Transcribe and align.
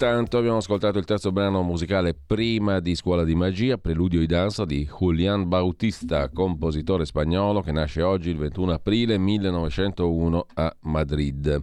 Intanto 0.00 0.38
abbiamo 0.38 0.58
ascoltato 0.58 0.96
il 0.98 1.04
terzo 1.04 1.32
brano 1.32 1.60
musicale 1.64 2.14
prima 2.14 2.78
di 2.78 2.94
Scuola 2.94 3.24
di 3.24 3.34
Magia, 3.34 3.78
Preludio 3.78 4.20
di 4.20 4.26
danza 4.26 4.64
di 4.64 4.88
Julián 4.88 5.48
Bautista, 5.48 6.28
compositore 6.28 7.04
spagnolo 7.04 7.62
che 7.62 7.72
nasce 7.72 8.02
oggi 8.02 8.30
il 8.30 8.36
21 8.36 8.74
aprile 8.74 9.18
1901 9.18 10.46
a 10.54 10.76
Madrid. 10.82 11.60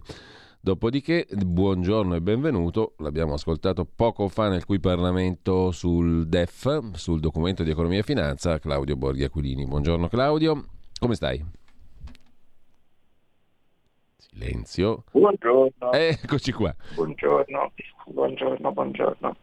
Dopodiché, 0.60 1.26
buongiorno 1.30 2.14
e 2.14 2.20
benvenuto, 2.20 2.92
l'abbiamo 2.98 3.32
ascoltato 3.32 3.86
poco 3.86 4.28
fa 4.28 4.50
nel 4.50 4.66
cui 4.66 4.80
Parlamento 4.80 5.70
sul 5.70 6.28
DEF, 6.28 6.92
sul 6.92 7.20
documento 7.20 7.62
di 7.62 7.70
economia 7.70 8.00
e 8.00 8.02
finanza, 8.02 8.58
Claudio 8.58 8.96
Borghi 8.96 9.24
Aquilini. 9.24 9.64
Buongiorno 9.64 10.08
Claudio, 10.08 10.62
come 10.98 11.14
stai? 11.14 11.42
Silenzio. 14.36 15.04
Buongiorno. 15.12 15.92
Eccoci 15.92 16.52
qua. 16.52 16.74
Buongiorno, 16.94 17.72
buongiorno, 18.04 18.70
buongiorno. 18.70 19.36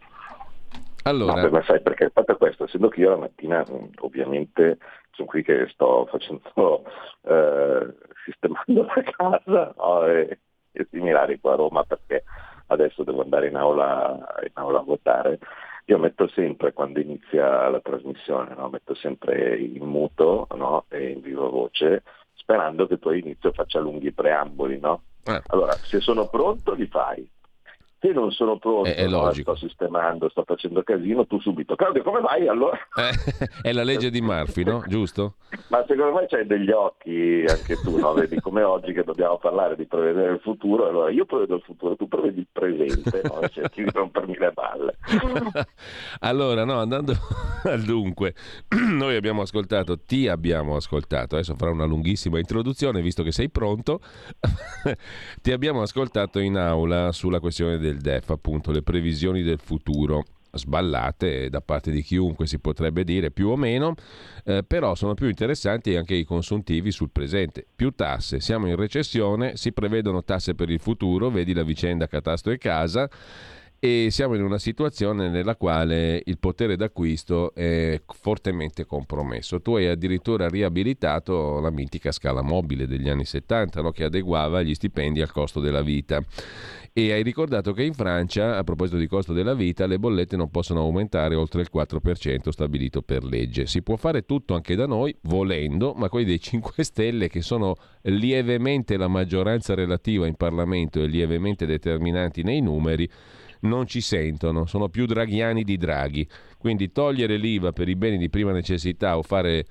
Allora, 1.05 1.41
no, 1.41 1.49
ma 1.49 1.63
sai 1.63 1.81
perché 1.81 2.05
il 2.05 2.11
fatto 2.13 2.33
è 2.33 2.37
questo, 2.37 2.65
essendo 2.65 2.89
che 2.89 3.01
io 3.01 3.09
la 3.09 3.17
mattina 3.17 3.65
ovviamente 4.01 4.77
sono 5.11 5.27
qui 5.27 5.43
che 5.43 5.67
sto 5.73 6.07
facendo, 6.09 6.83
eh, 7.23 7.93
sistemando 8.23 8.85
la 8.95 9.03
casa 9.03 9.73
no, 9.75 10.05
e, 10.05 10.37
e 10.71 10.87
similari 10.91 11.39
qua 11.39 11.53
a 11.53 11.55
Roma 11.57 11.83
perché 11.83 12.23
adesso 12.67 13.03
devo 13.03 13.23
andare 13.23 13.47
in 13.47 13.55
aula, 13.55 14.17
in 14.43 14.51
aula 14.53 14.79
a 14.79 14.83
votare. 14.83 15.39
Io 15.85 15.97
metto 15.97 16.27
sempre, 16.29 16.71
quando 16.71 17.01
inizia 17.01 17.67
la 17.67 17.81
trasmissione, 17.81 18.53
no, 18.55 18.69
metto 18.69 18.93
sempre 18.93 19.57
in 19.57 19.83
muto 19.83 20.47
no, 20.55 20.85
e 20.87 21.09
in 21.09 21.21
viva 21.21 21.49
voce 21.49 22.03
sperando 22.43 22.85
che 22.87 22.99
tu 22.99 23.07
all'inizio 23.07 23.51
faccia 23.53 23.79
lunghi 23.79 24.11
preamboli, 24.11 24.77
no? 24.79 25.03
Eh. 25.23 25.41
Allora, 25.47 25.71
se 25.73 26.01
sono 26.01 26.27
pronto 26.27 26.73
li 26.73 26.85
fai, 26.87 27.27
se 28.03 28.11
non 28.11 28.31
sono 28.31 28.57
pronto, 28.57 28.89
è, 28.89 28.95
è 28.95 29.07
no, 29.07 29.31
sto 29.31 29.55
sistemando, 29.55 30.27
sto 30.27 30.43
facendo 30.45 30.83
casino, 30.83 31.25
tu 31.25 31.39
subito. 31.39 31.77
Claudio, 31.77 32.03
come 32.03 32.19
vai 32.19 32.49
allora? 32.49 32.77
Eh, 32.95 33.69
è 33.69 33.71
la 33.71 33.83
legge 33.83 34.09
di 34.09 34.19
Murphy, 34.19 34.65
no? 34.65 34.83
Giusto? 34.87 35.35
Ma 35.69 35.85
secondo 35.87 36.19
me 36.19 36.25
c'hai 36.27 36.45
degli 36.45 36.71
occhi 36.71 37.45
anche 37.47 37.77
tu, 37.81 37.97
no? 37.97 38.11
Vedi 38.11 38.41
come 38.41 38.61
oggi 38.61 38.91
che 38.91 39.05
dobbiamo 39.05 39.37
parlare 39.37 39.77
di 39.77 39.85
prevedere 39.85 40.33
il 40.33 40.39
futuro, 40.41 40.89
allora 40.89 41.11
io 41.11 41.23
prevedo 41.23 41.55
il 41.55 41.61
futuro, 41.61 41.95
tu 41.95 42.09
prevedi 42.09 42.39
il 42.39 42.47
presente, 42.51 43.21
no? 43.23 43.39
cerchi 43.47 43.83
di 43.83 43.89
rompermi 43.93 44.37
le 44.37 44.51
balle. 44.51 44.97
allora, 46.19 46.65
no, 46.65 46.79
andando 46.79 47.13
al 47.63 47.83
dunque, 47.83 48.35
noi 48.91 49.15
abbiamo 49.15 49.43
ascoltato, 49.43 49.97
ti 50.01 50.27
abbiamo 50.27 50.75
ascoltato, 50.75 51.35
adesso 51.35 51.55
farò 51.55 51.71
una 51.71 51.85
lunghissima 51.85 52.37
introduzione, 52.37 53.01
visto 53.01 53.23
che 53.23 53.31
sei 53.31 53.49
pronto, 53.49 54.01
ti 55.41 55.53
abbiamo 55.53 55.81
ascoltato 55.81 56.39
in 56.39 56.57
aula 56.57 57.13
sulla 57.13 57.39
questione 57.39 57.77
del 57.77 57.92
del 57.93 58.01
DEF, 58.01 58.31
appunto 58.31 58.71
le 58.71 58.81
previsioni 58.81 59.43
del 59.43 59.59
futuro 59.61 60.23
sballate 60.55 61.49
da 61.49 61.61
parte 61.61 61.89
di 61.89 62.03
chiunque 62.03 62.45
si 62.45 62.59
potrebbe 62.59 63.03
dire 63.03 63.31
più 63.31 63.49
o 63.49 63.55
meno, 63.55 63.95
eh, 64.43 64.63
però 64.63 64.93
sono 64.95 65.13
più 65.13 65.27
interessanti 65.27 65.95
anche 65.95 66.15
i 66.15 66.23
consuntivi 66.23 66.91
sul 66.91 67.09
presente. 67.11 67.65
Più 67.75 67.91
tasse, 67.91 68.39
siamo 68.39 68.67
in 68.67 68.75
recessione, 68.75 69.57
si 69.57 69.71
prevedono 69.71 70.23
tasse 70.23 70.53
per 70.53 70.69
il 70.69 70.79
futuro, 70.79 71.29
vedi 71.29 71.53
la 71.53 71.63
vicenda 71.63 72.07
catasto 72.07 72.51
e 72.51 72.57
casa 72.57 73.09
e 73.83 74.07
siamo 74.11 74.35
in 74.35 74.41
una 74.41 74.59
situazione 74.59 75.27
nella 75.27 75.57
quale 75.57 76.21
il 76.23 76.37
potere 76.37 76.77
d'acquisto 76.77 77.53
è 77.53 77.99
fortemente 78.05 78.85
compromesso. 78.85 79.59
Tu 79.61 79.75
hai 79.75 79.87
addirittura 79.87 80.47
riabilitato 80.47 81.59
la 81.59 81.69
mitica 81.69 82.13
scala 82.13 82.41
mobile 82.41 82.87
degli 82.87 83.09
anni 83.09 83.25
70 83.25 83.81
no? 83.81 83.91
che 83.91 84.05
adeguava 84.05 84.61
gli 84.61 84.73
stipendi 84.73 85.19
al 85.19 85.33
costo 85.33 85.59
della 85.59 85.81
vita 85.81 86.23
e 86.95 87.11
hai 87.11 87.23
ricordato 87.23 87.73
che 87.73 87.81
in 87.81 87.95
Francia, 87.95 88.55
a 88.55 88.63
proposito 88.63 88.97
di 88.97 89.07
costo 89.07 89.33
della 89.33 89.55
vita, 89.55 89.87
le 89.87 89.97
bollette 89.97 90.37
non 90.37 90.51
possono 90.51 90.81
aumentare 90.81 91.33
oltre 91.33 91.61
il 91.61 91.69
4% 91.73 92.49
stabilito 92.49 93.01
per 93.01 93.23
legge. 93.23 93.65
Si 93.65 93.81
può 93.81 93.95
fare 93.95 94.25
tutto 94.25 94.53
anche 94.53 94.75
da 94.75 94.85
noi, 94.85 95.15
volendo, 95.21 95.93
ma 95.93 96.07
quelli 96.07 96.27
dei 96.27 96.39
5 96.39 96.83
Stelle 96.85 97.29
che 97.29 97.41
sono 97.41 97.73
lievemente 98.03 98.95
la 98.95 99.07
maggioranza 99.07 99.73
relativa 99.73 100.27
in 100.27 100.35
Parlamento 100.35 101.01
e 101.01 101.07
lievemente 101.07 101.65
determinanti 101.65 102.43
nei 102.43 102.61
numeri, 102.61 103.09
non 103.61 103.87
ci 103.87 103.99
sentono, 103.99 104.67
sono 104.67 104.87
più 104.89 105.07
draghiani 105.07 105.63
di 105.63 105.77
draghi. 105.77 106.27
Quindi 106.59 106.91
togliere 106.91 107.37
l'IVA 107.37 107.71
per 107.71 107.89
i 107.89 107.95
beni 107.95 108.19
di 108.19 108.29
prima 108.29 108.51
necessità 108.51 109.17
o 109.17 109.23
fare 109.23 109.65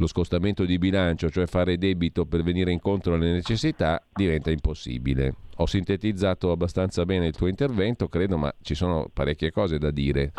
lo 0.00 0.06
scostamento 0.06 0.64
di 0.64 0.78
bilancio, 0.78 1.28
cioè 1.28 1.46
fare 1.46 1.76
debito 1.76 2.24
per 2.24 2.42
venire 2.42 2.72
incontro 2.72 3.14
alle 3.14 3.32
necessità, 3.32 4.02
diventa 4.12 4.50
impossibile. 4.50 5.34
Ho 5.56 5.66
sintetizzato 5.66 6.50
abbastanza 6.50 7.04
bene 7.04 7.26
il 7.26 7.36
tuo 7.36 7.48
intervento, 7.48 8.08
credo, 8.08 8.38
ma 8.38 8.52
ci 8.62 8.74
sono 8.74 9.10
parecchie 9.12 9.52
cose 9.52 9.78
da 9.78 9.90
dire. 9.90 10.32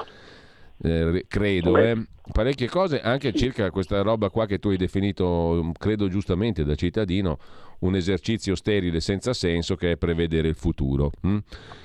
Eh, 0.84 1.26
credo, 1.28 1.78
eh. 1.78 2.08
parecchie 2.32 2.68
cose 2.68 3.00
anche 3.02 3.34
circa 3.34 3.70
questa 3.70 4.02
roba 4.02 4.32
qua 4.32 4.48
che 4.48 4.58
tu 4.58 4.70
hai 4.70 4.78
definito, 4.78 5.72
credo 5.78 6.08
giustamente 6.08 6.64
da 6.64 6.74
cittadino, 6.74 7.38
un 7.82 7.96
esercizio 7.96 8.56
sterile 8.56 9.00
senza 9.00 9.32
senso 9.34 9.76
che 9.76 9.92
è 9.92 9.98
prevedere 9.98 10.48
il 10.48 10.56
futuro. 10.56 11.12
Hm? 11.22 11.38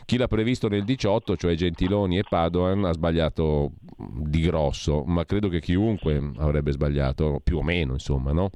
Chi 0.07 0.17
l'ha 0.17 0.29
previsto 0.29 0.69
nel 0.69 0.85
18, 0.85 1.37
cioè 1.37 1.55
Gentiloni 1.55 2.17
e 2.17 2.25
Padoan, 2.27 2.87
ha 2.87 2.93
sbagliato 2.95 3.73
di 4.09 4.41
grosso, 4.41 5.05
ma 5.05 5.25
credo 5.25 5.49
che 5.49 5.61
chiunque 5.61 6.33
avrebbe 6.39 6.73
sbagliato 6.73 7.41
più 7.43 7.59
o 7.59 7.63
meno, 7.63 7.93
insomma, 7.93 8.33
no? 8.33 8.51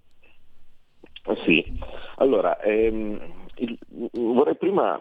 Sì, 1.45 1.65
allora 2.17 2.61
ehm, 2.61 3.49
il, 3.57 3.79
vorrei 4.13 4.57
prima 4.57 4.99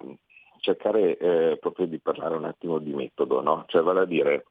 cercare 0.59 1.17
eh, 1.17 1.57
proprio 1.59 1.85
di 1.85 1.99
parlare 1.99 2.35
un 2.35 2.45
attimo 2.45 2.79
di 2.79 2.93
metodo, 2.93 3.41
no? 3.41 3.65
Cioè 3.67 3.81
vale 3.81 4.01
a 4.01 4.05
dire 4.05 4.45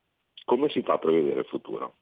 come 0.45 0.69
si 0.71 0.83
fa 0.83 0.95
a 0.95 0.99
prevedere 0.99 1.41
il 1.41 1.47
futuro? 1.47 1.97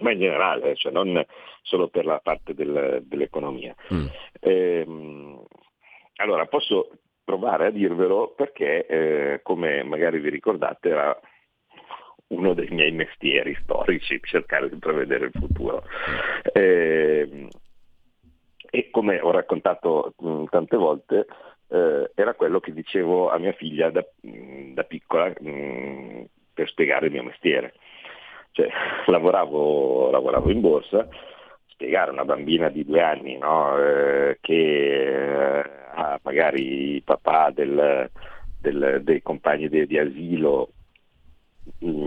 Ma 0.00 0.12
in 0.12 0.18
generale, 0.18 0.76
cioè 0.76 0.92
non 0.92 1.24
solo 1.62 1.88
per 1.88 2.04
la 2.04 2.20
parte 2.22 2.52
del, 2.52 3.02
dell'economia. 3.06 3.74
Mm. 3.94 4.06
Ehm, 4.40 5.42
allora, 6.16 6.44
posso 6.46 6.90
provare 7.24 7.66
a 7.66 7.70
dirvelo 7.70 8.34
perché, 8.36 8.86
eh, 8.86 9.40
come 9.42 9.82
magari 9.84 10.20
vi 10.20 10.28
ricordate, 10.28 10.88
era 10.90 11.18
uno 12.28 12.54
dei 12.54 12.68
miei 12.70 12.92
mestieri 12.92 13.56
storici, 13.62 14.20
cercare 14.22 14.68
di 14.68 14.76
prevedere 14.76 15.26
il 15.26 15.32
futuro. 15.32 15.84
Eh, 16.52 17.48
e 18.70 18.90
come 18.90 19.20
ho 19.20 19.30
raccontato 19.30 20.14
mh, 20.18 20.28
mm, 20.28 20.44
tante 20.50 20.76
volte, 20.76 21.26
eh, 21.68 22.10
era 22.14 22.34
quello 22.34 22.60
che 22.60 22.72
dicevo 22.72 23.30
a 23.30 23.38
mia 23.38 23.52
figlia 23.52 23.90
da, 23.90 24.04
mh, 24.20 24.30
mm, 24.30 24.74
da 24.74 24.82
piccola 24.84 25.28
mh, 25.28 25.48
mm, 25.48 26.22
per 26.52 26.68
spiegare 26.68 27.06
il 27.06 27.12
mio 27.12 27.22
mestiere. 27.22 27.74
Cioè, 28.52 28.68
lavoravo, 29.06 30.10
lavoravo, 30.10 30.50
in 30.50 30.60
borsa, 30.60 31.08
spiegare 31.66 32.10
a 32.10 32.12
una 32.12 32.24
bambina 32.24 32.68
di 32.68 32.84
due 32.84 33.02
anni 33.02 33.38
no, 33.38 33.78
eh, 33.78 34.38
che 34.40 35.58
eh, 35.60 35.70
ha 35.94 36.18
magari 36.22 36.94
il 36.96 37.02
papà 37.02 37.50
del, 37.54 38.10
del, 38.60 39.00
dei 39.02 39.22
compagni 39.22 39.68
di, 39.68 39.86
di 39.86 39.98
asilo 39.98 40.70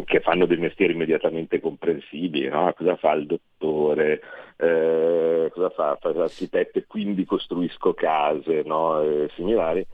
che 0.06 0.22
fanno 0.22 0.46
dei 0.46 0.58
mestieri 0.58 0.94
immediatamente 0.94 1.60
comprensibili, 1.60 2.48
no? 2.48 2.74
cosa 2.76 2.96
fa 2.96 3.14
il 3.14 3.26
dottore, 3.26 4.22
eh, 4.58 5.50
cosa 5.54 5.70
fa, 5.70 5.98
fa 6.00 6.14
l'architetto 6.14 6.80
e 6.80 6.86
quindi 6.88 7.26
costruisco 7.26 7.94
case 7.94 8.64
no? 8.66 9.02
e 9.02 9.30
similari, 9.36 9.86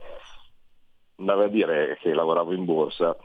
andava 1.16 1.44
a 1.44 1.48
dire 1.48 1.98
che 2.00 2.14
lavoravo 2.14 2.52
in 2.52 2.64
borsa 2.64 3.16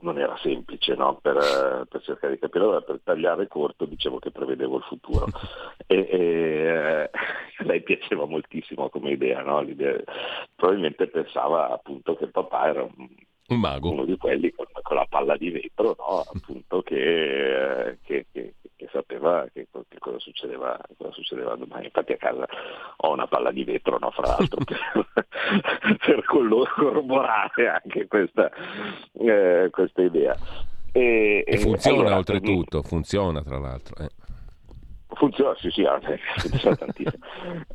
non 0.00 0.18
era 0.18 0.36
semplice 0.38 0.94
no? 0.94 1.18
per, 1.20 1.86
per, 1.88 2.02
cercare 2.02 2.34
di 2.34 2.38
capire, 2.38 2.64
allora 2.64 2.80
per 2.80 3.00
tagliare 3.02 3.48
corto 3.48 3.84
dicevo 3.84 4.18
che 4.18 4.30
prevedevo 4.30 4.76
il 4.76 4.84
futuro 4.84 5.26
e, 5.86 5.96
e 5.96 6.18
eh, 6.18 7.10
a 7.58 7.64
lei 7.64 7.82
piaceva 7.82 8.26
moltissimo 8.26 8.88
come 8.90 9.12
idea, 9.12 9.42
no? 9.42 9.64
probabilmente 10.54 11.08
pensava 11.08 11.70
appunto 11.70 12.14
che 12.16 12.24
il 12.24 12.30
papà 12.30 12.68
era 12.68 12.82
un 12.82 13.08
un 13.48 13.60
mago. 13.60 13.90
Uno 13.90 14.04
di 14.04 14.16
quelli 14.16 14.52
con, 14.52 14.66
con 14.82 14.96
la 14.96 15.06
palla 15.08 15.36
di 15.36 15.50
vetro, 15.50 15.96
no? 15.98 16.24
appunto, 16.32 16.82
che, 16.82 17.98
che, 18.02 18.26
che, 18.30 18.54
che 18.76 18.88
sapeva 18.92 19.46
che, 19.52 19.68
cosa, 19.98 20.18
succedeva, 20.18 20.78
cosa, 20.96 21.12
succedeva, 21.12 21.56
domani. 21.56 21.86
Infatti 21.86 22.12
a 22.12 22.16
casa 22.16 22.46
ho 22.96 23.12
una 23.12 23.26
palla 23.26 23.50
di 23.50 23.64
vetro, 23.64 23.98
no? 23.98 24.10
fra 24.10 24.36
l'altro, 24.36 24.62
per, 24.64 25.06
per 26.04 26.24
corroborare 26.24 27.68
anche 27.68 28.06
questa, 28.06 28.50
eh, 29.12 29.68
questa 29.70 30.02
idea. 30.02 30.36
E, 30.92 31.44
e 31.46 31.58
funziona 31.58 32.00
allora, 32.00 32.16
oltretutto, 32.16 32.82
funziona 32.82 33.42
tra 33.42 33.58
l'altro. 33.58 34.04
Eh. 34.04 34.08
Funziona, 35.18 35.56
sì, 35.56 35.68
sì, 35.70 35.84
funziona 36.48 36.76
tantissimo. 36.76 37.26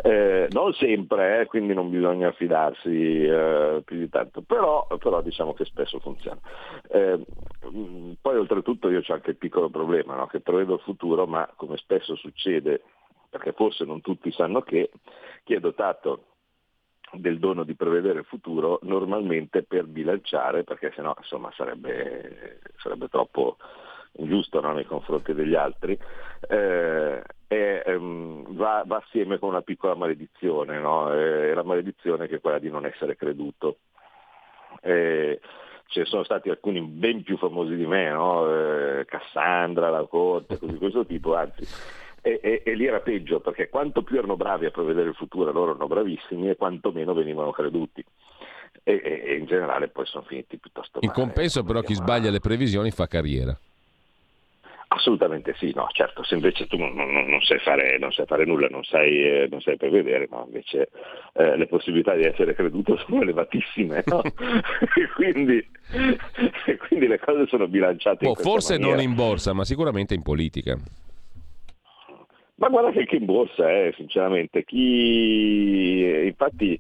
Eh, 0.04 0.48
non 0.52 0.74
sempre, 0.74 1.42
eh, 1.42 1.46
quindi 1.46 1.74
non 1.74 1.90
bisogna 1.90 2.32
fidarsi 2.34 3.24
eh, 3.24 3.82
più 3.86 3.98
di 3.98 4.10
tanto, 4.10 4.42
però, 4.42 4.86
però, 5.00 5.22
diciamo 5.22 5.54
che 5.54 5.64
spesso 5.66 6.00
funziona. 6.00 6.40
Eh, 6.90 7.20
poi 8.22 8.38
oltretutto 8.38 8.90
io 8.90 9.02
ho 9.06 9.14
anche 9.14 9.32
il 9.32 9.38
piccolo 9.38 9.70
problema, 9.70 10.16
no? 10.16 10.28
che 10.28 10.42
prevedo 10.42 10.74
il 10.74 10.82
futuro, 10.82 11.26
ma 11.26 11.50
come 11.56 11.78
spesso 11.78 12.16
succede, 12.16 12.82
perché 13.30 13.54
forse 13.54 13.86
non 13.86 14.02
tutti 14.02 14.32
sanno 14.32 14.62
che, 14.62 14.92
chi 15.44 15.54
è 15.54 15.60
dotato 15.60 16.26
del 17.14 17.40
dono 17.40 17.64
di 17.64 17.76
prevedere 17.76 18.20
il 18.20 18.26
futuro 18.26 18.80
normalmente 18.84 19.64
per 19.64 19.86
bilanciare, 19.86 20.64
perché 20.64 20.92
sennò 20.96 21.14
insomma 21.18 21.52
sarebbe, 21.56 22.60
sarebbe 22.78 23.08
troppo 23.08 23.58
ingiusto 24.18 24.60
no? 24.60 24.74
nei 24.74 24.86
confronti 24.86 25.34
degli 25.34 25.56
altri, 25.56 25.98
eh, 26.48 27.22
è, 27.48 27.84
ehm, 27.86 28.56
va, 28.56 28.84
va, 28.86 28.98
assieme 28.98 29.40
con 29.40 29.50
una 29.50 29.62
piccola 29.62 29.96
maledizione, 29.96 30.80
no? 30.80 31.12
eh, 31.14 31.54
la 31.54 31.64
maledizione 31.64 32.28
che 32.28 32.36
è 32.36 32.42
quella 32.42 32.60
di 32.60 32.70
non 32.70 32.86
essere 32.86 33.16
creduto. 33.16 33.78
Eh, 34.82 35.40
ce 35.88 36.00
ne 36.00 36.06
sono 36.06 36.24
stati 36.24 36.50
alcuni 36.50 36.82
ben 36.82 37.24
più 37.24 37.38
famosi 37.38 37.76
di 37.76 37.86
me, 37.86 38.10
no? 38.10 38.50
Eh, 38.50 39.06
Cassandra, 39.06 39.90
la 39.90 40.04
Corte, 40.06 40.58
così 40.58 40.74
di 40.74 40.78
questo 40.80 41.06
tipo, 41.06 41.36
anzi. 41.36 41.66
E, 42.22 42.40
e, 42.42 42.64
e, 42.66 42.74
lì 42.74 42.86
era 42.86 43.02
peggio 43.02 43.42
perché 43.42 43.70
quanto 43.70 44.02
più 44.02 44.18
erano 44.18 44.38
bravi 44.38 44.66
a 44.66 44.72
prevedere 44.72 45.10
il 45.10 45.16
futuro, 45.16 45.52
loro 45.52 45.72
erano 45.72 45.88
bravissimi 45.88 46.50
e 46.50 46.56
quanto 46.56 46.92
meno 46.92 47.14
venivano 47.14 47.52
creduti. 47.52 48.04
E, 48.82 49.02
e 49.04 49.36
in 49.36 49.46
generale 49.46 49.90
poi 49.90 50.06
sono 50.06 50.24
finiti 50.24 50.58
piuttosto 50.58 51.00
male. 51.00 51.06
In 51.06 51.12
compenso 51.12 51.64
però 51.64 51.82
chi 51.82 51.94
sbaglia 51.94 52.32
le 52.32 52.40
previsioni 52.40 52.92
fa 52.92 53.08
carriera. 53.08 53.58
Assolutamente 54.96 55.56
sì, 55.58 55.72
no, 55.74 55.88
certo, 55.92 56.24
se 56.24 56.36
invece 56.36 56.68
tu 56.68 56.78
non, 56.78 56.94
non, 56.94 57.10
non, 57.12 57.42
sai, 57.42 57.58
fare, 57.58 57.98
non 57.98 58.12
sai, 58.12 58.28
fare, 58.28 58.46
nulla, 58.46 58.68
non 58.68 58.84
sai, 58.84 59.24
eh, 59.24 59.48
non 59.50 59.60
sai 59.60 59.76
prevedere, 59.76 60.28
no, 60.30 60.44
invece 60.46 60.90
eh, 61.34 61.58
le 61.58 61.66
possibilità 61.66 62.14
di 62.14 62.26
essere 62.26 62.54
creduto 62.54 62.96
sono 63.08 63.24
elevatissime, 63.24 64.04
no? 64.06 64.22
e, 64.22 64.32
quindi, 65.16 65.58
e, 66.68 66.78
quindi, 66.88 67.08
le 67.08 67.20
cose 67.20 67.48
sono 67.48 67.68
bilanciate. 67.68 68.28
Oh, 68.28 68.36
forse 68.36 68.74
maniera. 68.78 68.96
non 68.96 69.04
in 69.04 69.16
borsa, 69.16 69.54
ma 69.54 69.66
sicuramente 69.66 70.14
in 70.14 70.22
politica. 70.22 70.78
Ma 72.56 72.70
guarda 72.70 72.92
che 72.92 73.00
anche 73.00 73.16
in 73.16 73.26
borsa, 73.26 73.72
eh, 73.72 73.94
sinceramente, 73.98 74.64
chi 74.64 76.24
infatti... 76.26 76.80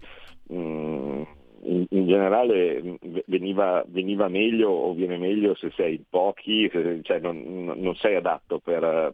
Mh, 0.49 0.55
mm, 0.55 1.21
in, 1.63 1.85
in 1.89 2.07
generale 2.07 2.97
veniva, 3.25 3.83
veniva, 3.87 4.27
meglio 4.27 4.69
o 4.69 4.93
viene 4.93 5.17
meglio 5.17 5.55
se 5.55 5.71
sei 5.75 5.95
in 5.95 6.03
pochi, 6.09 6.69
se, 6.71 6.99
cioè 7.03 7.19
non, 7.19 7.73
non, 7.75 7.95
sei 7.95 8.15
adatto 8.15 8.59
per, 8.59 9.13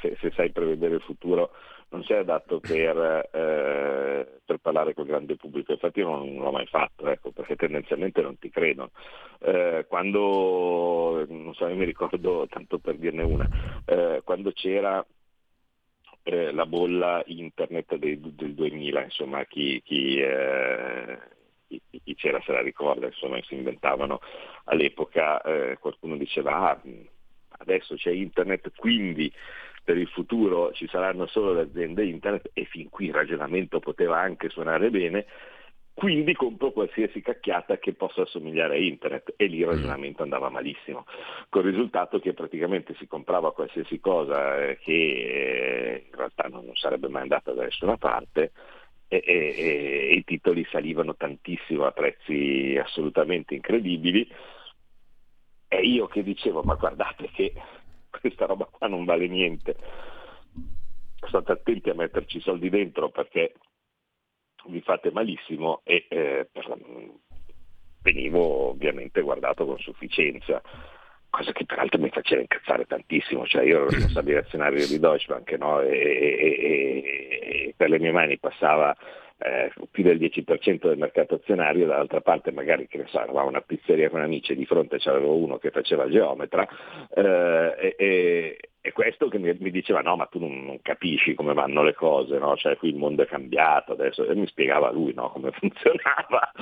se, 0.00 0.16
se, 0.20 0.30
sai 0.34 0.50
prevedere 0.50 0.96
il 0.96 1.00
futuro, 1.02 1.50
non 1.90 2.02
sei 2.04 2.18
adatto 2.18 2.60
per, 2.60 3.28
eh, 3.32 4.40
per, 4.44 4.58
parlare 4.58 4.94
col 4.94 5.06
grande 5.06 5.36
pubblico. 5.36 5.72
Infatti 5.72 6.00
io 6.00 6.08
non, 6.08 6.34
non 6.34 6.44
l'ho 6.44 6.52
mai 6.52 6.66
fatto, 6.66 7.08
ecco, 7.08 7.30
perché 7.30 7.56
tendenzialmente 7.56 8.22
non 8.22 8.38
ti 8.38 8.50
credono. 8.50 8.90
Eh, 9.40 9.84
quando, 9.88 11.24
non 11.28 11.54
so, 11.54 11.66
mi 11.68 11.84
ricordo, 11.84 12.46
tanto 12.48 12.78
per 12.78 12.96
dirne 12.96 13.22
una, 13.22 13.48
eh, 13.84 14.20
quando 14.24 14.52
c'era 14.52 15.04
eh, 16.22 16.52
la 16.52 16.66
bolla 16.66 17.22
internet 17.26 17.96
del, 17.96 18.18
del 18.18 18.54
2000, 18.54 19.04
insomma, 19.04 19.44
chi, 19.44 19.80
chi 19.84 20.18
eh, 20.18 21.34
chi, 21.66 22.14
c'era 22.14 22.40
se 22.44 22.52
la 22.52 22.62
ricorda, 22.62 23.06
insomma 23.06 23.40
si 23.42 23.54
inventavano 23.54 24.20
all'epoca, 24.64 25.40
eh, 25.42 25.78
qualcuno 25.78 26.16
diceva 26.16 26.70
ah, 26.70 26.80
adesso 27.58 27.94
c'è 27.94 28.10
internet, 28.10 28.72
quindi 28.76 29.32
per 29.82 29.96
il 29.96 30.08
futuro 30.08 30.72
ci 30.72 30.88
saranno 30.88 31.26
solo 31.26 31.52
le 31.52 31.60
aziende 31.62 32.04
internet 32.04 32.50
e 32.52 32.64
fin 32.64 32.88
qui 32.88 33.06
il 33.06 33.14
ragionamento 33.14 33.78
poteva 33.78 34.18
anche 34.18 34.48
suonare 34.48 34.90
bene, 34.90 35.26
quindi 35.94 36.34
compro 36.34 36.72
qualsiasi 36.72 37.22
cacchiata 37.22 37.78
che 37.78 37.94
possa 37.94 38.22
assomigliare 38.22 38.74
a 38.74 38.78
internet 38.78 39.32
e 39.36 39.46
lì 39.46 39.60
il 39.60 39.66
mm. 39.66 39.70
ragionamento 39.70 40.22
andava 40.22 40.50
malissimo, 40.50 41.06
col 41.48 41.62
risultato 41.62 42.18
che 42.18 42.34
praticamente 42.34 42.94
si 42.98 43.06
comprava 43.06 43.52
qualsiasi 43.52 43.98
cosa 44.00 44.62
eh, 44.62 44.78
che 44.78 44.92
eh, 44.92 46.04
in 46.10 46.16
realtà 46.16 46.48
non 46.48 46.68
sarebbe 46.74 47.08
mai 47.08 47.22
andata 47.22 47.52
da 47.52 47.62
nessuna 47.62 47.96
parte 47.96 48.52
e, 49.08 49.22
e, 49.24 49.54
e, 49.56 50.14
i 50.14 50.24
titoli 50.24 50.66
salivano 50.70 51.14
tantissimo 51.16 51.84
a 51.84 51.92
prezzi 51.92 52.76
assolutamente 52.82 53.54
incredibili. 53.54 54.28
E 55.68 55.80
io 55.80 56.06
che 56.06 56.22
dicevo 56.22 56.62
ma 56.62 56.74
guardate 56.74 57.28
che 57.30 57.52
questa 58.20 58.46
roba 58.46 58.66
qua 58.66 58.86
non 58.86 59.04
vale 59.04 59.26
niente. 59.26 59.76
State 61.26 61.52
attenti 61.52 61.90
a 61.90 61.94
metterci 61.94 62.38
i 62.38 62.40
soldi 62.40 62.70
dentro 62.70 63.10
perché 63.10 63.54
vi 64.66 64.80
fate 64.80 65.10
malissimo 65.10 65.80
e 65.84 66.06
eh, 66.08 66.48
venivo 68.02 68.70
ovviamente 68.70 69.20
guardato 69.20 69.64
con 69.64 69.78
sufficienza 69.78 70.62
cosa 71.36 71.52
che 71.52 71.66
peraltro 71.66 72.00
mi 72.00 72.08
faceva 72.08 72.40
incazzare 72.40 72.86
tantissimo, 72.86 73.44
cioè 73.44 73.64
io 73.64 73.76
ero 73.76 73.88
responsabile 73.92 74.38
azionario 74.38 74.86
di 74.86 74.98
Deutsche 74.98 75.26
Bank 75.28 75.50
no? 75.58 75.82
e, 75.82 75.90
e, 75.90 76.60
e, 76.62 77.74
per 77.76 77.90
le 77.90 77.98
mie 77.98 78.10
mani 78.10 78.38
passava 78.38 78.96
eh, 79.38 79.70
più 79.90 80.02
del 80.02 80.18
10% 80.18 80.88
del 80.88 80.96
mercato 80.96 81.34
azionario, 81.34 81.86
dall'altra 81.86 82.22
parte 82.22 82.52
magari 82.52 82.88
che 82.88 82.96
ne 82.96 83.06
so, 83.08 83.20
eravamo 83.20 83.48
una 83.48 83.60
pizzeria 83.60 84.08
con 84.08 84.22
amici 84.22 84.52
e 84.52 84.56
di 84.56 84.64
fronte 84.64 84.96
c'avevo 84.98 85.36
uno 85.36 85.58
che 85.58 85.70
faceva 85.70 86.08
geometra 86.08 86.66
eh, 87.14 87.94
e, 87.98 88.58
e, 88.86 88.92
questo 88.92 89.28
che 89.28 89.38
mi, 89.38 89.70
diceva 89.70 90.00
no 90.00 90.16
ma 90.16 90.26
tu 90.26 90.38
non, 90.38 90.64
non, 90.64 90.80
capisci 90.82 91.34
come 91.34 91.54
vanno 91.54 91.82
le 91.82 91.94
cose, 91.94 92.38
no? 92.38 92.56
cioè 92.56 92.76
qui 92.76 92.90
il 92.90 92.96
mondo 92.96 93.22
è 93.22 93.26
cambiato 93.26 93.92
adesso 93.92 94.24
e 94.24 94.34
mi 94.34 94.46
spiegava 94.46 94.90
lui 94.90 95.12
no? 95.14 95.30
come 95.30 95.50
funzionava. 95.58 96.52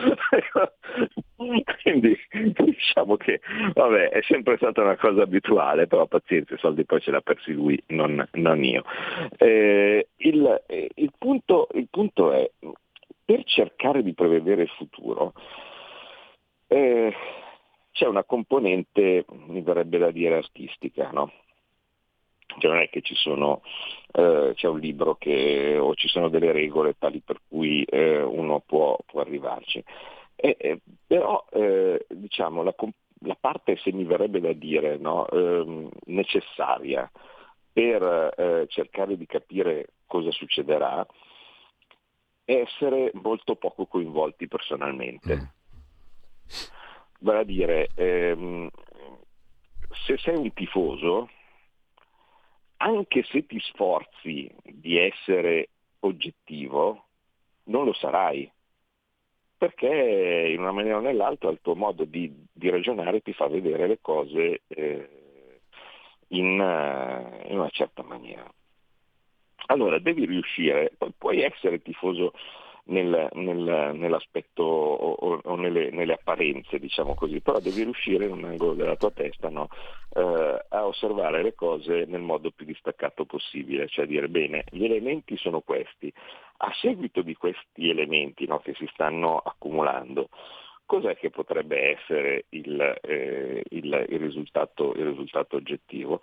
Quindi 1.82 2.16
diciamo 2.30 3.16
che 3.16 3.40
vabbè, 3.72 4.08
è 4.10 4.22
sempre 4.22 4.56
stata 4.56 4.82
una 4.82 4.96
cosa 4.96 5.22
abituale, 5.22 5.86
però 5.86 6.06
pazienza, 6.06 6.54
i 6.54 6.58
soldi 6.58 6.84
poi 6.84 7.00
ce 7.00 7.10
l'ha 7.10 7.20
persi 7.20 7.52
lui, 7.52 7.80
non, 7.88 8.26
non 8.32 8.64
io. 8.64 8.84
Eh, 9.36 10.08
il, 10.16 10.62
il, 10.94 11.12
punto, 11.18 11.68
il 11.74 11.88
punto 11.90 12.32
è, 12.32 12.50
per 13.24 13.44
cercare 13.44 14.02
di 14.02 14.14
prevedere 14.14 14.62
il 14.62 14.70
futuro, 14.70 15.32
eh, 16.68 17.14
c'è 17.92 18.06
una 18.06 18.24
componente, 18.24 19.24
mi 19.46 19.60
verrebbe 19.60 19.98
da 19.98 20.10
dire, 20.10 20.36
artistica, 20.36 21.10
no? 21.12 21.30
Cioè 22.46 22.70
non 22.70 22.80
è 22.80 22.88
che 22.88 23.00
ci 23.00 23.14
sono, 23.14 23.62
eh, 24.12 24.52
c'è 24.54 24.68
un 24.68 24.78
libro 24.78 25.16
che, 25.16 25.76
o 25.78 25.94
ci 25.94 26.08
sono 26.08 26.28
delle 26.28 26.52
regole 26.52 26.96
tali 26.98 27.20
per 27.20 27.40
cui 27.48 27.82
eh, 27.84 28.22
uno 28.22 28.60
può, 28.60 28.96
può 29.04 29.20
arrivarci. 29.20 29.82
Eh, 30.36 30.80
però 31.06 31.44
diciamo, 32.08 32.62
la, 32.62 32.74
la, 33.20 33.36
parte, 33.40 33.76
se 33.76 33.92
mi 33.92 34.04
verrebbe 34.04 34.40
da 34.40 34.52
dire, 34.52 34.98
no, 34.98 35.26
ehm, 35.28 35.88
necessaria 36.06 37.10
per 37.72 38.34
eh, 38.36 38.66
cercare 38.68 39.16
di 39.16 39.26
capire 39.26 39.88
cosa 40.06 40.30
succederà 40.30 41.04
è 42.44 42.52
essere 42.52 43.10
molto 43.14 43.56
poco 43.56 43.86
coinvolti 43.86 44.46
personalmente. 44.46 45.34
Mm. 45.34 45.44
Vale 47.20 47.38
a 47.38 47.44
dire, 47.44 47.88
ehm, 47.94 48.68
se 50.06 50.18
sei 50.18 50.36
un 50.36 50.52
tifoso, 50.52 51.30
anche 52.78 53.22
se 53.24 53.46
ti 53.46 53.58
sforzi 53.60 54.52
di 54.62 54.98
essere 54.98 55.68
oggettivo, 56.00 57.06
non 57.64 57.84
lo 57.84 57.92
sarai 57.94 58.50
perché 59.64 60.50
in 60.52 60.60
una 60.60 60.72
maniera 60.72 60.98
o 60.98 61.00
nell'altra 61.00 61.48
il 61.50 61.60
tuo 61.62 61.74
modo 61.74 62.04
di, 62.04 62.30
di 62.52 62.68
ragionare 62.68 63.20
ti 63.20 63.32
fa 63.32 63.48
vedere 63.48 63.86
le 63.86 63.98
cose 64.00 64.60
eh, 64.66 65.08
in, 66.28 66.60
uh, 66.60 67.48
in, 67.48 67.58
una 67.58 67.70
certa 67.70 68.02
maniera. 68.02 68.46
Allora 69.66 69.98
devi 69.98 70.26
riuscire, 70.26 70.92
puoi 71.16 71.40
essere 71.40 71.80
tifoso 71.80 72.34
nel, 72.86 73.28
nel, 73.32 73.92
nell'aspetto 73.94 75.40
nelle, 75.56 75.90
nelle, 75.90 76.12
apparenze, 76.14 76.78
diciamo 76.78 77.14
così, 77.14 77.40
però 77.40 77.58
devi 77.58 77.82
riuscire 77.82 78.26
in 78.26 78.32
un 78.32 78.44
angolo 78.44 78.74
della 78.74 78.96
tua 78.96 79.10
testa 79.10 79.48
no? 79.48 79.68
eh, 80.14 80.64
a 80.68 80.86
osservare 80.86 81.42
le 81.42 81.54
cose 81.54 82.04
nel 82.06 82.20
modo 82.20 82.50
più 82.50 82.66
distaccato 82.66 83.24
possibile, 83.24 83.88
cioè 83.88 84.06
dire 84.06 84.28
bene, 84.28 84.64
gli 84.70 84.84
elementi 84.84 85.36
sono 85.36 85.60
questi, 85.60 86.12
a 86.58 86.72
seguito 86.80 87.22
di 87.22 87.34
questi 87.34 87.88
elementi 87.88 88.46
no, 88.46 88.58
che 88.58 88.74
si 88.74 88.88
stanno 88.92 89.38
accumulando, 89.38 90.28
cos'è 90.84 91.16
che 91.16 91.30
potrebbe 91.30 91.96
essere 91.96 92.44
il, 92.50 92.80
eh, 93.02 93.62
il, 93.70 94.06
il, 94.08 94.18
risultato, 94.18 94.92
il 94.94 95.06
risultato, 95.06 95.56
oggettivo? 95.56 96.20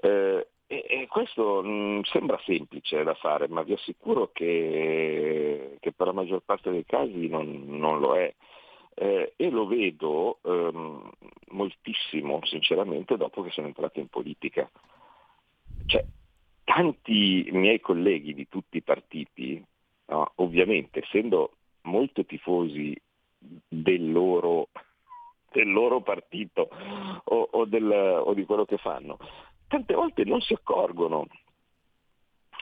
Eh, 0.00 0.46
e, 0.70 0.84
e 0.86 1.06
questo 1.08 1.62
mh, 1.62 1.68
mm, 1.68 2.00
sembra 2.02 2.38
semplice 2.44 3.02
da 3.02 3.14
fare, 3.14 3.48
ma 3.48 3.62
vi 3.62 3.72
assicuro 3.72 4.30
che, 4.32 5.78
che 5.80 5.92
per 5.92 6.08
la 6.08 6.12
maggior 6.12 6.42
parte 6.44 6.70
dei 6.70 6.84
casi 6.84 7.26
non, 7.26 7.64
non 7.66 7.98
lo 7.98 8.14
è. 8.16 8.32
Eh, 8.94 9.32
e 9.36 9.50
lo 9.50 9.66
vedo 9.66 10.38
ehm, 10.42 11.10
moltissimo, 11.50 12.40
sinceramente, 12.44 13.16
dopo 13.16 13.42
che 13.42 13.50
sono 13.50 13.68
entrato 13.68 13.98
in 13.98 14.08
politica. 14.08 14.68
Cioè, 15.86 16.04
tanti 16.64 17.48
miei 17.52 17.80
colleghi 17.80 18.34
di 18.34 18.46
tutti 18.48 18.76
i 18.76 18.82
partiti, 18.82 19.64
no, 20.06 20.32
ovviamente 20.36 21.00
essendo 21.02 21.52
molto 21.82 22.26
tifosi 22.26 22.94
del 23.38 24.12
loro, 24.12 24.68
del 25.50 25.72
loro 25.72 26.02
partito 26.02 26.68
o, 27.24 27.48
o, 27.52 27.64
del, 27.64 27.90
o 27.90 28.34
di 28.34 28.44
quello 28.44 28.66
che 28.66 28.76
fanno, 28.76 29.16
tante 29.68 29.94
volte 29.94 30.24
non 30.24 30.40
si 30.40 30.54
accorgono 30.54 31.26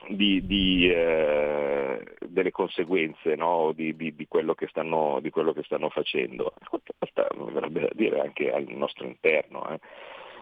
di, 0.09 0.45
di, 0.45 0.89
eh, 0.89 2.03
delle 2.19 2.51
conseguenze 2.51 3.35
no? 3.35 3.71
di, 3.73 3.95
di, 3.95 4.27
quello 4.27 4.53
stanno, 4.67 5.19
di, 5.21 5.29
quello 5.29 5.53
che 5.53 5.63
stanno, 5.63 5.89
facendo. 5.89 6.53
Mi 7.37 7.51
verrebbe 7.51 7.81
da 7.81 7.89
dire 7.93 8.21
anche 8.21 8.51
al 8.51 8.65
nostro 8.69 9.05
interno. 9.05 9.67
Eh. 9.69 9.79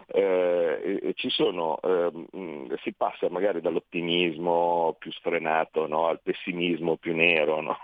Eh, 0.08 1.14
sono, 1.30 1.80
ehm, 1.82 2.76
si 2.76 2.92
passa 2.92 3.28
magari 3.28 3.60
dall'ottimismo 3.60 4.94
più 5.00 5.10
sfrenato 5.10 5.88
no? 5.88 6.06
al 6.06 6.20
pessimismo 6.20 6.96
più 6.96 7.14
nero. 7.14 7.60
No? 7.60 7.76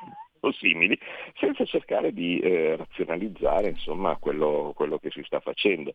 O 0.44 0.52
simili, 0.52 0.98
senza 1.36 1.64
cercare 1.64 2.12
di 2.12 2.38
eh, 2.40 2.76
razionalizzare 2.76 3.68
insomma, 3.68 4.16
quello, 4.16 4.72
quello, 4.74 4.98
che 4.98 5.10
si 5.10 5.22
sta 5.24 5.40
facendo. 5.40 5.92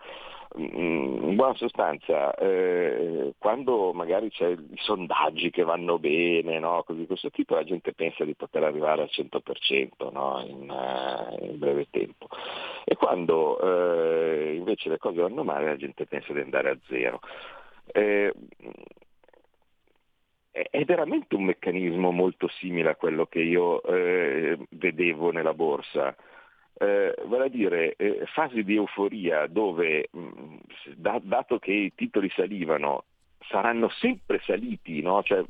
Mm, 0.57 1.29
in 1.29 1.35
buona 1.35 1.55
sostanza, 1.55 2.33
eh, 2.35 3.33
quando 3.37 3.91
magari 3.93 4.29
c'è 4.29 4.47
i 4.49 4.57
sondaggi 4.75 5.49
che 5.49 5.63
vanno 5.63 5.99
bene, 5.99 6.59
no? 6.59 6.83
così 6.85 6.99
di 6.99 7.07
questo 7.07 7.29
tipo, 7.29 7.55
la 7.55 7.63
gente 7.63 7.93
pensa 7.93 8.23
di 8.23 8.35
poter 8.35 8.63
arrivare 8.63 9.01
al 9.01 9.09
100% 9.11 10.11
no? 10.11 10.43
in, 10.47 10.69
uh, 10.69 11.43
in, 11.43 11.59
breve 11.59 11.87
tempo. 11.89 12.27
E 12.85 12.95
quando 12.95 13.59
eh, 13.59 14.55
invece 14.55 14.89
le 14.89 14.97
cose 14.97 15.21
vanno 15.21 15.43
male, 15.43 15.65
la 15.65 15.75
gente 15.75 16.05
pensa 16.05 16.31
di 16.31 16.39
andare 16.39 16.69
a 16.69 16.77
zero. 16.87 17.19
Eh, 17.91 18.33
è 20.69 20.83
veramente 20.85 21.35
un 21.35 21.45
meccanismo 21.45 22.11
molto 22.11 22.47
simile 22.47 22.89
a 22.89 22.95
quello 22.95 23.27
che 23.27 23.39
io 23.39 23.83
eh, 23.83 24.57
vedevo 24.69 25.31
nella 25.31 25.53
borsa. 25.53 26.15
Eh, 26.79 27.15
vale 27.25 27.45
a 27.45 27.49
dire 27.49 27.95
eh, 27.95 28.23
fasi 28.33 28.63
di 28.63 28.75
euforia 28.75 29.47
dove, 29.47 30.09
mh, 30.11 30.19
mm, 30.19 30.55
da, 30.95 31.19
dato 31.21 31.59
che 31.59 31.71
i 31.71 31.93
titoli 31.95 32.29
salivano, 32.29 33.05
saranno 33.49 33.89
sempre 33.89 34.39
saliti, 34.45 35.01
no? 35.01 35.23
cioè, 35.23 35.43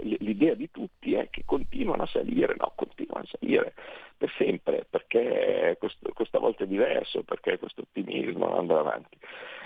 l'idea 0.00 0.54
di 0.54 0.70
tutti 0.70 1.14
è 1.14 1.28
che 1.30 1.42
continuano 1.44 2.02
a 2.02 2.06
salire, 2.06 2.54
no, 2.58 2.72
continuano 2.74 3.24
a 3.24 3.38
salire 3.38 3.74
per 4.16 4.32
sempre, 4.36 4.86
perché 4.88 5.76
questo, 5.78 6.10
questa 6.12 6.38
volta 6.38 6.64
è 6.64 6.66
diverso, 6.66 7.22
perché 7.22 7.58
questo 7.58 7.82
ottimismo 7.82 8.56
andrà 8.56 8.80
avanti. 8.80 9.16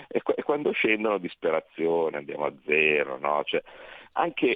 E, 0.07 0.21
e, 0.23 0.43
quando 0.43 0.71
scendono 0.71 1.17
disperazione, 1.17 2.17
andiamo 2.17 2.45
a 2.45 2.53
zero, 2.65 3.17
no? 3.17 3.41
cioè, 3.45 3.61
anche 4.13 4.55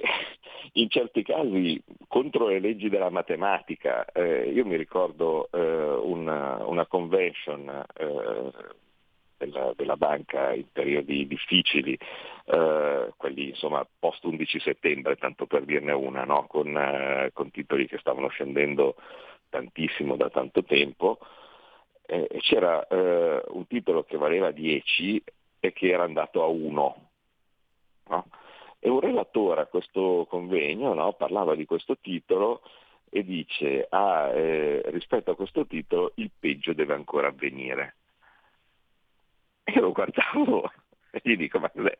in 0.74 0.88
certi 0.88 1.22
casi 1.22 1.82
contro 2.06 2.48
le 2.48 2.60
leggi 2.60 2.88
della 2.88 3.10
matematica. 3.10 4.04
Eh, 4.06 4.50
io 4.50 4.64
mi 4.64 4.76
ricordo 4.76 5.48
eh, 5.52 5.60
una, 5.60 6.64
una, 6.64 6.86
convention 6.86 7.84
eh, 7.96 8.52
della, 9.38 9.72
della, 9.74 9.96
banca 9.96 10.52
in 10.52 10.66
periodi 10.70 11.26
difficili, 11.26 11.96
eh, 12.46 13.12
quelli 13.16 13.48
insomma 13.48 13.86
post 13.98 14.24
11 14.24 14.60
settembre, 14.60 15.16
tanto 15.16 15.46
per 15.46 15.64
dirne 15.64 15.92
una, 15.92 16.24
no? 16.24 16.46
con, 16.46 16.76
eh, 16.76 17.30
con, 17.32 17.50
titoli 17.50 17.86
che 17.86 17.98
stavano 17.98 18.28
scendendo 18.28 18.96
tantissimo 19.48 20.16
da 20.16 20.28
tanto 20.28 20.62
tempo. 20.64 21.18
e 22.06 22.26
c'era 22.40 22.86
eh, 22.88 23.42
un 23.48 23.66
titolo 23.66 24.02
che 24.04 24.16
valeva 24.16 24.50
10 24.50 25.22
e 25.60 25.72
che 25.72 25.88
era 25.90 26.04
andato 26.04 26.42
a 26.42 26.46
1. 26.46 27.08
No? 28.08 28.24
E 28.80 28.88
un 28.88 29.00
relatore 29.00 29.62
a 29.62 29.66
questo 29.66 30.26
convegno 30.28 30.94
no, 30.94 31.12
parlava 31.12 31.54
di 31.54 31.64
questo 31.64 31.98
titolo 32.00 32.62
e 33.10 33.24
dice 33.24 33.86
ah, 33.90 34.28
eh, 34.32 34.82
rispetto 34.86 35.30
a 35.30 35.36
questo 35.36 35.66
titolo 35.66 36.12
il 36.16 36.30
peggio 36.38 36.72
deve 36.72 36.94
ancora 36.94 37.28
avvenire. 37.28 37.94
Io 39.74 39.80
lo 39.82 39.92
guardavo 39.92 40.70
e 41.12 41.20
gli 41.22 41.36
dico 41.36 41.58
ma, 41.58 41.70
ma, 41.74 41.90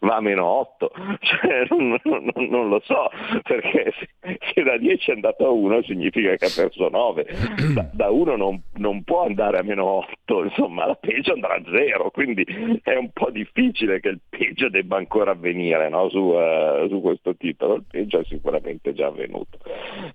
va 0.00 0.16
a 0.16 0.20
meno 0.20 0.44
8, 0.44 0.90
cioè, 1.20 1.66
non, 1.70 1.98
non, 2.04 2.30
non, 2.48 2.68
lo 2.68 2.80
so, 2.84 3.10
perché 3.42 3.92
se, 3.98 4.38
se, 4.54 4.62
da 4.62 4.76
10 4.76 5.10
è 5.10 5.14
andato 5.14 5.46
a 5.46 5.50
1 5.50 5.82
significa 5.82 6.34
che 6.36 6.46
ha 6.46 6.52
perso 6.54 6.88
9, 6.88 7.26
da, 7.74 7.88
da 7.92 8.10
1 8.10 8.36
non, 8.36 8.62
non, 8.74 9.02
può 9.02 9.24
andare 9.24 9.58
a 9.58 9.62
meno 9.62 9.84
8, 9.84 10.44
insomma 10.44 10.86
la 10.86 10.94
peggio 10.94 11.32
andrà 11.32 11.54
a 11.54 11.62
0, 11.64 12.10
quindi 12.10 12.44
è 12.82 12.94
un 12.94 13.10
po' 13.10 13.30
difficile 13.30 14.00
che 14.00 14.08
il 14.08 14.20
peggio 14.28 14.68
debba 14.68 14.96
ancora 14.96 15.32
avvenire 15.32 15.88
no? 15.88 16.08
su, 16.08 16.18
uh, 16.18 16.88
su, 16.88 17.00
questo 17.00 17.36
titolo, 17.36 17.76
il 17.76 17.84
peggio 17.88 18.20
è 18.20 18.24
sicuramente 18.24 18.92
già 18.92 19.06
avvenuto. 19.06 19.58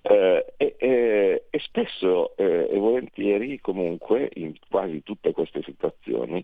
Eh, 0.02 0.44
e, 0.56 0.74
e, 0.78 1.44
e, 1.50 1.58
spesso 1.58 2.36
eh, 2.36 2.68
e 2.70 2.78
volentieri 2.78 3.60
comunque 3.60 4.30
in 4.34 4.54
quasi 4.68 5.02
tutte 5.02 5.32
queste 5.32 5.62
situazioni 5.62 6.42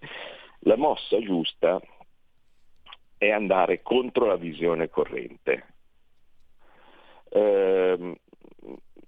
la 0.61 0.77
mossa 0.77 1.19
giusta 1.21 1.81
è 3.17 3.31
andare 3.31 3.83
contro 3.83 4.27
la 4.27 4.37
visione 4.37 4.89
corrente. 4.89 5.67
Eh, 7.29 8.17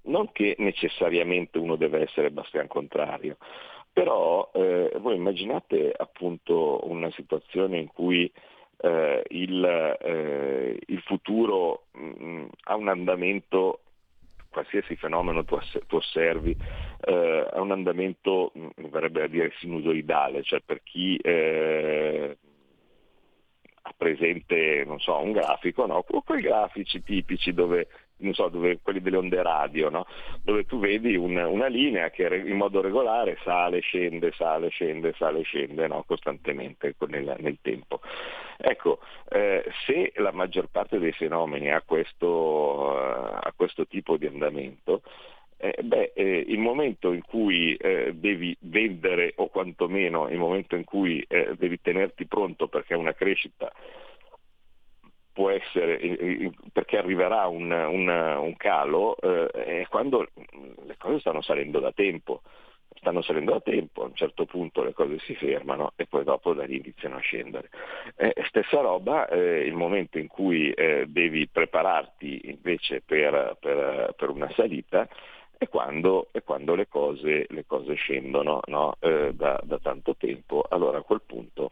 non 0.02 0.32
che 0.32 0.54
necessariamente 0.58 1.58
uno 1.58 1.76
deve 1.76 2.02
essere 2.02 2.30
Bastian 2.30 2.66
contrario, 2.66 3.36
però 3.92 4.50
eh, 4.54 4.92
voi 4.98 5.16
immaginate 5.16 5.92
appunto 5.96 6.80
una 6.88 7.10
situazione 7.12 7.78
in 7.78 7.88
cui 7.88 8.30
eh, 8.78 9.22
il, 9.28 9.64
eh, 10.00 10.78
il, 10.86 11.00
futuro 11.02 11.84
mh, 11.92 12.24
mm, 12.24 12.44
ha 12.64 12.76
un 12.76 12.88
andamento 12.88 13.80
qualsiasi 14.52 14.94
fenomeno 14.96 15.44
tu, 15.44 15.58
tu 15.88 15.96
osservi 15.96 16.56
eh, 17.00 17.48
ha 17.50 17.60
un 17.60 17.72
andamento, 17.72 18.52
mm, 18.56 18.66
mi 18.76 18.88
verrebbe 18.88 19.24
a 19.24 19.26
dire, 19.26 19.52
sinusoidale, 19.58 20.42
cioè 20.42 20.60
per 20.60 20.82
chi 20.84 21.16
eh, 21.16 22.36
ha 23.82 23.94
presente, 23.96 24.84
non 24.86 25.00
so, 25.00 25.18
un 25.18 25.32
grafico, 25.32 25.86
no? 25.86 26.02
quei 26.02 26.42
grafici 26.42 27.02
tipici 27.02 27.52
dove, 27.52 27.88
so, 28.32 28.48
dove, 28.48 28.78
quelli 28.82 29.00
delle 29.00 29.16
onde 29.16 29.42
radio, 29.42 29.90
no? 29.90 30.06
dove 30.42 30.64
tu 30.64 30.78
vedi 30.78 31.16
un, 31.16 31.36
una 31.36 31.66
linea 31.66 32.10
che 32.10 32.26
in 32.26 32.56
modo 32.56 32.80
regolare 32.80 33.38
sale, 33.42 33.80
scende, 33.80 34.32
sale, 34.32 34.68
scende, 34.68 35.12
sale, 35.16 35.42
scende, 35.42 35.86
no? 35.88 36.04
costantemente 36.06 36.94
nel, 37.08 37.36
nel, 37.38 37.58
tempo. 37.60 38.00
Ecco, 38.56 39.00
eh, 39.28 39.64
se 39.86 40.12
la 40.16 40.32
maggior 40.32 40.68
parte 40.70 40.98
dei 40.98 41.12
fenomeni 41.12 41.70
ha 41.72 41.82
questo, 41.82 42.26
uh, 42.28 43.36
ha 43.40 43.52
questo 43.56 43.86
tipo 43.86 44.16
di 44.16 44.26
andamento, 44.26 45.02
eh, 45.64 45.80
beh, 45.80 46.10
eh, 46.16 46.44
il 46.48 46.58
momento 46.58 47.12
in 47.12 47.22
cui 47.22 47.76
eh, 47.76 48.12
devi 48.14 48.56
vendere 48.62 49.32
o 49.36 49.46
quantomeno 49.46 50.28
il 50.28 50.36
momento 50.36 50.74
in 50.74 50.82
cui 50.82 51.24
eh, 51.28 51.54
devi 51.56 51.80
tenerti 51.80 52.26
pronto 52.26 52.66
perché 52.66 52.94
una 52.94 53.14
crescita 53.14 53.72
può 55.32 55.50
essere, 55.50 55.98
eh, 55.98 56.16
eh, 56.20 56.52
perché 56.72 56.98
arriverà 56.98 57.46
un, 57.46 57.70
un, 57.70 58.08
un 58.08 58.56
calo, 58.56 59.16
è 59.18 59.86
quando 59.88 60.28
le 60.86 60.96
cose 60.98 61.20
stanno 61.20 61.42
salendo 61.42 61.80
da 61.80 61.92
tempo. 61.92 62.42
Stanno 62.94 63.22
salendo 63.22 63.52
da 63.52 63.60
tempo, 63.60 64.02
a 64.02 64.06
un 64.06 64.14
certo 64.14 64.44
punto 64.44 64.84
le 64.84 64.92
cose 64.92 65.18
si 65.20 65.34
fermano 65.34 65.92
e 65.96 66.06
poi 66.06 66.22
dopo 66.22 66.52
da 66.52 66.64
lì 66.64 66.76
iniziano 66.76 67.16
a 67.16 67.20
scendere. 67.20 67.68
stessa 68.46 68.80
roba, 68.80 69.28
il 69.28 69.74
momento 69.74 70.18
in 70.18 70.28
cui 70.28 70.72
devi 71.06 71.48
prepararti 71.48 72.42
invece 72.44 73.02
per, 73.04 73.56
per, 73.58 74.14
per 74.16 74.28
una 74.28 74.48
salita, 74.54 75.08
e 75.62 75.68
quando, 75.68 76.26
e 76.32 76.42
quando 76.42 76.74
le, 76.74 76.88
cose, 76.88 77.46
le, 77.48 77.64
cose, 77.66 77.94
scendono 77.94 78.62
no? 78.66 78.96
eh, 78.98 79.30
da, 79.32 79.60
da, 79.62 79.78
tanto 79.78 80.16
tempo, 80.16 80.64
allora 80.68 80.98
a 80.98 81.02
quel 81.02 81.22
punto 81.24 81.70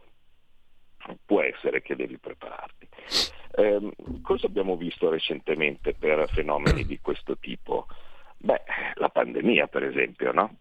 può 1.27 1.41
essere 1.41 1.83
che 1.83 1.97
devi 1.97 2.17
prepararti. 2.17 2.87
Eh, 3.53 3.91
cosa 4.23 4.47
abbiamo 4.47 4.77
visto 4.77 5.11
recentemente 5.11 5.95
per 5.95 6.29
fenomeni 6.31 6.85
di 6.85 6.99
questo 7.01 7.37
tipo? 7.39 7.87
Beh, 8.39 8.63
la 8.95 9.09
pandemia 9.09 9.67
per 9.67 9.85
esempio, 9.85 10.33
no? 10.33 10.57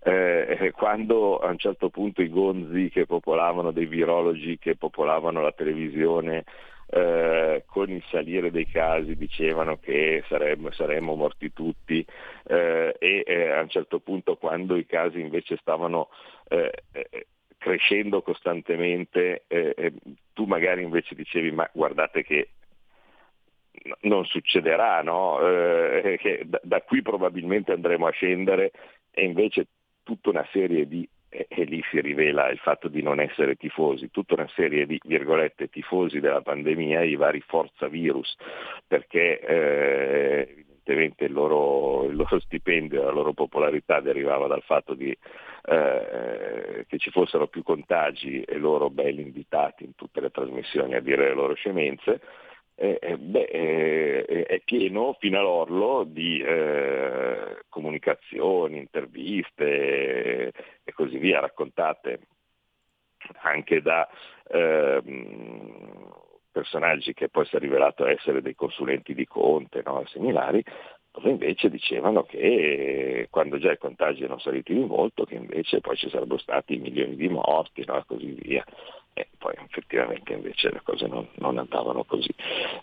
eh, 0.00 0.72
quando 0.74 1.38
a 1.38 1.50
un 1.50 1.58
certo 1.58 1.90
punto 1.90 2.22
i 2.22 2.28
gonzi 2.28 2.88
che 2.88 3.06
popolavano, 3.06 3.72
dei 3.72 3.86
virologi 3.86 4.58
che 4.58 4.76
popolavano 4.76 5.42
la 5.42 5.52
televisione 5.52 6.44
eh, 6.90 7.64
con 7.66 7.90
il 7.90 8.02
salire 8.10 8.50
dei 8.50 8.66
casi 8.66 9.16
dicevano 9.16 9.78
che 9.78 10.24
saremmo, 10.28 10.70
saremmo 10.70 11.14
morti 11.14 11.52
tutti 11.52 12.04
eh, 12.46 12.96
e 12.98 13.24
eh, 13.26 13.50
a 13.50 13.60
un 13.60 13.68
certo 13.68 13.98
punto 14.00 14.36
quando 14.36 14.76
i 14.76 14.86
casi 14.86 15.20
invece 15.20 15.56
stavano 15.58 16.08
eh, 16.48 16.72
eh, 16.92 17.26
crescendo 17.58 18.22
costantemente, 18.22 19.44
tu 20.32 20.44
magari 20.44 20.82
invece 20.82 21.14
dicevi 21.14 21.50
ma 21.50 21.68
guardate 21.72 22.22
che 22.22 22.50
non 24.02 24.24
succederà, 24.24 25.02
no? 25.02 25.38
che 26.18 26.42
da, 26.46 26.60
da 26.62 26.80
qui 26.82 27.02
probabilmente 27.02 27.72
andremo 27.72 28.06
a 28.06 28.10
scendere 28.10 28.72
e 29.10 29.24
invece 29.24 29.66
tutta 30.02 30.30
una 30.30 30.46
serie 30.52 30.86
di 30.86 31.08
e, 31.30 31.46
e, 31.48 31.64
lì 31.64 31.82
si 31.90 32.00
rivela 32.00 32.48
il 32.48 32.58
fatto 32.58 32.88
di 32.88 33.02
non 33.02 33.20
essere 33.20 33.56
tifosi, 33.56 34.10
tutta 34.10 34.34
una 34.34 34.48
serie 34.54 34.86
di 34.86 34.98
virgolette 35.04 35.68
tifosi 35.68 36.20
della 36.20 36.40
pandemia, 36.40 37.02
i 37.02 37.16
vari 37.16 37.40
forza 37.40 37.86
virus, 37.88 38.34
perché 38.86 39.38
eh, 39.40 40.64
evidentemente 40.92 41.24
il 41.24 41.32
loro, 41.32 42.04
il 42.04 42.16
loro, 42.16 42.38
stipendio, 42.40 43.04
la 43.04 43.10
loro 43.10 43.32
popolarità 43.32 44.00
derivava 44.00 44.46
dal 44.46 44.62
fatto 44.62 44.94
di, 44.94 45.16
eh, 45.64 46.84
che 46.88 46.98
ci 46.98 47.10
fossero 47.10 47.46
più 47.48 47.62
contagi 47.62 48.42
e 48.42 48.56
loro 48.56 48.90
belli 48.90 49.22
invitati 49.22 49.84
in 49.84 49.94
tutte 49.94 50.20
le 50.20 50.30
trasmissioni 50.30 50.94
a 50.94 51.00
dire 51.00 51.28
le 51.28 51.34
loro 51.34 51.54
scemenze. 51.54 52.20
Eh, 52.80 53.16
beh, 53.18 53.48
eh, 53.50 54.44
è 54.46 54.60
pieno 54.60 55.16
fino 55.18 55.40
all'orlo 55.40 56.04
di 56.04 56.40
eh, 56.40 57.64
comunicazioni, 57.68 58.78
interviste 58.78 60.52
e 60.84 60.92
così 60.92 61.18
via, 61.18 61.40
raccontate 61.40 62.20
anche 63.42 63.82
da 63.82 64.08
ehm, 64.48 66.17
personaggi 66.58 67.14
che 67.14 67.28
poi 67.28 67.46
si 67.46 67.54
è 67.54 67.58
rivelato 67.60 68.04
essere 68.04 68.42
dei 68.42 68.56
consulenti 68.56 69.14
di 69.14 69.26
Conte 69.26 69.82
no? 69.84 70.02
similari, 70.06 70.64
dove 71.12 71.30
invece 71.30 71.70
dicevano 71.70 72.24
che 72.24 73.28
quando 73.30 73.58
già 73.58 73.70
i 73.70 73.78
contagi 73.78 74.24
erano 74.24 74.40
saliti 74.40 74.74
di 74.74 74.84
molto, 74.84 75.24
che 75.24 75.36
invece 75.36 75.80
poi 75.80 75.96
ci 75.96 76.10
sarebbero 76.10 76.38
stati 76.38 76.76
milioni 76.76 77.14
di 77.14 77.28
morti 77.28 77.84
no? 77.86 77.96
e 77.96 78.04
così 78.06 78.26
via 78.40 78.64
e 79.14 79.28
poi 79.36 79.54
effettivamente 79.64 80.32
invece 80.32 80.70
le 80.70 80.80
cose 80.82 81.06
non, 81.06 81.28
non 81.36 81.58
andavano 81.58 82.04
così. 82.04 82.32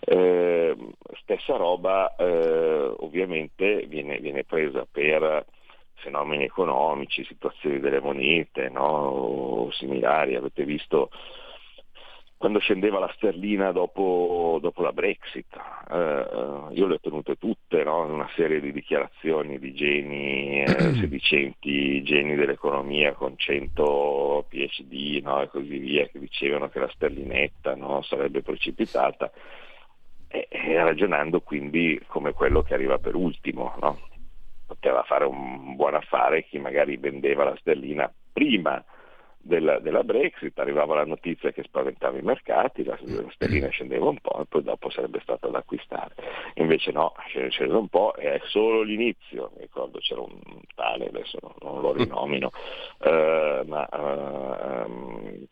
Eh, 0.00 0.76
stessa 1.22 1.56
roba 1.56 2.14
eh, 2.16 2.92
ovviamente 2.98 3.86
viene, 3.86 4.18
viene, 4.18 4.44
presa 4.44 4.86
per 4.90 5.46
fenomeni 5.94 6.44
economici, 6.44 7.24
situazioni 7.24 7.80
delle 7.80 8.00
monete 8.00 8.68
no? 8.68 8.86
o 8.86 9.70
similari, 9.72 10.34
avete 10.34 10.64
visto 10.64 11.10
quando 12.38 12.58
scendeva 12.58 12.98
la 12.98 13.10
sterlina 13.14 13.72
dopo, 13.72 14.58
dopo 14.60 14.82
la 14.82 14.92
Brexit. 14.92 15.56
Eh, 15.90 16.68
io 16.72 16.86
le 16.86 16.94
ho 16.94 17.00
tenute 17.00 17.36
tutte, 17.36 17.82
no? 17.82 18.04
una 18.04 18.28
serie 18.34 18.60
di 18.60 18.72
dichiarazioni 18.72 19.58
di 19.58 19.72
geni 19.72 20.62
eh, 20.62 20.66
sedicenti, 21.00 22.02
geni 22.02 22.34
dell'economia 22.34 23.14
con 23.14 23.34
100 23.36 24.46
PhD 24.48 25.20
no? 25.22 25.40
e 25.40 25.48
così 25.48 25.78
via, 25.78 26.06
che 26.06 26.18
dicevano 26.18 26.68
che 26.68 26.78
la 26.78 26.90
sterlinetta 26.94 27.74
no? 27.74 28.02
sarebbe 28.02 28.42
precipitata, 28.42 29.30
e, 30.28 30.46
e, 30.50 30.82
ragionando 30.82 31.40
quindi 31.40 31.98
come 32.06 32.32
quello 32.32 32.62
che 32.62 32.74
arriva 32.74 32.98
per 32.98 33.14
ultimo. 33.14 33.74
Poteva 34.66 35.04
fare 35.04 35.24
un 35.24 35.74
buon 35.76 35.94
affare 35.94 36.44
chi 36.44 36.58
magari 36.58 36.96
vendeva 36.96 37.44
la 37.44 37.56
sterlina 37.56 38.12
prima 38.32 38.84
della, 39.46 39.78
della, 39.78 40.02
Brexit, 40.02 40.58
arrivava 40.58 40.96
la 40.96 41.04
notizia 41.04 41.52
che 41.52 41.62
spaventava 41.62 42.18
i 42.18 42.22
mercati, 42.22 42.84
la, 42.84 42.98
la 43.02 43.30
sterlina 43.30 43.68
scendeva 43.68 44.08
un 44.08 44.18
po' 44.20 44.40
e 44.40 44.44
poi 44.46 44.62
dopo 44.62 44.90
sarebbe 44.90 45.20
stata 45.20 45.48
da 45.48 45.58
acquistare. 45.58 46.14
Invece 46.54 46.90
no, 46.92 47.14
sceso 47.48 47.78
un 47.78 47.88
po' 47.88 48.14
e 48.16 48.34
è 48.34 48.40
solo 48.44 48.82
l'inizio, 48.82 49.52
mi 49.54 49.62
ricordo 49.62 49.98
c'era 49.98 50.20
un 50.20 50.40
tale, 50.74 51.06
adesso 51.06 51.38
non, 51.40 51.52
non 51.60 51.80
lo 51.80 51.92
rinomino, 51.92 52.50
eh, 53.00 53.62
ma 53.66 53.88
eh, 53.88 55.48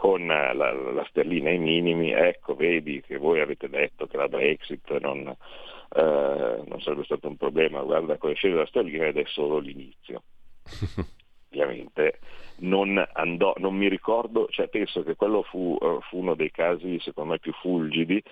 con 0.00 0.26
la, 0.26 0.52
la, 0.54 1.06
sterlina 1.08 1.50
ai 1.50 1.58
minimi, 1.58 2.10
ecco 2.10 2.54
vedi 2.54 3.02
che 3.02 3.18
voi 3.18 3.40
avete 3.40 3.68
detto 3.68 4.06
che 4.06 4.16
la 4.16 4.28
Brexit 4.28 4.90
non, 4.98 5.28
eh, 5.28 6.62
non 6.66 6.80
sarebbe 6.80 7.04
stato 7.04 7.28
un 7.28 7.36
problema, 7.36 7.82
guarda 7.82 8.16
come 8.16 8.34
scende 8.34 8.56
la 8.56 8.66
sterlina 8.66 9.06
ed 9.06 9.18
è 9.18 9.24
solo 9.26 9.58
l'inizio. 9.58 10.22
Ovviamente 11.52 12.18
non 12.60 13.02
andò, 13.12 13.54
non 13.58 13.74
mi 13.74 13.88
ricordo, 13.88 14.46
cioè 14.50 14.68
penso 14.68 15.02
che 15.02 15.16
quello 15.16 15.42
fu, 15.42 15.76
uh, 15.78 16.00
fu 16.02 16.18
uno 16.18 16.34
dei 16.34 16.50
casi 16.50 16.98
secondo 17.00 17.32
me 17.32 17.38
più 17.38 17.52
fulgidi 17.52 18.22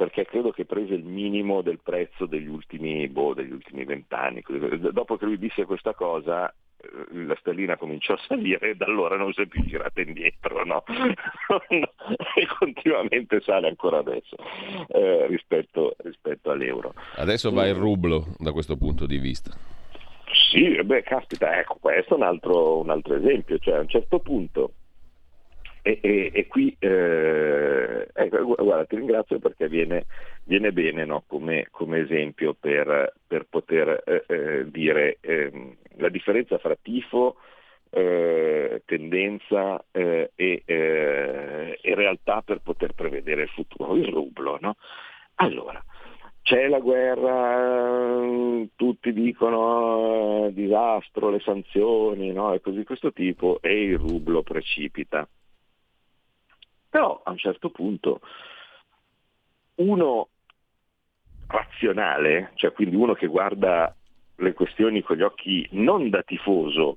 perché 0.00 0.24
credo 0.24 0.50
che 0.50 0.64
prese 0.64 0.94
il 0.94 1.04
minimo 1.04 1.60
del 1.60 1.80
prezzo 1.82 2.24
degli 2.24 2.46
ultimi, 2.46 3.06
boh, 3.08 3.34
degli 3.34 3.52
ultimi 3.52 3.84
vent'anni. 3.84 4.42
Dopo 4.92 5.18
che 5.18 5.26
lui 5.26 5.36
disse 5.36 5.66
questa 5.66 5.92
cosa, 5.92 6.48
eh, 6.48 7.26
la 7.26 7.36
stellina 7.38 7.76
cominciò 7.76 8.14
a 8.14 8.20
salire 8.26 8.70
e 8.70 8.74
da 8.76 8.86
allora 8.86 9.18
non 9.18 9.30
si 9.34 9.42
è 9.42 9.46
più 9.46 9.62
girata 9.66 10.00
indietro, 10.00 10.64
no? 10.64 10.84
e 11.68 12.46
continuamente 12.58 13.42
sale 13.42 13.68
ancora 13.68 13.98
adesso 13.98 14.36
eh, 14.88 15.26
rispetto, 15.26 15.94
rispetto 15.98 16.50
all'euro. 16.50 16.94
Adesso 17.16 17.50
va 17.50 17.66
il 17.66 17.74
rublo 17.74 18.28
da 18.38 18.52
questo 18.52 18.78
punto 18.78 19.04
di 19.04 19.18
vista. 19.18 19.54
Sì, 20.50 20.82
beh, 20.82 21.02
caspita, 21.04 21.56
ecco, 21.60 21.76
questo 21.80 22.14
è 22.14 22.16
un 22.16 22.24
altro, 22.24 22.80
un 22.80 22.90
altro 22.90 23.14
esempio, 23.14 23.58
cioè 23.58 23.76
a 23.76 23.80
un 23.80 23.88
certo 23.88 24.18
punto, 24.18 24.72
e, 25.80 26.00
e, 26.02 26.30
e 26.34 26.46
qui, 26.48 26.74
eh, 26.80 28.08
ecco, 28.12 28.56
guarda, 28.56 28.84
ti 28.84 28.96
ringrazio 28.96 29.38
perché 29.38 29.68
viene, 29.68 30.06
viene 30.42 30.72
bene 30.72 31.04
no, 31.04 31.22
come, 31.28 31.68
come, 31.70 32.00
esempio 32.00 32.54
per, 32.58 33.14
per 33.24 33.46
poter 33.48 34.02
eh, 34.04 34.24
eh, 34.26 34.70
dire 34.72 35.18
ehm, 35.20 35.76
la 35.98 36.08
differenza 36.08 36.58
fra 36.58 36.76
tifo, 36.82 37.36
eh, 37.90 38.82
tendenza 38.86 39.84
eh, 39.92 40.32
e, 40.34 40.62
eh, 40.64 41.78
e, 41.80 41.94
realtà 41.94 42.42
per 42.42 42.58
poter 42.60 42.92
prevedere 42.94 43.42
il 43.42 43.50
futuro, 43.50 43.94
il 43.94 44.08
rublo. 44.08 44.58
No? 44.60 44.74
Allora, 45.36 45.80
c'è 46.50 46.66
la 46.66 46.80
guerra, 46.80 48.66
tutti 48.74 49.12
dicono 49.12 50.46
eh, 50.46 50.52
disastro, 50.52 51.30
le 51.30 51.38
sanzioni 51.38 52.32
no? 52.32 52.52
e 52.52 52.60
così 52.60 52.78
di 52.78 52.84
questo 52.84 53.12
tipo 53.12 53.60
e 53.62 53.84
il 53.84 53.96
rublo 53.96 54.42
precipita. 54.42 55.28
Però 56.88 57.20
a 57.22 57.30
un 57.30 57.38
certo 57.38 57.70
punto 57.70 58.20
uno 59.76 60.28
razionale, 61.46 62.50
cioè 62.54 62.72
quindi 62.72 62.96
uno 62.96 63.14
che 63.14 63.28
guarda 63.28 63.94
le 64.34 64.52
questioni 64.52 65.02
con 65.02 65.18
gli 65.18 65.22
occhi 65.22 65.68
non 65.72 66.10
da 66.10 66.24
tifoso, 66.24 66.96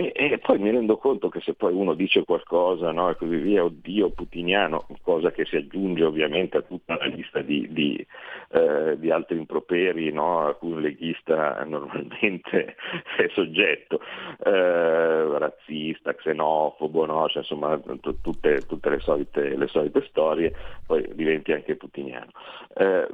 e, 0.00 0.32
e, 0.32 0.38
poi 0.38 0.58
mi 0.58 0.70
rendo 0.70 0.96
conto 0.96 1.28
che 1.28 1.40
se 1.40 1.52
poi 1.52 1.74
uno 1.74 1.92
dice 1.92 2.24
qualcosa 2.24 2.90
no, 2.90 3.10
e 3.10 3.16
così 3.16 3.36
via, 3.36 3.62
oddio 3.62 4.10
putiniano, 4.10 4.86
cosa 5.02 5.30
che 5.30 5.44
si 5.44 5.56
aggiunge 5.56 6.04
ovviamente 6.04 6.56
a 6.56 6.62
tutta 6.62 6.96
la 6.96 7.04
lista 7.04 7.42
di, 7.42 7.66
di, 7.70 8.06
eh, 8.52 8.98
di 8.98 9.10
altri 9.10 9.36
improperi 9.36 10.10
no, 10.10 10.46
a 10.46 10.54
cui 10.54 10.72
un 10.72 10.80
leghista 10.80 11.62
normalmente 11.68 12.76
è 13.18 13.28
soggetto, 13.34 14.00
eh, 14.42 15.38
razzista, 15.38 16.14
xenofobo, 16.14 17.04
no, 17.04 17.28
cioè, 17.28 17.42
insomma 17.42 17.78
t- 17.78 18.20
tutte, 18.22 18.60
tutte 18.66 18.88
le, 18.88 19.00
solite, 19.00 19.54
le, 19.54 19.66
solite, 19.66 20.06
storie, 20.08 20.54
poi 20.86 21.06
diventi 21.14 21.52
anche 21.52 21.76
putiniano. 21.76 22.30
Eh, 22.74 23.06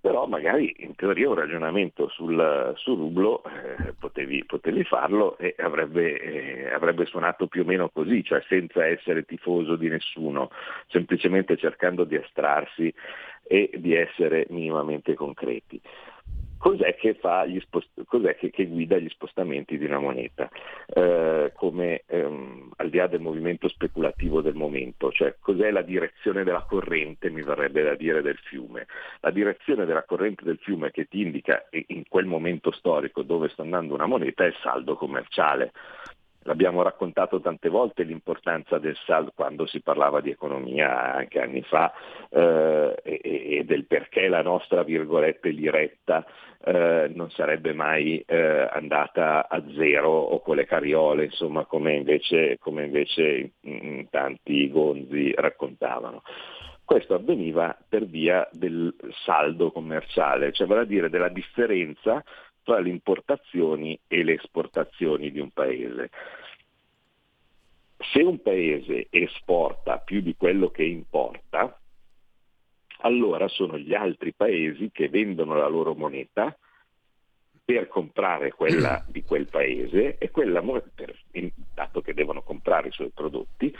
però 0.00 0.26
magari 0.26 0.74
in 0.78 0.94
teoria 0.94 1.28
un 1.28 1.34
ragionamento 1.34 2.08
sul, 2.08 2.72
sul 2.76 2.98
rublo 2.98 3.42
eh, 3.44 3.94
potevi, 3.98 4.44
potevi 4.44 4.84
farlo 4.84 5.36
e 5.38 5.54
avrebbe, 5.72 6.20
eh, 6.20 6.72
avrebbe, 6.72 7.06
suonato 7.06 7.46
più 7.46 7.62
o 7.62 7.64
meno 7.64 7.88
così, 7.88 8.22
cioè 8.22 8.42
senza 8.46 8.86
essere 8.86 9.24
tifoso 9.24 9.76
di 9.76 9.88
nessuno, 9.88 10.50
semplicemente 10.88 11.56
cercando 11.56 12.04
di 12.04 12.16
astrarsi 12.16 12.92
e 13.42 13.70
di 13.74 13.94
essere 13.94 14.46
minimamente 14.50 15.14
concreti. 15.14 15.80
Cos'è 16.62 16.94
che, 16.94 17.18
spost- 17.58 18.04
cos'è 18.06 18.36
che, 18.36 18.50
che 18.50 18.66
guida 18.66 18.96
gli 18.96 19.08
spostamenti 19.08 19.76
di 19.76 19.84
una 19.84 19.98
moneta? 19.98 20.48
Eh, 20.86 21.50
come 21.56 22.04
ehm, 22.06 22.70
al 22.76 22.88
di 22.88 22.98
là 22.98 23.08
del 23.08 23.18
movimento 23.18 23.66
speculativo 23.66 24.40
del 24.42 24.54
momento, 24.54 25.10
cioè 25.10 25.34
cos'è 25.40 25.72
la 25.72 25.82
direzione 25.82 26.44
della 26.44 26.62
corrente, 26.62 27.30
mi 27.30 27.42
verrebbe 27.42 27.82
da 27.82 27.96
dire, 27.96 28.22
del 28.22 28.38
fiume? 28.44 28.86
La 29.22 29.32
direzione 29.32 29.86
della 29.86 30.04
corrente 30.04 30.44
del 30.44 30.58
fiume 30.58 30.92
che 30.92 31.06
ti 31.06 31.22
indica 31.22 31.66
in 31.88 32.04
quel 32.08 32.26
momento 32.26 32.70
storico 32.70 33.22
dove 33.22 33.48
sta 33.48 33.62
andando 33.62 33.94
una 33.94 34.06
moneta 34.06 34.44
è 34.44 34.46
il 34.46 34.56
saldo 34.62 34.94
commerciale. 34.94 35.72
L'abbiamo 36.44 36.82
raccontato 36.82 37.40
tante 37.40 37.68
volte 37.68 38.02
l'importanza 38.02 38.78
del 38.78 38.96
saldo 39.04 39.32
quando 39.34 39.66
si 39.66 39.80
parlava 39.80 40.20
di 40.20 40.30
economia 40.30 41.14
anche 41.14 41.40
anni 41.40 41.62
fa 41.62 41.92
eh, 42.30 42.96
e, 43.02 43.20
e, 43.22 43.64
del 43.64 43.86
perché 43.86 44.28
la 44.28 44.42
nostra 44.42 44.82
virgolette 44.82 45.50
liretta 45.50 46.24
eh, 46.64 47.10
non 47.14 47.30
sarebbe 47.30 47.72
mai 47.72 48.22
eh, 48.26 48.68
andata 48.70 49.48
a 49.48 49.62
zero 49.76 50.10
o 50.10 50.40
con 50.40 50.56
le 50.56 50.66
cariole, 50.66 51.24
insomma, 51.24 51.64
come 51.64 51.94
invece, 51.94 52.58
come 52.58 52.84
invece 52.84 53.52
in 53.60 54.06
tanti 54.10 54.70
gonzi 54.70 55.32
raccontavano. 55.36 56.22
Questo 56.84 57.14
avveniva 57.14 57.76
per 57.88 58.04
via 58.04 58.46
del 58.52 58.94
saldo 59.24 59.70
commerciale, 59.70 60.52
cioè 60.52 60.66
vale 60.66 60.82
a 60.82 60.84
dire 60.84 61.08
della 61.08 61.28
differenza 61.28 62.22
tra 62.62 62.78
le 62.78 62.88
importazioni 62.88 63.98
e 64.06 64.22
le 64.22 64.34
esportazioni 64.34 65.30
di 65.30 65.40
un 65.40 65.50
paese. 65.50 66.10
Se 68.12 68.20
un 68.22 68.40
paese 68.42 69.06
esporta 69.10 69.98
più 69.98 70.20
di 70.20 70.34
quello 70.36 70.70
che 70.70 70.84
importa, 70.84 71.78
allora 73.02 73.48
sono 73.48 73.78
gli 73.78 73.94
altri 73.94 74.32
paesi 74.32 74.90
che 74.92 75.08
vendono 75.08 75.54
la 75.54 75.68
loro 75.68 75.94
moneta 75.94 76.56
per 77.64 77.88
comprare 77.88 78.52
quella 78.52 79.04
di 79.06 79.22
quel 79.22 79.46
paese 79.46 80.18
e 80.18 80.30
quella 80.30 80.60
moneta, 80.60 81.04
dato 81.74 82.00
che 82.00 82.12
devono 82.12 82.42
comprare 82.42 82.88
i 82.88 82.92
suoi 82.92 83.10
prodotti, 83.10 83.74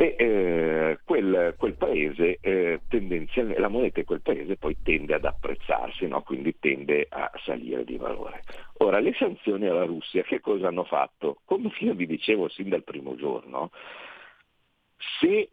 e 0.00 0.14
eh, 0.16 0.98
quel, 1.04 1.56
quel, 1.58 1.74
paese 1.74 2.38
eh, 2.40 2.82
tendenzialmente, 2.86 3.60
la 3.60 3.66
moneta 3.66 3.98
di 3.98 4.06
quel 4.06 4.20
paese 4.20 4.56
poi 4.56 4.76
tende 4.80 5.14
ad 5.14 5.24
apprezzarsi, 5.24 6.06
no? 6.06 6.22
quindi 6.22 6.56
tende 6.60 7.08
a 7.10 7.28
salire 7.42 7.82
di 7.82 7.96
valore. 7.96 8.44
Ora, 8.74 9.00
le 9.00 9.12
sanzioni 9.14 9.66
alla 9.66 9.84
Russia 9.84 10.22
che 10.22 10.38
cosa 10.38 10.68
hanno 10.68 10.84
fatto? 10.84 11.40
Come 11.44 11.72
io 11.80 11.94
vi 11.94 12.06
dicevo 12.06 12.48
sin 12.48 12.68
dal 12.68 12.84
primo 12.84 13.16
giorno, 13.16 13.72
se 15.18 15.48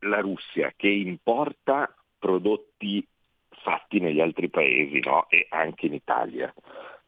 la 0.00 0.20
Russia 0.20 0.74
che 0.76 0.88
importa 0.88 1.90
prodotti 2.18 3.02
fatti 3.48 3.98
negli 3.98 4.20
altri 4.20 4.50
paesi 4.50 5.00
no? 5.00 5.24
e 5.30 5.46
anche 5.48 5.86
in 5.86 5.94
Italia, 5.94 6.52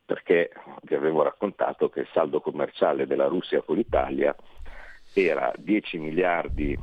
perché 0.07 0.53
vi 0.85 0.95
avevo 0.95 1.23
raccontato 1.23 1.91
che 1.91 2.01
il 2.01 2.09
saldo 2.15 2.41
commerciale 2.41 3.07
della 3.07 3.27
Russia 3.27 3.61
con 3.61 3.77
l'Italia 3.77 4.35
era 5.15 5.53
10 5.57 5.99
miliardi 5.99 6.79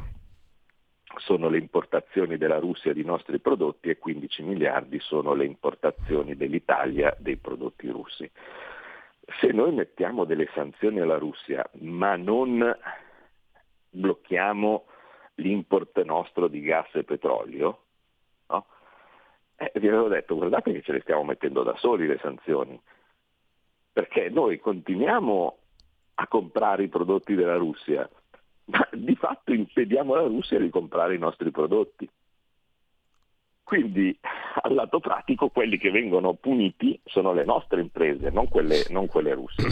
sono 1.18 1.50
le 1.50 1.58
importazioni 1.58 2.38
della 2.38 2.60
Russia 2.60 2.94
di 2.94 3.04
nostri 3.04 3.40
prodotti 3.40 3.90
e 3.90 3.98
15 3.98 4.44
miliardi 4.44 5.00
sono 5.00 5.34
le 5.34 5.46
importazioni 5.46 6.36
dell'Italia 6.36 7.16
dei 7.20 7.38
prodotti 7.38 7.88
russi. 7.88 8.30
Se 9.40 9.48
noi 9.52 9.74
mettiamo 9.74 10.26
delle 10.26 10.50
sanzioni 10.54 11.00
alla 11.00 11.18
Russia 11.18 11.68
ma 11.80 12.16
non 12.16 12.78
blocchiamo 13.90 14.86
l'import 15.36 16.02
nostro 16.04 16.48
di 16.48 16.62
gas 16.62 16.94
e 16.94 17.04
petrolio, 17.04 17.80
no? 18.48 18.66
eh, 19.56 19.72
vi 19.76 19.88
avevo 19.88 20.08
detto 20.08 20.36
guardate 20.36 20.72
che 20.72 20.82
ce 20.82 20.92
le 20.92 21.02
stiamo 21.02 21.24
mettendo 21.24 21.64
da 21.64 21.76
soli 21.78 22.08
le 22.08 22.20
sanzioni, 22.22 22.80
perché 23.92 24.30
noi 24.30 24.60
continuiamo 24.60 25.58
a 26.16 26.28
comprare 26.28 26.84
i 26.84 26.88
prodotti 26.88 27.36
della 27.36 27.58
Russia, 27.58 28.10
ma 28.66 28.88
di 28.92 29.16
fatto 29.16 29.54
impediamo 29.54 30.14
alla 30.14 30.28
Russia 30.28 30.60
di 30.60 30.70
comprare 30.70 31.16
i 31.16 31.20
nostri 31.20 31.52
prodotti. 31.52 32.10
Quindi 33.64 34.18
al 34.62 34.74
lato 34.74 35.00
pratico 35.00 35.50
quelli 35.50 35.78
che 35.78 35.90
vengono 35.90 36.34
puniti 36.36 37.00
sono 37.04 37.34
le 37.34 37.46
nostre 37.46 37.82
imprese, 37.82 38.30
non 38.30 38.48
quelle, 38.48 38.86
non 38.90 39.08
quelle 39.08 39.34
russe. 39.34 39.64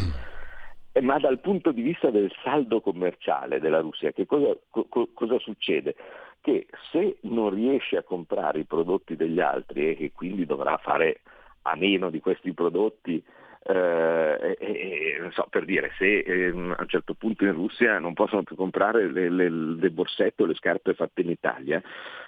Ma 1.02 1.18
dal 1.20 1.40
punto 1.40 1.72
di 1.72 1.82
vista 1.82 2.10
del 2.10 2.32
saldo 2.44 2.82
commerciale 2.82 3.60
della 3.60 3.80
Russia, 3.80 4.12
che 4.12 4.26
cosa, 4.26 4.56
co- 4.70 5.10
cosa 5.14 5.40
succede? 5.40 5.96
Che 6.42 6.68
se 6.92 7.18
non 7.22 7.52
riesce 7.52 7.98
a 7.98 8.04
comprare 8.04 8.60
i 8.60 8.66
prodotti 8.66 9.16
degli 9.16 9.40
altri 9.40 9.90
e 9.90 9.96
che 9.96 10.12
quindi 10.12 10.46
dovrà 10.46 10.78
fare 10.78 11.22
a 11.64 11.76
meno 11.76 12.10
di 12.10 12.20
questi 12.20 12.54
prodotti 12.54 13.24
eh, 13.66 14.58
eh, 14.60 15.30
so, 15.32 15.48
per 15.50 15.64
dire, 15.66 15.92
se 15.98 16.20
eh, 16.20 16.50
a 16.50 16.54
un 16.54 16.88
certo 16.88 17.14
punto 17.14 17.46
in 17.46 17.54
Russia 17.54 17.98
non 18.00 18.14
possono 18.14 18.44
più 18.44 18.56
comprare 18.56 19.10
le, 19.10 19.30
le, 19.30 19.50
le 19.50 19.90
borsette 19.90 20.44
o 20.44 20.46
le 20.46 20.56
scarpe 20.56 20.94
fatte 20.94 21.22
in 21.22 21.30
Italia, 21.30 21.82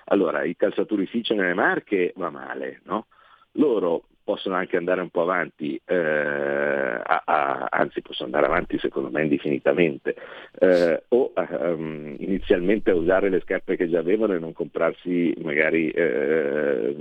allora 0.06 0.44
i 0.44 0.56
calzaturifici 0.56 1.34
nelle 1.34 1.54
marche 1.54 2.14
va 2.16 2.30
male, 2.30 2.80
no? 2.84 3.08
Loro 3.54 4.06
possono 4.24 4.56
anche 4.56 4.76
andare 4.76 5.02
un 5.02 5.10
po' 5.10 5.22
avanti, 5.22 5.80
eh, 5.86 5.96
a, 5.96 7.22
a, 7.26 7.68
anzi 7.70 8.02
possono 8.02 8.26
andare 8.26 8.48
avanti 8.48 8.80
secondo 8.80 9.10
me 9.12 9.22
indefinitamente, 9.22 10.16
eh, 10.60 11.04
o 11.10 11.32
um, 11.36 12.16
inizialmente 12.18 12.92
usare 12.92 13.30
le 13.30 13.42
scarpe 13.42 13.76
che 13.76 13.88
già 13.88 14.00
avevano 14.00 14.34
e 14.34 14.40
non 14.40 14.52
comprarsi 14.52 15.34
magari 15.44 15.90
eh, 15.92 16.96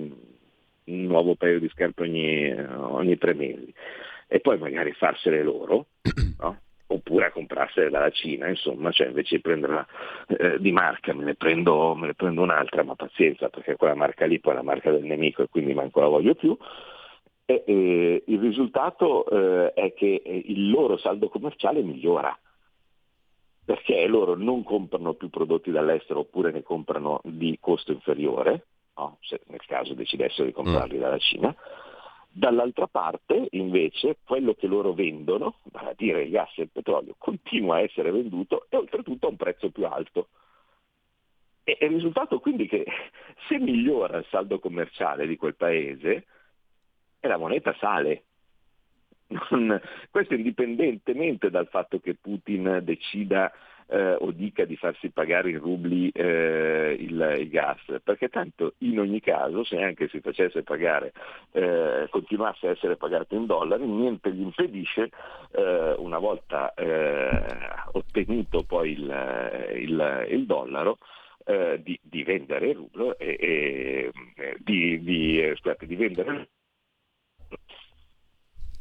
un 0.85 1.03
nuovo 1.07 1.35
paio 1.35 1.59
di 1.59 1.69
scarpe 1.71 2.03
ogni, 2.03 2.53
ogni 2.53 3.17
tre 3.17 3.33
mesi 3.33 3.73
e 4.27 4.41
poi 4.41 4.59
magari 4.59 4.93
farsele 4.93 5.43
loro, 5.43 5.87
no? 6.39 6.59
oppure 6.87 7.27
a 7.27 7.33
comprarsele 7.33 7.91
dalla 7.91 8.11
Cina, 8.11 8.49
insomma, 8.49 8.91
cioè 8.91 9.09
invece 9.09 9.37
di 9.37 9.43
prenderla 9.43 9.87
eh, 10.29 10.59
di 10.61 10.73
marca 10.73 11.13
me 11.15 11.25
ne, 11.25 11.35
prendo, 11.35 11.95
me 11.95 12.09
ne, 12.09 12.15
prendo, 12.15 12.43
un'altra, 12.43 12.83
ma 12.83 12.95
pazienza, 12.95 13.49
perché 13.49 13.77
quella 13.77 13.95
marca 13.95 14.27
lì 14.27 14.39
poi 14.39 14.53
è 14.53 14.57
la 14.57 14.63
marca 14.63 14.91
del 14.91 15.05
nemico 15.05 15.43
e 15.43 15.49
quindi 15.49 15.75
manco 15.75 16.01
la 16.01 16.09
voglio 16.09 16.35
più. 16.35 16.57
E, 17.47 17.65
eh, 17.67 18.23
il 18.27 18.39
risultato 18.39 19.27
eh, 19.29 19.73
è 19.73 19.93
che 19.95 20.23
eh, 20.25 20.43
il 20.47 20.71
loro 20.71 20.97
saldo 20.97 21.29
commerciale 21.29 21.83
migliora, 21.83 22.37
perché 23.65 24.07
loro 24.07 24.35
non 24.35 24.63
comprano 24.63 25.15
più 25.15 25.31
prodotti 25.31 25.71
dall'estero 25.71 26.21
oppure 26.21 26.53
ne 26.53 26.63
comprano 26.63 27.21
di 27.25 27.57
costo 27.61 27.93
inferiore, 27.93 28.67
no? 28.97 29.19
se 29.23 29.41
nel 29.47 29.65
caso 29.67 29.95
decidessero 29.95 30.45
di 30.45 30.53
comprarli 30.53 30.99
mm. 30.99 31.01
dalla 31.01 31.19
Cina, 31.19 31.55
Dall'altra 32.37 32.89
parte, 32.89 33.47
invece, 33.53 34.17
quello 34.25 34.55
che 34.55 34.67
loro 34.67 34.93
vendono, 34.93 35.59
vale 35.71 35.91
a 35.91 35.95
dire 35.97 36.25
il 36.25 36.31
gas 36.31 36.51
e 36.57 36.63
il 36.63 36.71
petrolio, 36.73 37.15
continua 37.17 37.77
a 37.77 37.83
essere 37.83 38.11
venduto 38.11 38.67
e 38.71 38.77
oltretutto 38.77 39.29
a 39.29 39.31
un 39.31 39.37
prezzo 39.37 39.71
più 39.71 39.87
alto. 39.87 40.31
E 41.63 41.79
il 41.81 41.91
risultato 41.91 42.41
quindi 42.41 42.67
che 42.67 42.85
se 43.47 43.57
migliora 43.61 44.19
il 44.19 44.27
saldo 44.31 44.59
commerciale 44.59 45.29
di 45.29 45.37
quel 45.37 45.55
paese, 45.55 46.27
la 47.21 47.37
moneta 47.37 47.73
sale. 47.79 48.25
Non, 49.51 49.81
questo 50.11 50.35
indipendentemente 50.35 51.51
dal 51.51 51.69
fatto 51.69 52.01
che 52.01 52.17
Putin 52.17 52.81
decida 52.83 53.53
eh, 53.87 54.17
o 54.19 54.31
dica 54.31 54.65
di 54.65 54.77
farsi 54.77 55.11
pagare 55.11 55.51
in 55.51 55.59
rubli 55.59 56.11
eh, 56.13 56.97
il, 56.99 57.37
il, 57.39 57.49
gas, 57.49 57.81
perché 58.03 58.29
tanto 58.29 58.75
in 58.79 58.99
ogni 58.99 59.21
caso 59.21 59.65
se 59.65 59.81
anche 59.81 60.09
si 60.09 60.21
facesse 60.21 60.63
pagare, 60.63 61.13
eh, 61.53 62.07
continuasse 62.11 62.69
a 62.69 62.71
essere 62.71 62.97
pagato 62.97 63.35
in 63.35 63.47
dollari, 63.47 63.87
niente 63.87 64.33
gli 64.33 64.43
impedisce, 64.43 65.11
eh, 65.53 65.95
una 65.99 66.19
volta 66.19 66.73
eh, 66.75 67.29
ottenuto 67.93 68.63
poi 68.63 68.93
il, 68.93 69.73
il, 69.77 70.27
il 70.31 70.47
dollaro, 70.47 70.99
eh, 71.47 71.81
di, 71.83 71.99
di, 72.03 72.23
vendere 72.23 72.69
il 72.69 72.77
rublo 72.77 73.19
e, 73.19 73.37
e 73.39 74.13
di, 74.59 74.99
di, 75.03 75.53
scusate, 75.57 75.87
di 75.87 75.97
vendere 75.97 76.49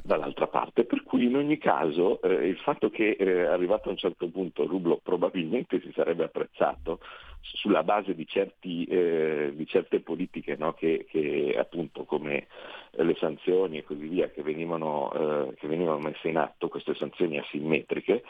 dall'altra 0.04 0.48
parte, 0.48 0.84
per 0.84 1.04
cui 1.04 1.24
in 1.26 1.38
ogni 1.38 1.58
caso 1.58 2.22
eh, 2.22 2.48
il 2.48 2.58
fatto 2.58 2.90
che 2.90 3.12
eh, 3.12 3.46
arrivato 3.46 3.88
a 3.88 3.92
un 3.92 3.98
certo 3.98 4.28
punto 4.28 4.68
rublo 4.68 5.00
probabilmente 5.02 5.80
si 5.80 5.92
sarebbe 5.94 6.26
apprezzato 6.26 7.00
sulla 7.40 7.84
base 7.84 8.14
di, 8.14 8.28
certi, 8.28 8.84
eh, 8.86 9.54
di 9.56 9.66
certe 9.66 10.02
politiche 10.02 10.56
no? 10.58 10.74
che, 10.74 11.06
che, 11.10 11.56
appunto 11.58 12.04
come 12.04 12.48
le 12.92 13.16
sanzioni 13.16 13.78
e 13.78 13.84
così 13.84 14.08
via 14.08 14.30
che 14.30 14.44
venivano, 14.44 15.12
eh, 15.14 15.54
che 15.56 15.68
venivano 15.68 16.00
messe 16.00 16.28
in 16.28 16.38
atto, 16.38 16.68
queste 16.68 16.96
sanzioni 16.96 17.40
asimmetriche, 17.40 18.24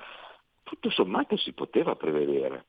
tutto 0.62 0.90
sommato 0.92 1.38
si 1.38 1.54
poteva 1.54 1.96
prevedere. 1.96 2.66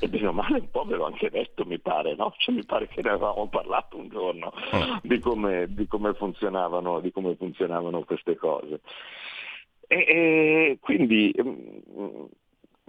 E 0.00 0.08
bene 0.08 0.26
o 0.26 0.32
male 0.32 0.58
un 0.58 0.70
po' 0.70 0.84
ve 0.84 0.96
l'ho 0.96 1.06
anche 1.06 1.30
detto, 1.30 1.64
mi 1.64 1.78
pare, 1.78 2.14
no? 2.14 2.34
Cioè, 2.36 2.54
mi 2.54 2.64
pare 2.64 2.88
che 2.88 3.02
ne 3.02 3.10
avevamo 3.10 3.48
parlato 3.48 3.96
un 3.96 4.08
giorno 4.08 4.52
oh. 4.72 5.00
di, 5.02 5.18
come, 5.18 5.66
di, 5.68 5.86
come 5.86 6.14
funzionavano, 6.14 7.00
di, 7.00 7.10
come, 7.10 7.34
funzionavano, 7.36 8.04
queste 8.04 8.36
cose. 8.36 8.80
E, 9.86 9.96
e 9.96 10.78
quindi 10.80 11.34
mm, 11.40 12.24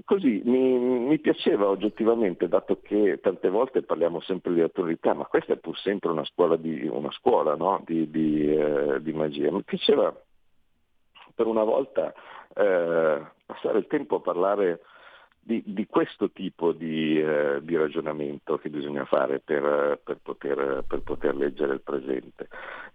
così 0.06 0.42
mi, 0.46 0.78
mi, 0.78 1.20
piaceva 1.20 1.68
oggettivamente, 1.68 2.48
dato 2.48 2.80
che 2.82 3.20
tante 3.22 3.50
volte 3.50 3.82
parliamo 3.82 4.22
sempre 4.22 4.54
di 4.54 4.62
autorità, 4.62 5.14
ma 5.14 5.26
questa 5.26 5.54
è 5.54 5.58
pur 5.58 5.78
sempre 5.78 6.12
una 6.12 6.26
scuola 6.26 6.56
di, 6.56 6.88
una 6.88 7.12
scuola, 7.12 7.56
no? 7.56 7.82
di, 7.86 8.10
di, 8.10 8.54
eh, 8.54 9.14
magia, 9.14 9.52
mi 9.52 9.64
piaceva 9.64 10.16
per 11.34 11.48
una 11.48 11.64
volta 11.64 12.14
eh, 12.56 13.22
passare 13.46 13.80
il 13.80 13.88
tempo 13.88 14.18
a 14.18 14.22
parlare 14.22 14.82
di, 15.46 15.62
di 15.64 15.86
questo 15.86 16.32
tipo 16.32 16.72
di, 16.72 17.22
eh, 17.22 17.60
di, 17.62 17.78
ragionamento 17.78 18.58
che 18.58 18.70
bisogna 18.70 19.06
fare 19.06 19.40
per, 19.40 20.00
per, 20.04 20.18
poter, 20.20 20.84
per 20.88 21.02
poter, 21.02 21.36
leggere 21.36 21.76
il 21.76 21.82
presente. 21.82 22.48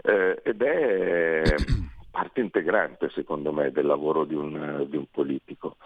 Eh, 0.02 0.40
ed 0.42 0.60
è 0.60 1.44
parte 2.10 2.40
integrante, 2.40 3.08
secondo 3.10 3.52
me, 3.52 3.70
del 3.70 3.86
lavoro 3.86 4.24
di 4.24 4.34
un, 4.34 4.84
di 4.88 4.96
un 4.96 5.06
politico. 5.08 5.76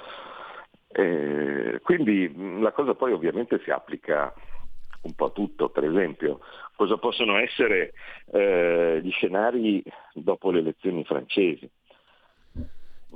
Eh, 0.88 1.81
quindi 1.83 2.33
la 2.62 2.72
cosa 2.72 2.94
poi 2.94 3.12
ovviamente 3.12 3.61
si 3.62 3.70
applica 3.70 4.33
un 5.03 5.12
po' 5.12 5.27
a 5.27 5.31
tutto, 5.31 5.68
per 5.68 5.85
esempio, 5.85 6.40
cosa 6.77 6.96
possono 6.96 7.37
essere 7.37 7.92
eh, 8.33 9.00
gli 9.03 9.11
scenari 9.11 9.85
dopo 10.14 10.50
le 10.50 10.61
elezioni 10.61 11.05
francesi. 11.05 11.68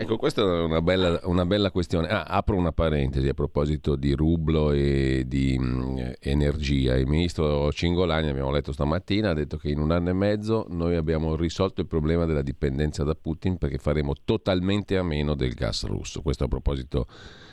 Ecco, 0.01 0.17
questa 0.17 0.43
è 0.43 0.63
una 0.63 0.81
bella, 0.81 1.19
una 1.25 1.45
bella 1.45 1.73
questione. 1.73 2.07
Ah, 2.07 2.23
apro 2.23 2.55
una 2.55 2.71
parentesi 2.71 3.27
a 3.27 3.35
proposito 3.35 3.97
di 3.97 4.13
rublo 4.13 4.71
e 4.71 5.25
di 5.27 5.59
mh, 5.59 5.65
mm, 5.65 5.99
energia. 6.21 6.97
Il 6.97 7.09
ministro 7.09 7.73
Cingolani, 7.73 8.29
abbiamo 8.29 8.53
letto 8.53 8.71
stamattina, 8.71 9.31
ha 9.31 9.35
detto 9.35 9.57
che 9.57 9.71
in 9.71 9.81
un 9.81 9.91
anno 9.91 10.11
e 10.11 10.13
mezzo 10.13 10.67
noi 10.69 10.95
abbiamo 10.95 11.35
risolto 11.35 11.81
il 11.81 11.89
problema 11.89 12.27
della 12.27 12.43
dipendenza 12.43 13.03
da 13.03 13.17
Putin 13.17 13.59
perché 13.59 13.79
faremo 13.79 14.15
totalmente 14.25 14.97
a 14.97 15.03
meno 15.03 15.35
del 15.35 15.53
gas 15.55 15.85
russo. 15.85 16.23
Questo 16.23 16.45
a 16.45 16.49
proposito 16.49 17.09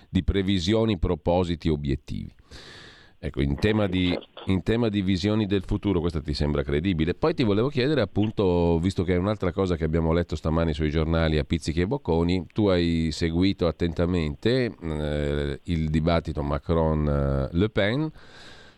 di 0.08 0.24
previsioni, 0.24 1.00
propositi, 1.00 1.68
obiettivi. 1.68 2.32
Ecco, 3.18 3.42
in 3.42 3.56
tema, 3.56 3.88
di, 3.88 4.18
in 4.48 4.62
tema, 4.62 4.90
di, 4.90 5.02
visioni 5.02 5.46
del 5.46 5.64
futuro, 5.66 6.00
questa 6.00 6.22
ti 6.22 6.34
sembra 6.34 6.64
credibile? 6.64 7.14
Poi 7.14 7.34
ti 7.34 7.44
volevo 7.44 7.70
chiedere, 7.70 8.02
appunto, 8.02 8.78
visto 8.80 9.04
che 9.04 9.14
è 9.14 9.18
un'altra 9.18 9.52
cosa 9.52 9.76
che 9.76 9.84
abbiamo 9.84 10.14
letto 10.14 10.36
stamani 10.36 10.74
sui 10.74 10.90
giornali 10.90 11.38
a 11.38 11.44
pizzichi 11.44 11.82
e 11.82 11.88
bocconi, 11.88 12.48
tu 12.54 12.68
hai 12.68 13.10
seguito 13.12 13.68
attentamente 13.68 14.76
eh, 14.80 15.60
il 15.64 15.90
dibattito 15.90 16.44
Macron-Le 16.44 17.70
Pen. 17.70 18.12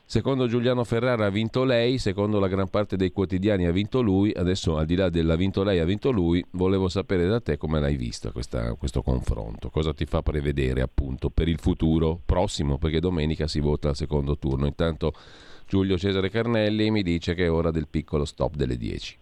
Secondo 0.09 0.47
Giuliano 0.47 0.85
Ferrara 0.85 1.25
ha 1.25 1.29
vinto 1.29 1.65
lei, 1.65 1.97
secondo 1.97 2.39
la 2.39 2.47
gran 2.47 2.69
parte 2.69 2.95
dei 2.95 3.11
quotidiani 3.11 3.65
ha 3.65 3.73
vinto 3.73 3.99
lui, 3.99 4.31
adesso 4.33 4.77
al 4.77 4.85
di 4.85 4.95
là 4.95 5.09
dell'ha 5.09 5.35
vinto 5.35 5.63
lei 5.63 5.79
ha 5.79 5.83
vinto 5.83 6.11
lui, 6.11 6.41
volevo 6.51 6.87
sapere 6.87 7.27
da 7.27 7.41
te 7.41 7.57
come 7.57 7.81
l'hai 7.81 7.97
vista 7.97 8.31
questa, 8.31 8.73
questo 8.75 9.01
confronto, 9.01 9.69
cosa 9.69 9.93
ti 9.93 10.05
fa 10.05 10.21
prevedere 10.21 10.79
appunto 10.79 11.29
per 11.29 11.49
il 11.49 11.59
futuro 11.59 12.21
prossimo, 12.25 12.77
perché 12.77 13.01
domenica 13.01 13.49
si 13.49 13.59
vota 13.59 13.89
al 13.89 13.97
secondo 13.97 14.37
turno. 14.37 14.65
Intanto 14.65 15.11
Giulio 15.67 15.97
Cesare 15.97 16.29
Carnelli 16.29 16.89
mi 16.89 17.03
dice 17.03 17.33
che 17.33 17.43
è 17.43 17.51
ora 17.51 17.69
del 17.69 17.89
piccolo 17.89 18.23
stop 18.23 18.55
delle 18.55 18.77
10. 18.77 19.17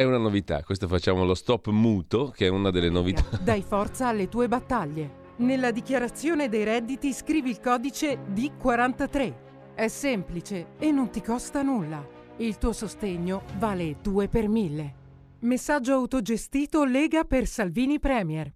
È 0.00 0.04
una 0.04 0.16
novità, 0.16 0.62
questo 0.62 0.88
facciamo 0.88 1.26
lo 1.26 1.34
stop 1.34 1.68
muto, 1.68 2.32
che 2.34 2.46
è 2.46 2.48
una 2.48 2.70
delle 2.70 2.88
novità. 2.88 3.22
Dai 3.38 3.60
forza 3.68 4.08
alle 4.08 4.30
tue 4.30 4.48
battaglie. 4.48 5.34
Nella 5.40 5.70
dichiarazione 5.72 6.48
dei 6.48 6.64
redditi 6.64 7.12
scrivi 7.12 7.50
il 7.50 7.60
codice 7.60 8.18
D43. 8.32 9.74
È 9.74 9.88
semplice 9.88 10.68
e 10.78 10.90
non 10.90 11.10
ti 11.10 11.20
costa 11.20 11.60
nulla. 11.60 12.02
Il 12.38 12.56
tuo 12.56 12.72
sostegno 12.72 13.42
vale 13.58 13.96
2 14.00 14.28
per 14.28 14.48
1000. 14.48 14.94
Messaggio 15.40 15.92
autogestito 15.92 16.84
Lega 16.84 17.24
per 17.24 17.46
Salvini 17.46 17.98
Premier. 17.98 18.50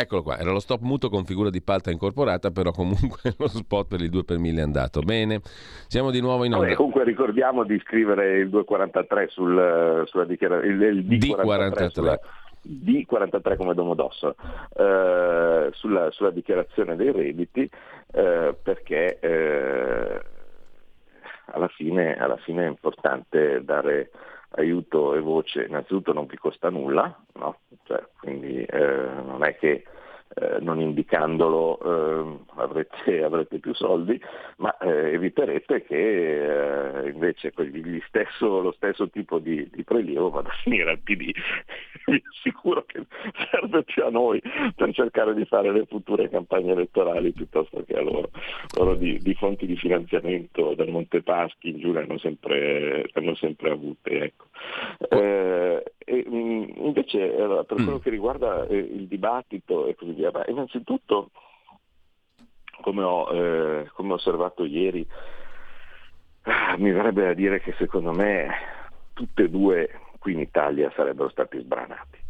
Eccolo 0.00 0.22
qua, 0.22 0.38
era 0.38 0.52
lo 0.52 0.60
stop 0.60 0.82
muto 0.82 1.08
con 1.08 1.24
figura 1.24 1.50
di 1.50 1.60
palta 1.60 1.90
incorporata, 1.90 2.52
però 2.52 2.70
comunque 2.70 3.34
lo 3.36 3.48
spot 3.48 3.88
per 3.88 4.00
il 4.00 4.10
2 4.10 4.22
per 4.22 4.38
1000 4.38 4.60
è 4.60 4.62
andato. 4.62 5.00
Bene, 5.00 5.40
siamo 5.88 6.12
di 6.12 6.20
nuovo 6.20 6.44
in 6.44 6.52
onda. 6.52 6.66
Vabbè, 6.66 6.76
comunque 6.76 7.02
ricordiamo 7.02 7.64
di 7.64 7.76
scrivere 7.80 8.38
il 8.38 8.48
243 8.48 9.26
sul, 9.26 10.04
sulla 10.06 10.24
dichiarazione, 10.24 10.72
il, 10.72 10.82
il 10.98 11.04
D43, 11.04 11.42
D43. 11.42 11.88
Sulla, 11.88 12.20
D43 12.62 13.56
come 13.56 13.74
Domodossola, 13.74 14.34
eh, 14.76 15.70
sulla, 15.72 16.10
sulla, 16.12 16.30
dichiarazione 16.30 16.94
dei 16.94 17.10
redditi, 17.10 17.68
eh, 18.12 18.54
perché 18.62 19.18
eh, 19.18 20.20
alla, 21.46 21.68
fine, 21.74 22.14
alla 22.14 22.36
fine 22.36 22.66
è 22.66 22.68
importante 22.68 23.64
dare 23.64 24.10
aiuto 24.50 25.14
e 25.14 25.20
voce, 25.20 25.64
innanzitutto 25.64 26.12
non 26.12 26.26
vi 26.26 26.36
costa 26.36 26.70
nulla? 26.70 27.20
Cioè, 27.88 28.04
quindi 28.20 28.62
eh, 28.64 29.08
non 29.24 29.42
è 29.42 29.56
che 29.56 29.82
eh, 30.40 30.60
non 30.60 30.80
indicandolo 30.80 31.78
eh, 31.80 32.38
avrete, 32.56 33.22
avrete, 33.24 33.58
più 33.58 33.74
soldi, 33.74 34.20
ma 34.58 34.76
eh, 34.78 35.14
eviterete 35.14 35.84
che 35.84 37.04
eh, 37.04 37.08
invece 37.08 37.52
stesso, 38.06 38.60
lo 38.60 38.72
stesso 38.72 39.08
tipo 39.08 39.38
di, 39.38 39.68
di, 39.72 39.82
prelievo 39.82 40.30
vada 40.30 40.48
a 40.48 40.56
finire 40.62 40.90
al 40.90 41.00
PD. 41.00 41.32
Vi 42.06 42.22
assicuro 42.36 42.84
che 42.84 43.04
serve 43.50 43.82
più 43.82 44.04
a 44.04 44.10
noi 44.10 44.40
per 44.74 44.92
cercare 44.92 45.34
di 45.34 45.44
fare 45.44 45.72
le 45.72 45.86
future 45.86 46.28
campagne 46.28 46.72
elettorali 46.72 47.32
piuttosto 47.32 47.82
che 47.84 47.94
a 47.94 48.02
loro. 48.02 48.30
Loro 48.76 48.94
di, 48.94 49.18
di 49.18 49.34
fonti 49.34 49.66
di 49.66 49.76
finanziamento 49.76 50.74
dal 50.74 50.88
Montepaschi 50.88 51.70
in 51.70 51.78
giù 51.78 51.92
le 51.92 52.02
hanno 52.02 52.18
sempre, 52.18 53.08
hanno 53.12 53.34
sempre 53.34 53.70
avute. 53.70 54.22
Ecco. 54.22 54.46
Eh, 55.10 55.82
e, 56.08 56.24
mm, 56.28 56.64
invece 56.76 57.18
per 57.28 57.76
quello 57.76 57.96
mm. 57.96 58.00
che 58.00 58.10
riguarda 58.10 58.66
il 58.68 59.06
dibattito 59.06 59.86
e 59.86 59.94
così 59.94 60.12
via, 60.12 60.27
beh, 60.30 60.44
innanzitutto 60.48 61.30
come 62.80 63.02
ho, 63.02 63.28
eh, 63.30 63.90
come 63.94 64.12
ho 64.12 64.14
osservato 64.14 64.64
ieri, 64.64 65.06
ah, 66.42 66.76
mi 66.78 66.90
verrebbe 66.90 67.24
da 67.24 67.34
dire 67.34 67.60
che 67.60 67.74
secondo 67.78 68.12
me 68.12 68.48
tutte 69.12 69.44
e 69.44 69.50
due 69.50 70.00
qui 70.18 70.32
in 70.32 70.40
Italia 70.40 70.92
sarebbero 70.94 71.28
stati 71.28 71.58
sbranati. 71.58 72.26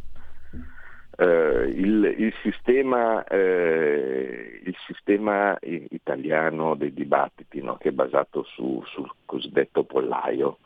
Uh, 1.19 1.67
il, 1.67 2.15
il, 2.17 2.33
sistema, 2.43 3.25
uh, 3.29 3.35
il, 3.35 4.77
sistema, 4.87 5.59
italiano 5.63 6.77
dei 6.77 6.95
dibattiti, 6.95 7.61
no, 7.61 7.77
che 7.77 7.89
è 7.89 7.93
basato 7.93 8.45
su, 8.45 8.81
sul 8.87 9.11
cosiddetto 9.25 9.83
pollaio, 9.83 10.59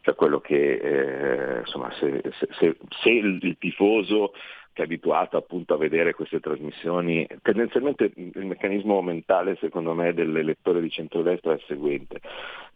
cioè 0.00 0.14
quello 0.14 0.40
che 0.40 0.72
eh, 0.72 1.58
insomma, 1.58 1.92
se, 1.92 2.22
se, 2.58 2.76
se, 2.88 3.10
il 3.10 3.56
tifoso 3.58 4.32
che 4.72 4.82
è 4.82 4.84
abituato 4.84 5.36
appunto 5.36 5.74
a 5.74 5.78
vedere 5.78 6.14
queste 6.14 6.40
trasmissioni, 6.40 7.26
tendenzialmente 7.42 8.12
il 8.14 8.46
meccanismo 8.46 9.00
mentale 9.02 9.56
secondo 9.60 9.92
me 9.94 10.14
dell'elettore 10.14 10.80
di 10.80 10.90
centrodestra 10.90 11.52
è 11.52 11.54
il 11.56 11.64
seguente, 11.66 12.20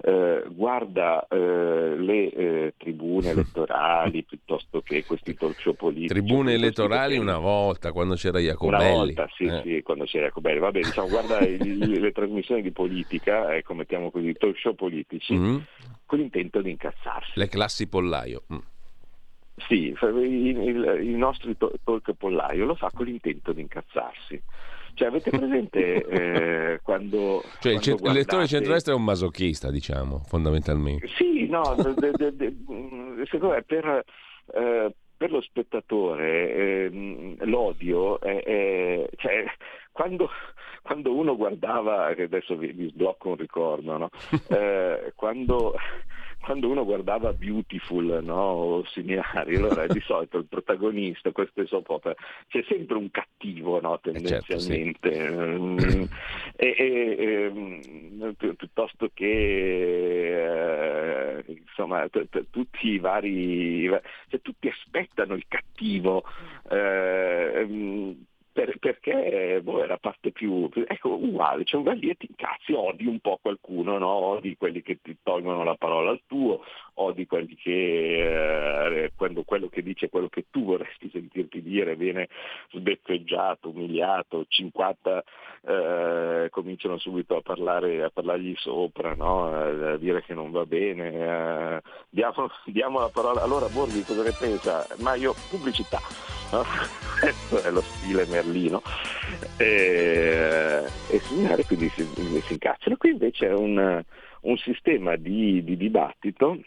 eh, 0.02 0.44
guarda 0.48 1.26
eh, 1.28 1.96
le 1.96 2.30
eh, 2.30 2.74
tribune 2.76 3.30
elettorali 3.30 4.24
piuttosto 4.24 4.82
che 4.82 5.04
questi 5.04 5.34
talk 5.34 5.58
show 5.60 5.74
politici. 5.74 6.08
Tribune 6.08 6.52
elettorali 6.52 7.16
una 7.16 7.38
volta, 7.38 7.92
quando 7.92 8.14
c'era 8.14 8.38
Jacobelli. 8.38 8.84
Una 8.84 8.92
volta, 8.92 9.28
sì, 9.34 9.44
eh. 9.44 9.62
sì, 9.62 9.82
quando 9.82 10.04
c'era 10.04 10.26
Jacobelli. 10.26 10.58
Vabbè, 10.58 10.80
diciamo, 10.80 11.08
guarda 11.08 11.40
le, 11.40 11.56
le 11.58 12.12
trasmissioni 12.12 12.62
di 12.62 12.72
politica, 12.72 13.54
ecco, 13.54 13.74
mettiamo 13.74 14.10
così, 14.10 14.32
talk 14.34 14.58
show 14.58 14.74
politici, 14.74 15.34
mm-hmm. 15.34 15.56
con 16.04 16.18
l'intento 16.18 16.60
di 16.60 16.70
incazzarsi. 16.70 17.32
Le 17.34 17.48
classi 17.48 17.88
pollaio. 17.88 18.42
Mm. 18.52 18.58
Sì, 19.68 19.94
il, 20.00 20.58
il, 20.58 20.98
il 21.02 21.16
nostro 21.16 21.54
talk 21.82 22.12
pollaio 22.12 22.66
lo 22.66 22.74
fa 22.74 22.90
con 22.94 23.06
l'intento 23.06 23.52
di 23.52 23.62
incazzarsi. 23.62 24.42
Cioè, 24.92 25.08
avete 25.08 25.30
presente 25.30 26.04
eh, 26.08 26.80
quando. 26.82 27.42
Cioè, 27.60 27.72
quando 27.72 27.90
il, 27.90 27.96
guardate... 27.96 28.18
lettore 28.18 28.46
centrodestra 28.46 28.92
è 28.92 28.96
un 28.96 29.04
masochista, 29.04 29.70
diciamo, 29.70 30.22
fondamentalmente. 30.26 31.08
Sì, 31.16 31.46
no, 31.48 31.74
de, 31.96 32.10
de, 32.12 32.36
de, 32.36 32.54
secondo 33.24 33.54
me 33.54 33.62
per. 33.62 34.04
Eh, 34.52 34.94
per 35.16 35.30
lo 35.30 35.40
spettatore 35.40 36.52
eh, 36.52 37.36
l'odio 37.46 38.20
è, 38.20 38.42
è 38.42 39.08
cioè, 39.16 39.46
quando, 39.90 40.28
quando, 40.82 41.14
uno 41.14 41.36
guardava, 41.36 42.12
che 42.12 42.24
adesso 42.24 42.54
vi, 42.54 42.70
vi 42.72 42.90
sblocco 42.90 43.30
un 43.30 43.36
ricordo, 43.36 43.96
no? 43.96 44.10
eh, 44.48 45.14
quando 45.14 45.74
quando 46.40 46.68
uno 46.68 46.84
guardava 46.84 47.32
Beautiful 47.32 48.20
no, 48.22 48.34
o 48.34 48.84
similari, 48.86 49.56
allora 49.56 49.86
di 49.86 50.00
solito 50.06 50.38
il 50.38 50.46
protagonista, 50.46 51.32
queste 51.32 51.66
soap 51.66 51.88
opera, 51.88 52.14
c'è 52.48 52.64
sempre 52.68 52.96
un 52.96 53.10
cattivo 53.10 53.80
no, 53.80 53.98
tendenzialmente, 54.00 55.10
eh 55.10 55.14
certo, 55.14 55.40
sì. 55.40 55.58
Mm, 55.58 56.04
e, 56.56 56.74
e, 56.78 57.16
e, 57.18 57.50
mm, 57.50 58.30
piuttosto 58.56 59.10
che 59.12 59.26
eh, 61.38 61.44
insomma 61.46 62.08
t- 62.08 62.28
t- 62.28 62.46
tutti 62.50 62.88
i 62.88 62.98
vari, 62.98 63.88
cioè, 64.28 64.40
tutti 64.40 64.68
aspettano 64.68 65.34
il 65.34 65.44
cattivo. 65.48 66.24
Eh, 66.70 67.66
mm, 67.66 68.12
per, 68.56 68.78
perché 68.78 69.60
boh, 69.62 69.84
la 69.84 69.98
parte 69.98 70.30
più, 70.30 70.70
ecco, 70.86 71.10
uguale, 71.10 71.64
c'è 71.64 71.76
un 71.76 71.82
bel 71.82 71.98
lì 71.98 72.08
e 72.08 72.14
ti 72.14 72.26
incazzi, 72.26 72.72
odi 72.72 73.04
un 73.06 73.20
po' 73.20 73.38
qualcuno, 73.42 73.98
no? 73.98 74.08
odi 74.08 74.56
quelli 74.56 74.80
che 74.80 74.98
ti 75.02 75.14
tolgono 75.22 75.62
la 75.62 75.74
parola 75.74 76.08
al 76.10 76.22
tuo, 76.26 76.64
po' 76.96 77.12
di 77.12 77.26
quelli 77.26 77.54
che 77.56 79.04
eh, 79.04 79.12
quando 79.14 79.42
quello 79.42 79.68
che 79.68 79.82
dice 79.82 80.08
quello 80.08 80.30
che 80.30 80.46
tu 80.50 80.64
vorresti 80.64 81.10
sentirti 81.12 81.60
dire 81.60 81.94
viene 81.94 82.28
sbeffeggiato, 82.70 83.68
umiliato, 83.68 84.46
50 84.48 85.22
eh, 85.66 86.48
cominciano 86.50 86.96
subito 86.96 87.36
a 87.36 87.42
parlare 87.42 88.02
a 88.02 88.08
parlargli 88.08 88.54
sopra, 88.56 89.14
no? 89.14 89.52
a 89.52 89.96
dire 89.98 90.22
che 90.22 90.32
non 90.32 90.50
va 90.50 90.64
bene. 90.64 91.12
Eh, 91.12 91.82
diamo, 92.08 92.50
diamo, 92.64 93.00
la 93.00 93.10
parola. 93.12 93.42
Allora 93.42 93.68
Borghi 93.68 94.02
cosa 94.02 94.22
ne 94.22 94.32
pensa? 94.32 94.86
Ma 95.00 95.14
io 95.16 95.34
pubblicità. 95.50 96.00
No? 96.52 96.64
Questo 97.20 97.62
è 97.62 97.70
lo 97.70 97.82
stile 97.82 98.24
Merlino. 98.24 98.80
E, 99.58 100.82
e 101.10 101.18
segnare 101.18 101.64
quindi 101.64 101.90
si, 101.90 102.04
si 102.04 102.52
incacciano. 102.54 102.96
Qui 102.96 103.10
invece 103.10 103.48
è 103.48 103.52
un, 103.52 104.02
un 104.40 104.56
sistema 104.56 105.16
di, 105.16 105.62
di 105.62 105.76
dibattito 105.76 106.58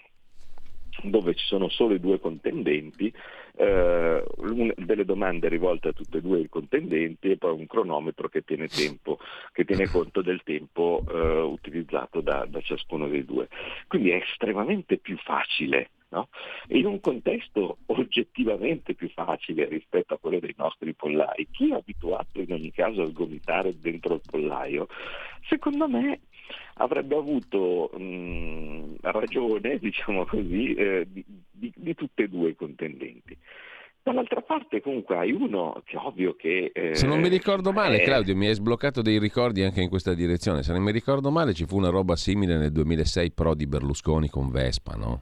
dove 1.03 1.35
ci 1.35 1.45
sono 1.45 1.69
solo 1.69 1.93
i 1.93 1.99
due 1.99 2.19
contendenti, 2.19 3.13
eh, 3.55 4.23
un, 4.37 4.73
delle 4.77 5.05
domande 5.05 5.49
rivolte 5.49 5.89
a 5.89 5.93
tutti 5.93 6.17
e 6.17 6.21
due 6.21 6.39
i 6.39 6.49
contendenti 6.49 7.31
e 7.31 7.37
poi 7.37 7.53
un 7.53 7.67
cronometro 7.67 8.29
che 8.29 8.43
tiene, 8.43 8.67
tempo, 8.67 9.19
che 9.51 9.65
tiene 9.65 9.87
conto 9.91 10.21
del 10.21 10.41
tempo 10.43 11.03
eh, 11.09 11.41
utilizzato 11.41 12.21
da, 12.21 12.45
da, 12.47 12.61
ciascuno 12.61 13.07
dei 13.07 13.25
due. 13.25 13.49
Quindi 13.87 14.11
è 14.11 14.15
estremamente 14.15 14.97
più 14.97 15.17
facile. 15.17 15.91
No? 16.11 16.29
In 16.69 16.87
un 16.87 16.99
contesto 17.01 17.77
oggettivamente 17.85 18.95
più 18.95 19.09
facile 19.09 19.67
rispetto 19.67 20.15
a 20.15 20.17
quello 20.17 20.39
dei 20.39 20.55
nostri 20.57 20.93
pollai, 20.95 21.47
chi 21.51 21.69
è 21.69 21.75
abituato 21.75 22.39
in 22.39 22.51
ogni 22.51 22.71
caso 22.71 23.03
a 23.03 23.09
sgomitare 23.09 23.79
dentro 23.79 24.15
il 24.15 24.21
pollaio, 24.27 24.87
secondo 25.47 25.87
me 25.87 26.21
avrebbe 26.75 27.15
avuto 27.15 27.89
mh, 27.97 28.97
ragione, 29.01 29.77
diciamo 29.81 30.25
così, 30.25 30.73
eh, 30.73 31.07
di, 31.09 31.23
di, 31.51 31.73
di 31.75 31.95
tutti 31.95 32.23
e 32.23 32.27
due 32.27 32.49
i 32.49 32.55
contendenti. 32.55 33.37
Dall'altra 34.01 34.41
parte 34.41 34.81
comunque 34.81 35.17
hai 35.17 35.31
uno 35.31 35.83
che 35.85 35.97
è 35.97 35.99
ovvio 35.99 36.35
che... 36.35 36.71
Eh, 36.73 36.95
Se 36.95 37.05
non 37.05 37.19
mi 37.19 37.27
ricordo 37.27 37.71
male, 37.71 37.97
è... 37.97 38.03
Claudio, 38.03 38.35
mi 38.35 38.47
hai 38.47 38.53
sbloccato 38.53 39.01
dei 39.01 39.19
ricordi 39.19 39.61
anche 39.61 39.81
in 39.81 39.89
questa 39.89 40.13
direzione. 40.13 40.63
Se 40.63 40.71
non 40.71 40.81
mi 40.81 40.91
ricordo 40.91 41.29
male 41.29 41.53
ci 41.53 41.65
fu 41.65 41.77
una 41.77 41.89
roba 41.89 42.15
simile 42.15 42.57
nel 42.57 42.71
2006 42.71 43.31
pro 43.31 43.53
di 43.53 43.67
Berlusconi 43.67 44.29
con 44.29 44.49
Vespa, 44.49 44.95
no? 44.95 45.21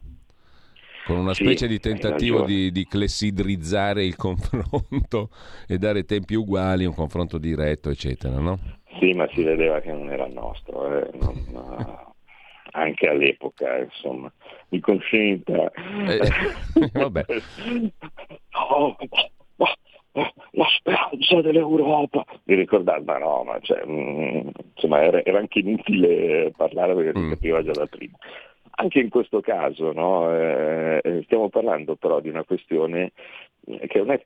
Con 1.05 1.17
una 1.17 1.33
specie 1.33 1.65
sì, 1.65 1.67
di 1.67 1.79
tentativo 1.79 2.43
di, 2.43 2.71
di, 2.71 2.85
clessidrizzare 2.85 4.05
il 4.05 4.15
confronto 4.17 5.31
e 5.67 5.77
dare 5.77 6.03
tempi 6.03 6.35
uguali, 6.35 6.85
un 6.85 6.93
confronto 6.93 7.37
diretto, 7.37 7.89
eccetera, 7.89 8.39
no? 8.39 8.59
Sì, 8.99 9.13
ma 9.13 9.27
si 9.29 9.43
vedeva 9.43 9.79
che 9.79 9.91
non 9.91 10.09
era 10.09 10.27
nostro, 10.27 10.87
eh, 10.97 11.09
non, 11.19 12.15
anche 12.71 13.07
all'epoca, 13.07 13.77
insomma, 13.77 14.31
di 14.69 14.79
coscienza. 14.79 15.71
Eh, 15.71 16.89
vabbè. 16.93 17.25
oh, 18.69 18.95
la 20.51 20.65
speranza 20.77 21.41
dell'Europa. 21.41 22.23
Mi 22.45 22.55
ricordate, 22.55 23.03
ma 23.03 23.17
no, 23.17 23.43
ma 23.43 23.59
cioè, 23.61 23.85
mh, 23.85 24.51
insomma, 24.73 25.03
era, 25.03 25.23
era, 25.23 25.39
anche 25.39 25.59
inutile 25.59 26.51
parlare 26.55 26.95
perché 26.95 27.19
si 27.19 27.25
mm. 27.25 27.29
capiva 27.29 27.63
già 27.63 27.71
da 27.71 27.85
prima. 27.85 28.17
Anche 28.79 28.99
in 28.99 29.09
questo 29.09 29.41
caso 29.41 29.91
no, 29.91 30.31
eh, 30.31 30.99
eh 31.03 31.21
stiamo 31.23 31.49
parlando 31.49 31.95
però 31.95 32.19
di 32.19 32.29
una 32.29 32.43
questione 32.43 33.11
che 33.87 33.97
non 33.97 34.11
è 34.11 34.23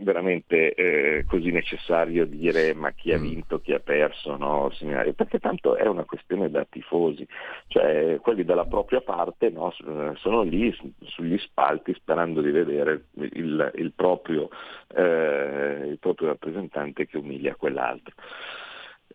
veramente 0.00 0.74
eh, 0.74 1.24
così 1.26 1.50
necessario 1.50 2.26
dire 2.26 2.74
ma 2.74 2.90
chi 2.92 3.12
ha 3.12 3.18
mm. 3.18 3.22
vinto, 3.22 3.60
chi 3.60 3.72
ha 3.72 3.80
perso, 3.80 4.36
no, 4.36 4.70
perché 5.14 5.38
tanto 5.38 5.76
è 5.76 5.86
una 5.86 6.04
questione 6.04 6.50
da 6.50 6.66
tifosi, 6.68 7.26
cioè 7.68 8.18
quelli 8.20 8.44
dalla 8.44 8.66
propria 8.66 9.00
parte 9.00 9.50
no, 9.50 9.72
sono 10.16 10.42
lì 10.42 10.74
sugli 11.02 11.38
spalti 11.38 11.94
sperando 11.94 12.40
di 12.40 12.50
vedere 12.50 13.06
il, 13.14 13.72
il, 13.74 13.92
proprio, 13.92 14.48
eh, 14.94 15.86
il 15.86 15.98
proprio 15.98 16.28
rappresentante 16.28 17.06
che 17.06 17.16
umilia 17.16 17.54
quell'altro. 17.54 18.14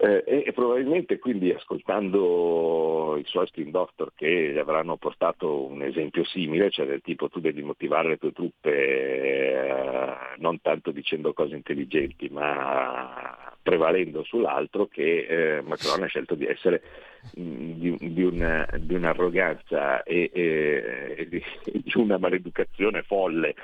Eh, 0.01 0.23
e, 0.45 0.53
probabilmente 0.53 1.19
quindi 1.19 1.51
ascoltando 1.51 3.17
i 3.17 3.23
suoi 3.25 3.47
spin 3.47 3.69
doctor 3.69 4.13
che 4.15 4.51
gli 4.53 4.57
avranno 4.57 4.95
portato 4.95 5.65
un 5.65 5.81
esempio 5.81 6.23
simile, 6.23 6.69
cioè 6.69 6.85
del 6.85 7.01
tipo 7.01 7.27
tu 7.27 7.41
devi 7.41 7.61
motivare 7.63 8.09
le 8.09 8.17
tue 8.17 8.31
truppe 8.31 8.71
eh, 8.71 10.15
non 10.37 10.61
tanto 10.61 10.91
dicendo 10.91 11.33
cose 11.33 11.55
intelligenti 11.55 12.29
ma 12.29 13.49
prevalendo 13.61 14.23
sull'altro, 14.23 14.87
che 14.87 15.57
eh, 15.57 15.61
Macron 15.61 16.03
ha 16.03 16.07
scelto 16.07 16.35
di 16.35 16.45
essere 16.45 16.81
mh, 17.35 17.41
mm, 17.41 17.71
di, 17.73 17.97
di, 18.13 18.23
una, 18.23 18.67
di, 18.77 18.93
un'arroganza 18.95 20.03
e, 20.03 20.31
e, 20.33 21.15
e 21.17 21.27
di, 21.27 21.43
di 21.83 21.91
una 21.95 22.17
maleducazione 22.17 23.03
folle. 23.03 23.55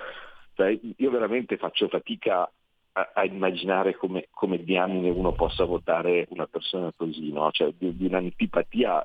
Cioè, 0.53 0.77
io 0.97 1.09
veramente 1.09 1.57
faccio 1.57 1.87
fatica 1.87 2.49
a, 2.97 3.11
a 3.13 3.25
immaginare 3.25 3.95
come, 3.95 4.27
come, 4.31 4.63
diamine 4.63 5.09
uno 5.09 5.33
possa 5.33 5.65
votare 5.65 6.27
una 6.29 6.47
persona 6.47 6.93
così, 6.95 7.31
no? 7.31 7.51
cioè, 7.51 7.73
di, 7.77 7.95
di 7.95 8.05
un'antipatia 8.05 9.03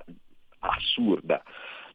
assurda. 0.61 1.43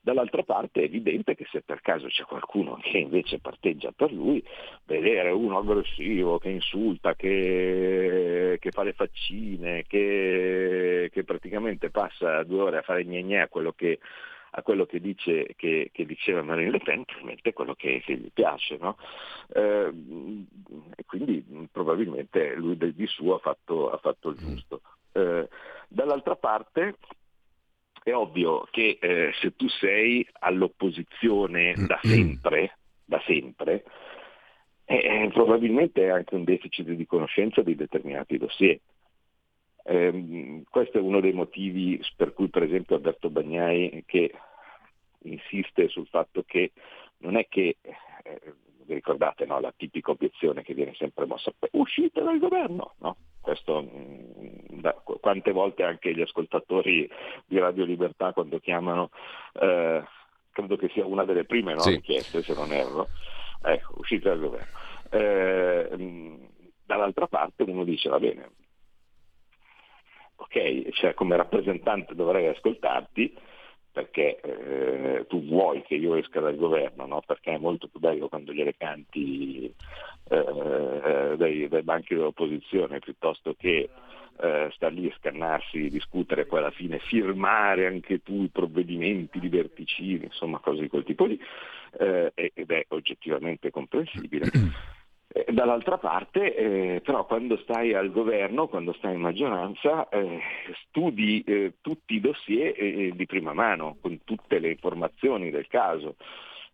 Dall'altra 0.01 0.43
parte 0.43 0.81
è 0.81 0.83
evidente 0.83 1.33
che 1.35 1.47
se 1.49 1.63
per 1.63 1.81
caso 1.81 2.07
c'è 2.07 2.23
qualcuno 2.25 2.77
che 2.79 2.99
invece 2.99 3.39
parteggia 3.39 3.91
per 3.91 4.11
lui, 4.11 4.43
vedere 4.85 5.31
uno 5.31 5.57
aggressivo 5.57 6.37
che 6.37 6.49
insulta, 6.49 7.15
che, 7.15 8.57
che 8.59 8.71
fa 8.71 8.83
le 8.83 8.93
faccine, 8.93 9.83
che, 9.87 11.09
che, 11.11 11.23
praticamente 11.23 11.89
passa 11.89 12.43
due 12.43 12.61
ore 12.61 12.77
a 12.77 12.83
fare 12.83 13.03
gne 13.03 13.41
a 13.41 13.47
quello 13.47 13.71
che 13.71 13.97
a 14.57 14.61
quello 14.61 14.85
che, 14.85 15.01
dice, 15.01 15.53
che, 15.57 15.89
che 15.91 16.05
diceva 16.05 16.41
Marine 16.41 16.71
Le 16.71 16.79
Pen, 16.79 17.03
probabilmente 17.03 17.53
quello 17.53 17.75
che, 17.75 18.01
che 18.05 18.15
gli 18.15 18.31
piace. 18.33 18.77
No? 18.79 18.97
Eh, 19.53 19.91
e 20.95 21.05
quindi 21.05 21.43
probabilmente 21.71 22.55
lui 22.55 22.77
del 22.77 22.93
di 22.93 23.05
suo 23.05 23.35
ha 23.35 23.39
fatto, 23.39 23.91
ha 23.91 23.97
fatto 23.97 24.29
il 24.29 24.37
giusto. 24.37 24.81
Eh, 25.11 25.47
dall'altra 25.89 26.35
parte 26.35 26.95
è 28.01 28.13
ovvio 28.13 28.67
che 28.71 28.97
eh, 29.01 29.31
se 29.41 29.55
tu 29.55 29.67
sei 29.67 30.25
all'opposizione 30.39 31.73
da 31.85 31.99
sempre, 32.01 32.77
da 33.03 33.21
sempre 33.25 33.83
eh, 34.85 35.29
probabilmente 35.33 36.03
hai 36.03 36.11
anche 36.11 36.35
un 36.35 36.43
deficit 36.43 36.87
di 36.87 37.05
conoscenza 37.05 37.61
di 37.61 37.75
determinati 37.75 38.37
dossier. 38.37 38.79
Eh, 39.87 40.63
questo 40.67 40.97
è 40.97 41.01
uno 41.01 41.19
dei 41.19 41.33
motivi 41.33 42.01
per 42.15 42.33
cui 42.33 42.49
per 42.49 42.63
esempio 42.63 42.95
Alberto 42.95 43.29
Bagnai 43.29 44.03
che 44.07 44.33
insiste 45.25 45.89
sul 45.89 46.07
fatto 46.07 46.43
che 46.45 46.71
non 47.17 47.37
è 47.37 47.47
che, 47.47 47.77
eh, 48.23 48.53
vi 48.85 48.93
ricordate 48.95 49.45
no, 49.45 49.59
la 49.59 49.73
tipica 49.75 50.11
obiezione 50.11 50.63
che 50.63 50.73
viene 50.73 50.93
sempre 50.95 51.25
mossa, 51.25 51.51
uscite 51.71 52.21
dal 52.21 52.39
governo, 52.39 52.95
no? 52.99 53.17
Questo, 53.41 53.81
mh, 53.81 54.75
mm, 54.75 54.79
da, 54.79 54.93
quante 54.93 55.51
volte 55.51 55.83
anche 55.83 56.13
gli 56.13 56.21
ascoltatori 56.21 57.09
di 57.45 57.59
Radio 57.59 57.85
Libertà 57.85 58.33
quando 58.33 58.59
chiamano, 58.59 59.09
eh, 59.53 60.03
credo 60.51 60.75
che 60.77 60.89
sia 60.89 61.05
una 61.05 61.25
delle 61.25 61.45
prime 61.45 61.73
no, 61.73 61.79
sì. 61.79 61.91
richieste 61.91 62.41
se 62.41 62.53
non 62.53 62.71
erro, 62.71 63.07
ecco, 63.61 63.93
uscite 63.97 64.29
dal 64.29 64.39
governo. 64.39 64.77
Eh, 65.09 65.95
mh, 65.95 66.49
dall'altra 66.85 67.27
parte 67.27 67.63
uno 67.63 67.83
dice 67.83 68.09
va 68.09 68.19
bene, 68.19 68.49
ok, 70.35 70.89
cioè 70.91 71.13
come 71.13 71.35
rappresentante 71.35 72.15
dovrei 72.15 72.47
ascoltarti 72.47 73.33
perché 73.95 74.41
eh, 74.41 75.25
tu 75.27 75.41
vuoi 75.45 75.81
che 75.83 75.95
io 75.95 76.15
esca 76.15 76.41
dal 76.41 76.57
governo, 76.57 77.05
no? 77.05 77.21
perché 77.25 77.53
è 77.53 77.57
molto 77.57 77.87
più 77.87 78.01
bello 78.01 78.27
quando 78.27 78.51
gliele 78.51 78.75
canti 78.75 79.73
eh, 80.27 81.35
dai, 81.37 81.69
dai, 81.69 81.81
banchi 81.81 82.13
dell'opposizione 82.13 82.99
piuttosto 82.99 83.55
che 83.57 83.89
eh, 84.37 84.69
star 84.73 84.91
lì 84.91 85.07
a 85.07 85.15
scannarsi, 85.17 85.89
discutere 85.89 86.45
poi 86.45 86.59
alla 86.59 86.71
fine 86.71 86.99
firmare 86.99 87.87
anche 87.87 88.21
tu 88.21 88.43
i 88.43 88.49
provvedimenti 88.49 89.39
liberticidi, 89.39 90.25
insomma 90.25 90.59
cose 90.59 90.81
di 90.81 90.89
quel 90.89 91.05
tipo 91.05 91.23
lì, 91.23 91.39
eh, 91.97 92.33
ed 92.35 92.69
è 92.69 92.85
oggettivamente 92.89 93.71
comprensibile. 93.71 94.51
Eh, 95.37 95.51
dall'altra 95.51 95.97
parte, 95.97 96.55
eh, 96.55 97.01
però, 97.01 97.25
quando 97.25 97.57
stai 97.57 97.93
al 97.93 98.09
governo, 98.09 98.69
quando 98.69 98.93
stai 98.93 99.15
in 99.15 99.19
maggioranza, 99.19 100.07
eh, 100.07 100.39
studi 100.87 101.43
eh, 101.45 101.73
tutti 101.81 102.15
i 102.15 102.21
dossier 102.21 102.73
eh, 102.77 103.11
di 103.13 103.25
prima 103.25 103.51
mano, 103.51 103.97
con 103.99 104.17
tutte 104.23 104.59
le 104.59 104.69
informazioni 104.69 105.51
del 105.51 105.67
caso, 105.67 106.15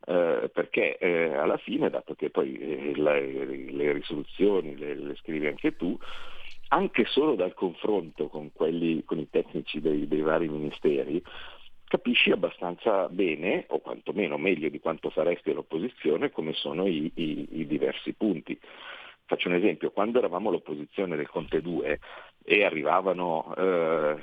perché 0.04 0.98
alla 1.00 1.58
fine, 1.58 1.92
dato 1.92 2.16
che 2.16 2.32
poi 2.32 2.58
le, 2.96 3.46
le, 3.70 3.92
risoluzioni 3.94 4.76
le, 4.76 4.96
le, 4.96 5.16
scrivi 5.18 5.46
anche 5.46 5.76
tu, 5.76 5.96
anche 6.70 7.06
solo 7.06 7.36
dal 7.36 7.54
confronto 7.54 8.28
con, 8.28 8.52
quelli, 8.52 9.04
con 9.04 9.20
i 9.20 9.30
tecnici 9.30 9.80
dei, 9.80 10.08
dei 10.08 10.22
vari 10.22 10.50
ministeri, 10.50 11.22
capisci 11.92 12.32
abbastanza 12.32 13.10
bene, 13.10 13.66
o 13.68 13.80
quantomeno 13.80 14.38
meglio 14.38 14.70
di 14.70 14.80
quanto 14.80 15.10
faresti 15.10 15.50
all'opposizione, 15.50 16.32
come 16.32 16.54
sono 16.54 16.88
i, 16.88 17.12
i, 17.16 17.48
i 17.60 17.68
diversi 17.68 18.14
punti. 18.14 18.58
Faccio 19.26 19.50
un 19.50 19.56
esempio, 19.56 19.92
quando 19.92 20.20
eravamo 20.20 20.48
all'opposizione 20.48 21.18
del 21.18 21.28
Conte 21.28 21.62
2 21.62 22.00
e 22.46 22.64
arrivavano 22.64 23.54
eh, 23.58 24.16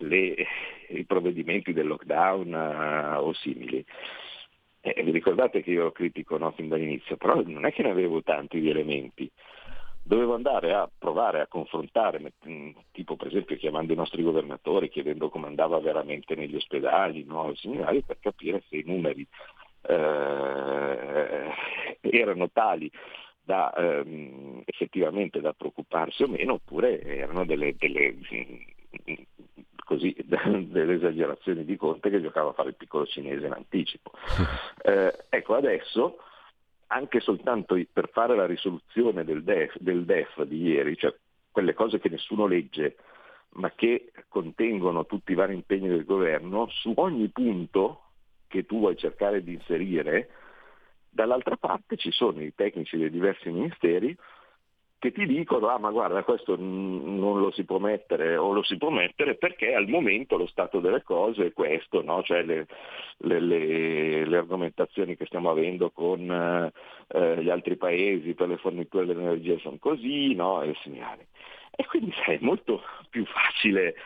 le, 0.00 0.46
i 0.88 1.04
provvedimenti 1.06 1.72
del 1.72 1.86
lockdown 1.86 2.52
eh, 2.52 3.16
o 3.16 3.32
simili, 3.32 3.82
eh, 4.82 5.02
vi 5.02 5.10
ricordate 5.10 5.62
che 5.62 5.70
io 5.70 5.92
critico 5.92 6.36
no, 6.36 6.50
fin 6.50 6.68
dall'inizio, 6.68 7.16
però 7.16 7.40
non 7.42 7.64
è 7.64 7.72
che 7.72 7.82
ne 7.82 7.90
avevo 7.90 8.22
tanti 8.22 8.60
di 8.60 8.68
elementi. 8.68 9.30
Dovevo 10.06 10.34
andare 10.34 10.74
a 10.74 10.88
provare 10.98 11.40
a 11.40 11.46
confrontare, 11.46 12.20
mm, 12.46 12.70
tipo 12.92 13.16
per 13.16 13.28
esempio 13.28 13.56
chiamando 13.56 13.94
i 13.94 13.96
nostri 13.96 14.22
governatori, 14.22 14.90
chiedendo 14.90 15.30
come 15.30 15.46
andava 15.46 15.78
veramente 15.78 16.34
negli 16.34 16.56
ospedali, 16.56 17.24
no, 17.24 17.54
seminari, 17.54 18.02
per 18.02 18.18
capire 18.20 18.62
se 18.68 18.76
i 18.76 18.84
numeri 18.84 19.26
eh, 19.80 21.50
erano 22.00 22.50
tali 22.50 22.90
da 23.42 23.72
ehm, 23.72 24.62
effettivamente 24.66 25.40
da 25.40 25.54
preoccuparsi 25.54 26.22
o 26.22 26.28
meno, 26.28 26.54
oppure 26.54 27.00
erano 27.02 27.46
delle, 27.46 27.74
delle, 27.76 28.14
così, 29.84 30.14
delle 30.24 30.94
esagerazioni 30.94 31.64
di 31.64 31.76
Conte 31.76 32.10
che 32.10 32.20
giocava 32.20 32.50
a 32.50 32.54
fare 32.54 32.70
il 32.70 32.76
piccolo 32.76 33.06
cinese 33.06 33.46
in 33.46 33.52
anticipo. 33.52 34.10
Eh, 34.86 35.16
ecco, 35.30 35.54
adesso 35.54 36.18
anche 36.88 37.20
soltanto 37.20 37.80
per 37.92 38.08
fare 38.10 38.36
la 38.36 38.46
risoluzione 38.46 39.24
del 39.24 39.42
DEF, 39.42 39.78
del 39.78 40.04
DEF 40.04 40.42
di 40.42 40.62
ieri, 40.62 40.96
cioè 40.96 41.14
quelle 41.50 41.74
cose 41.74 41.98
che 41.98 42.08
nessuno 42.08 42.46
legge, 42.46 42.96
ma 43.54 43.70
che 43.70 44.12
contengono 44.28 45.06
tutti 45.06 45.32
i 45.32 45.36
vari 45.36 45.54
impegni 45.54 45.88
del 45.88 46.04
governo, 46.04 46.68
su 46.70 46.92
ogni 46.96 47.28
punto 47.28 48.00
che 48.48 48.66
tu 48.66 48.78
vuoi 48.78 48.96
cercare 48.96 49.42
di 49.42 49.54
inserire, 49.54 50.30
dall'altra 51.08 51.56
parte 51.56 51.96
ci 51.96 52.10
sono 52.10 52.42
i 52.42 52.54
tecnici 52.54 52.96
dei 52.96 53.10
diversi 53.10 53.50
ministeri 53.50 54.16
che 55.04 55.12
ti 55.12 55.26
dicono 55.26 55.68
ah 55.68 55.78
ma 55.78 55.90
guarda 55.90 56.22
questo 56.22 56.56
non 56.56 57.38
lo 57.38 57.50
si 57.50 57.64
può 57.64 57.78
mettere 57.78 58.38
o 58.38 58.54
lo 58.54 58.62
si 58.62 58.78
può 58.78 58.88
mettere 58.88 59.34
perché 59.34 59.74
al 59.74 59.86
momento 59.86 60.38
lo 60.38 60.46
stato 60.46 60.80
delle 60.80 61.02
cose 61.02 61.46
è 61.46 61.52
questo, 61.52 62.02
no? 62.02 62.22
cioè 62.22 62.42
le, 62.42 62.66
le, 63.18 63.38
le, 63.38 64.24
le, 64.24 64.36
argomentazioni 64.38 65.14
che 65.14 65.26
stiamo 65.26 65.50
avendo 65.50 65.90
con 65.90 66.72
eh, 67.08 67.42
gli 67.42 67.50
altri 67.50 67.76
paesi 67.76 68.32
per 68.32 68.48
le 68.48 68.56
forniture 68.56 69.04
dell'energia 69.04 69.58
sono 69.58 69.76
così 69.78 70.34
no? 70.34 70.62
e. 70.62 70.74
E 71.76 71.84
quindi 71.86 72.14
sai, 72.24 72.36
è 72.36 72.38
molto 72.40 72.80
più 73.10 73.26
facile 73.26 73.96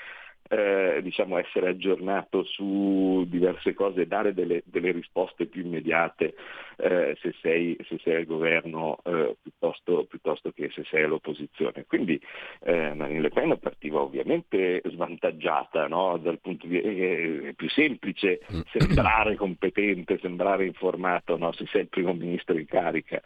eh, 0.48 1.00
diciamo, 1.02 1.38
essere 1.38 1.68
aggiornato 1.68 2.42
su 2.44 3.24
diverse 3.28 3.74
cose 3.74 4.02
e 4.02 4.06
dare 4.06 4.34
delle, 4.34 4.62
delle 4.64 4.92
risposte 4.92 5.46
più 5.46 5.62
immediate 5.64 6.34
eh, 6.76 7.16
se, 7.20 7.34
sei, 7.40 7.76
se, 7.86 7.98
sei, 8.02 8.16
al 8.16 8.24
governo 8.24 8.98
eh, 9.04 9.36
piuttosto, 9.42 10.04
piuttosto, 10.04 10.52
che 10.52 10.70
se 10.72 10.84
sei 10.84 11.04
all'opposizione. 11.04 11.84
Quindi 11.86 12.20
eh, 12.60 12.94
Marine 12.94 13.20
Le 13.20 13.30
Pen 13.30 13.58
partiva 13.58 14.00
ovviamente 14.00 14.80
svantaggiata, 14.84 15.86
no? 15.88 16.16
dal 16.18 16.38
punto 16.40 16.66
di 16.66 16.78
vista 16.78 17.48
è 17.48 17.52
più 17.54 17.68
semplice 17.68 18.40
mm. 18.52 18.60
sembrare 18.72 19.34
competente, 19.34 20.18
sembrare 20.18 20.66
informato 20.66 21.36
no? 21.36 21.52
se 21.52 21.66
sei 21.66 21.82
il 21.82 21.88
primo 21.88 22.12
ministro 22.14 22.56
in 22.56 22.66
carica 22.66 23.20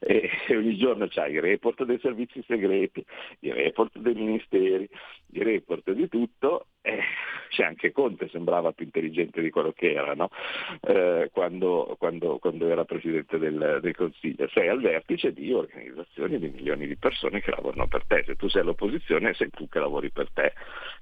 e, 0.00 0.30
e 0.46 0.56
ogni 0.56 0.76
giorno 0.76 1.06
c'hai 1.08 1.34
i 1.34 1.40
report 1.40 1.84
dei 1.84 1.98
servizi 2.00 2.42
segreti, 2.46 3.04
i 3.40 3.52
report 3.52 3.98
dei 3.98 4.14
ministeri, 4.14 4.88
i 5.32 5.42
report 5.42 5.90
di 5.92 6.08
tutto 6.08 6.65
eh, 6.82 7.00
cioè 7.50 7.66
anche 7.66 7.90
Conte 7.90 8.28
sembrava 8.28 8.72
più 8.72 8.84
intelligente 8.84 9.40
di 9.40 9.50
quello 9.50 9.72
che 9.72 9.92
era 9.92 10.14
no? 10.14 10.30
eh, 10.82 11.30
quando, 11.32 11.96
quando, 11.98 12.38
quando, 12.38 12.68
era 12.68 12.84
Presidente 12.84 13.38
del, 13.38 13.78
del, 13.80 13.96
Consiglio. 13.96 14.46
Sei 14.52 14.68
al 14.68 14.80
vertice 14.80 15.32
di 15.32 15.52
organizzazioni 15.52 16.38
di 16.38 16.48
milioni 16.48 16.86
di 16.86 16.96
persone 16.96 17.40
che 17.40 17.50
lavorano 17.50 17.86
per 17.88 18.04
te. 18.06 18.22
Se 18.26 18.36
tu 18.36 18.48
sei 18.48 18.60
all'opposizione 18.60 19.34
sei 19.34 19.50
tu 19.50 19.68
che 19.68 19.78
lavori 19.78 20.10
per 20.10 20.28
te 20.32 20.52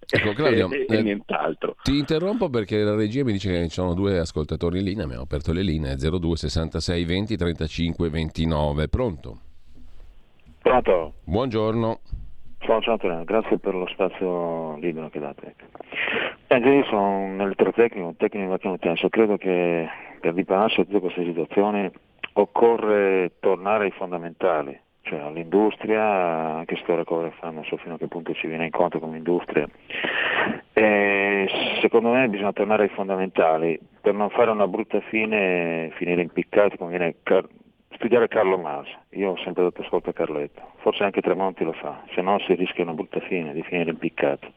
ecco, 0.08 0.32
Claudio, 0.32 0.70
e, 0.72 0.86
e, 0.88 0.96
eh, 0.96 1.02
nient'altro. 1.02 1.76
Ti 1.82 1.98
interrompo 1.98 2.48
perché 2.48 2.78
la 2.82 2.94
regia 2.94 3.24
mi 3.24 3.32
dice 3.32 3.50
che 3.50 3.62
ci 3.64 3.70
sono 3.70 3.94
due 3.94 4.18
ascoltatori 4.18 4.78
in 4.78 4.84
linea, 4.84 5.04
abbiamo 5.04 5.22
aperto 5.22 5.52
le 5.52 5.62
linee 5.62 5.96
02 5.96 6.36
66 6.36 7.04
20 7.04 7.36
35 7.36 8.08
29. 8.08 8.88
Pronto? 8.88 9.40
Pronto? 10.62 11.14
Buongiorno. 11.24 12.00
Ciao, 12.64 12.80
ciao 12.80 12.94
Antonio, 12.94 13.24
grazie 13.24 13.58
per 13.58 13.74
lo 13.74 13.86
spazio 13.88 14.76
libero 14.78 15.10
che 15.10 15.20
date. 15.20 15.54
Anche 16.46 16.68
io 16.70 16.84
sono 16.84 17.18
un 17.18 17.38
elettrotecnico, 17.38 18.06
un 18.06 18.16
tecnico 18.16 18.46
di 18.46 18.50
macchina 18.50 18.72
intenso, 18.72 19.10
credo 19.10 19.36
che 19.36 19.86
per 20.18 20.32
ripararsi 20.32 20.80
a 20.80 20.84
tutte 20.84 20.98
queste 20.98 21.24
situazioni 21.24 21.90
occorre 22.32 23.32
tornare 23.40 23.84
ai 23.84 23.90
fondamentali, 23.90 24.80
cioè 25.02 25.18
all'industria, 25.20 26.56
anche 26.56 26.76
se 26.76 26.90
ora 26.90 27.04
cosa 27.04 27.30
fa, 27.32 27.50
non 27.50 27.64
so 27.64 27.76
fino 27.76 27.96
a 27.96 27.98
che 27.98 28.08
punto 28.08 28.32
ci 28.32 28.46
viene 28.46 28.64
incontro 28.64 28.98
come 28.98 29.18
industria. 29.18 29.68
E 30.72 31.46
secondo 31.82 32.12
me 32.12 32.26
bisogna 32.30 32.54
tornare 32.54 32.84
ai 32.84 32.88
fondamentali 32.88 33.78
per 34.00 34.14
non 34.14 34.30
fare 34.30 34.50
una 34.50 34.66
brutta 34.66 35.00
fine, 35.00 35.92
finire 35.96 36.22
impiccati 36.22 36.78
come 36.78 36.96
viene 36.96 37.16
studiare 37.94 38.28
Carlo 38.28 38.58
Mas, 38.58 38.86
io 39.10 39.30
ho 39.30 39.36
sempre 39.44 39.62
dato 39.62 39.82
ascolto 39.82 40.10
a 40.10 40.12
Carletto, 40.12 40.60
forse 40.78 41.04
anche 41.04 41.20
Tremonti 41.20 41.64
lo 41.64 41.72
fa, 41.72 42.02
se 42.14 42.20
no 42.20 42.38
si 42.46 42.54
rischia 42.54 42.84
una 42.84 42.92
brutta 42.92 43.20
fine 43.20 43.52
di 43.52 43.62
finire 43.62 43.90
impiccato, 43.90 44.52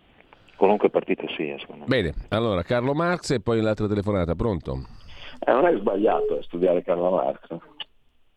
qualunque 0.56 0.90
partito 0.90 1.28
sia. 1.36 1.58
Secondo 1.60 1.86
me. 1.86 1.88
Bene, 1.88 2.14
allora 2.30 2.64
Carlo 2.64 2.94
Marx 2.94 3.32
e 3.32 3.40
poi 3.40 3.62
l'altra 3.62 3.88
telefonata, 3.88 4.36
pronto? 4.36 4.86
Eh, 5.46 5.52
non 5.52 5.66
è 5.66 5.76
sbagliato 5.78 6.42
studiare 6.42 6.84
Carlo 6.84 7.12
Marx. 7.12 7.58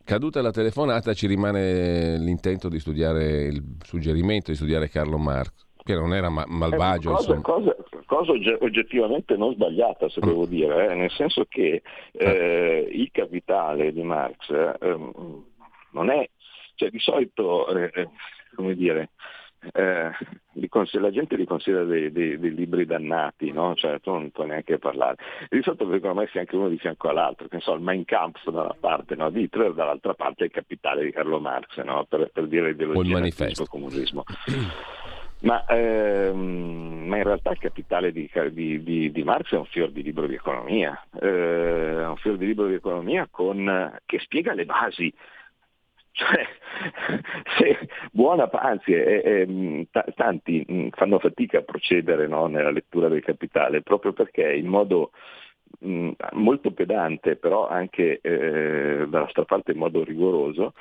Caduta 0.05 0.42
la 0.42 0.51
telefonata 0.51 1.14
ci 1.14 1.26
rimane 1.26 2.18
l'intento 2.18 2.68
di 2.68 2.80
studiare, 2.80 3.44
il 3.44 3.76
suggerimento 3.82 4.51
di 4.51 4.57
studiare 4.57 4.88
Carlo 4.88 5.18
Marx 5.18 5.68
che 5.83 5.95
non 5.95 6.14
era 6.14 6.28
ma- 6.28 6.45
malvagio. 6.47 7.11
Eh, 7.11 7.14
cosa, 7.14 7.41
cosa, 7.41 7.76
cosa, 8.07 8.33
oggettivamente 8.61 9.37
non 9.37 9.53
sbagliata, 9.55 10.09
se 10.09 10.20
mm. 10.24 10.28
devo 10.28 10.47
dire, 10.47 10.91
eh, 10.91 10.95
nel 10.95 11.11
senso 11.11 11.45
che 11.49 11.83
eh, 12.12 12.24
eh, 12.24 12.89
il 12.91 13.11
capitale 13.12 13.93
di 13.93 14.03
Marx 14.03 14.51
ehm, 14.81 15.45
non 15.93 16.11
è, 16.11 16.28
cioè 16.74 16.91
di 16.91 16.99
solito, 16.99 17.68
eh, 17.76 17.91
eh, 17.95 18.09
come 18.55 18.74
dire, 18.74 19.11
la 19.72 21.11
gente 21.11 21.37
li 21.37 21.45
considera 21.45 21.85
dei, 21.85 22.11
dei, 22.11 22.39
dei 22.39 22.55
libri 22.55 22.87
dannati, 22.87 23.53
no? 23.53 23.74
cioè 23.74 24.01
tu 24.01 24.11
non 24.11 24.31
puoi 24.31 24.49
neanche 24.49 24.78
parlare. 24.78 25.16
E 25.49 25.57
di 25.57 25.62
solito 25.62 25.87
vengono 25.87 26.14
messi 26.14 26.39
anche 26.39 26.57
uno 26.57 26.68
di 26.68 26.78
fianco 26.78 27.09
all'altro, 27.09 27.47
che 27.49 27.57
ne 27.57 27.62
so, 27.62 27.74
il 27.74 27.83
Mein 27.83 28.05
Kampf 28.05 28.49
da 28.49 28.62
una 28.62 28.76
parte 28.78 29.14
no? 29.16 29.31
di 29.31 29.43
Hitler, 29.43 29.72
dall'altra 29.74 30.14
parte 30.14 30.45
il 30.45 30.51
capitale 30.51 31.05
di 31.05 31.12
Carlo 31.12 31.41
Marx, 31.41 31.76
no? 31.83 32.07
per, 32.09 32.31
per, 32.33 32.47
dire 32.47 32.70
ideologia 32.70 33.20
del 33.20 33.68
comunismo. 33.68 34.24
Ma, 35.43 35.64
ehm, 35.66 37.07
ma, 37.07 37.16
in 37.16 37.22
realtà 37.22 37.51
il 37.53 37.59
capitale 37.59 38.12
di, 38.12 38.30
di, 38.51 38.82
di, 38.82 39.11
di, 39.11 39.22
Marx 39.22 39.53
è 39.53 39.57
un 39.57 39.64
fior 39.64 39.91
di 39.91 40.03
libro 40.03 40.26
di 40.26 40.34
economia, 40.34 41.03
eh, 41.18 42.05
un 42.05 42.16
fior 42.16 42.36
di 42.36 42.47
libro 42.47 42.66
di 42.66 42.74
economia 42.74 43.26
con, 43.30 43.99
che 44.05 44.18
spiega 44.18 44.53
le 44.53 44.66
basi. 44.66 45.12
Cioè, 46.12 46.45
se, 47.57 47.88
buona, 48.12 48.51
anzi, 48.51 48.93
eh, 48.93 49.22
eh, 49.24 49.86
t- 49.91 50.14
tanti 50.14 50.64
mh, 50.66 50.88
fanno 50.91 51.18
fatica 51.18 51.59
a 51.59 51.62
procedere 51.62 52.26
no, 52.26 52.47
nella 52.47 52.70
lettura 52.70 53.09
del 53.09 53.22
capitale 53.22 53.80
proprio 53.80 54.12
perché 54.12 54.53
in 54.53 54.66
modo 54.66 55.12
mh, 55.78 56.11
molto 56.32 56.72
pedante, 56.72 57.36
però 57.36 57.68
anche 57.68 58.20
eh, 58.20 59.07
dalla 59.09 59.28
sua 59.32 59.45
parte 59.45 59.72
in 59.72 59.78
modo 59.78 60.05
rigoroso, 60.05 60.74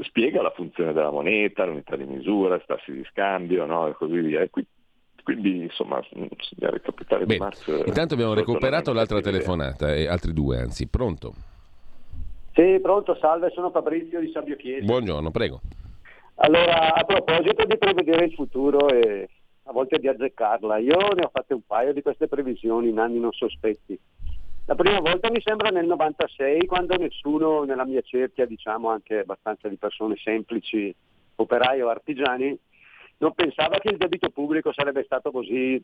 spiega 0.00 0.42
la 0.42 0.50
funzione 0.50 0.92
della 0.92 1.10
moneta, 1.10 1.64
l'unità 1.64 1.96
di 1.96 2.04
misura, 2.04 2.56
i 2.56 2.62
tassi 2.66 2.92
di 2.92 3.04
scambio 3.10 3.64
no? 3.66 3.88
e 3.88 3.92
così 3.92 4.18
via. 4.20 4.40
E 4.40 4.50
qui, 4.50 4.66
quindi 5.22 5.62
insomma, 5.62 6.02
il 6.10 6.80
capitale 6.82 7.24
Bene, 7.24 7.34
di 7.34 7.38
Marx. 7.38 7.86
Intanto 7.86 8.14
abbiamo 8.14 8.34
recuperato 8.34 8.92
l'altra 8.92 9.20
telefonata, 9.20 9.94
e 9.94 10.06
altri 10.06 10.32
due 10.32 10.58
anzi. 10.58 10.88
Pronto? 10.88 11.34
Sì, 12.54 12.78
pronto, 12.80 13.16
salve, 13.16 13.50
sono 13.50 13.70
Fabrizio 13.70 14.20
di 14.20 14.30
Sabio 14.30 14.56
Chiesa. 14.56 14.84
Buongiorno, 14.84 15.30
prego. 15.30 15.60
Allora, 16.36 16.94
a 16.94 17.04
proposito 17.04 17.64
di 17.64 17.78
prevedere 17.78 18.26
il 18.26 18.32
futuro 18.32 18.88
e 18.88 19.28
a 19.64 19.72
volte 19.72 19.98
di 19.98 20.08
azzeccarla, 20.08 20.78
io 20.78 20.96
ne 21.14 21.24
ho 21.24 21.30
fatte 21.32 21.54
un 21.54 21.62
paio 21.66 21.92
di 21.92 22.02
queste 22.02 22.26
previsioni 22.26 22.88
in 22.88 22.98
anni 22.98 23.20
non 23.20 23.32
sospetti. 23.32 23.98
La 24.66 24.76
prima 24.76 25.00
volta 25.00 25.28
mi 25.28 25.40
sembra 25.40 25.70
nel 25.70 25.86
96 25.86 26.66
quando 26.66 26.96
nessuno 26.96 27.64
nella 27.64 27.84
mia 27.84 28.00
cerchia, 28.00 28.46
diciamo 28.46 28.90
anche 28.90 29.18
abbastanza 29.18 29.68
di 29.68 29.76
persone 29.76 30.14
semplici, 30.16 30.94
operai 31.34 31.80
o 31.80 31.88
artigiani, 31.88 32.56
non 33.18 33.34
pensava 33.34 33.78
che 33.78 33.90
il 33.90 33.96
debito 33.96 34.30
pubblico 34.30 34.72
sarebbe 34.72 35.02
stato 35.02 35.32
così 35.32 35.82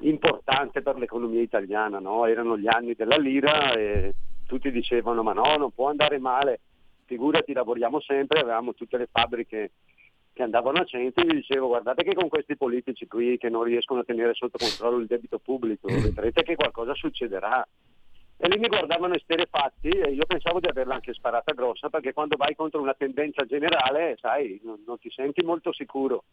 importante 0.00 0.82
per 0.82 0.98
l'economia 0.98 1.40
italiana. 1.40 1.98
No? 1.98 2.26
Erano 2.26 2.58
gli 2.58 2.68
anni 2.68 2.94
della 2.94 3.16
lira 3.16 3.72
e 3.72 4.14
tutti 4.46 4.70
dicevano 4.70 5.22
ma 5.22 5.32
no, 5.32 5.56
non 5.56 5.72
può 5.72 5.88
andare 5.88 6.18
male, 6.18 6.60
figurati, 7.06 7.54
lavoriamo 7.54 8.00
sempre, 8.00 8.40
avevamo 8.40 8.74
tutte 8.74 8.98
le 8.98 9.08
fabbriche 9.10 9.72
che 10.34 10.42
andavano 10.42 10.80
a 10.80 10.84
centro 10.84 11.22
e 11.22 11.26
gli 11.26 11.36
dicevo 11.36 11.68
guardate 11.68 12.02
che 12.02 12.12
con 12.12 12.28
questi 12.28 12.56
politici 12.56 13.06
qui 13.06 13.38
che 13.38 13.48
non 13.48 13.62
riescono 13.62 14.00
a 14.00 14.04
tenere 14.04 14.34
sotto 14.34 14.58
controllo 14.58 14.98
il 14.98 15.06
debito 15.06 15.38
pubblico, 15.38 15.88
vedrete 15.88 16.42
che 16.42 16.56
qualcosa 16.56 16.92
succederà 16.94 17.66
e 18.44 18.48
lì 18.48 18.58
mi 18.58 18.68
guardavano 18.68 19.14
esterefatti 19.14 19.88
e 19.88 20.10
io 20.10 20.26
pensavo 20.26 20.60
di 20.60 20.66
averla 20.66 20.96
anche 20.96 21.14
sparata 21.14 21.54
grossa 21.54 21.88
perché 21.88 22.12
quando 22.12 22.36
vai 22.36 22.54
contro 22.54 22.78
una 22.78 22.92
tendenza 22.92 23.46
generale, 23.46 24.18
sai, 24.20 24.60
non, 24.62 24.82
non 24.86 24.98
ti 24.98 25.10
senti 25.10 25.42
molto 25.42 25.72
sicuro. 25.72 26.24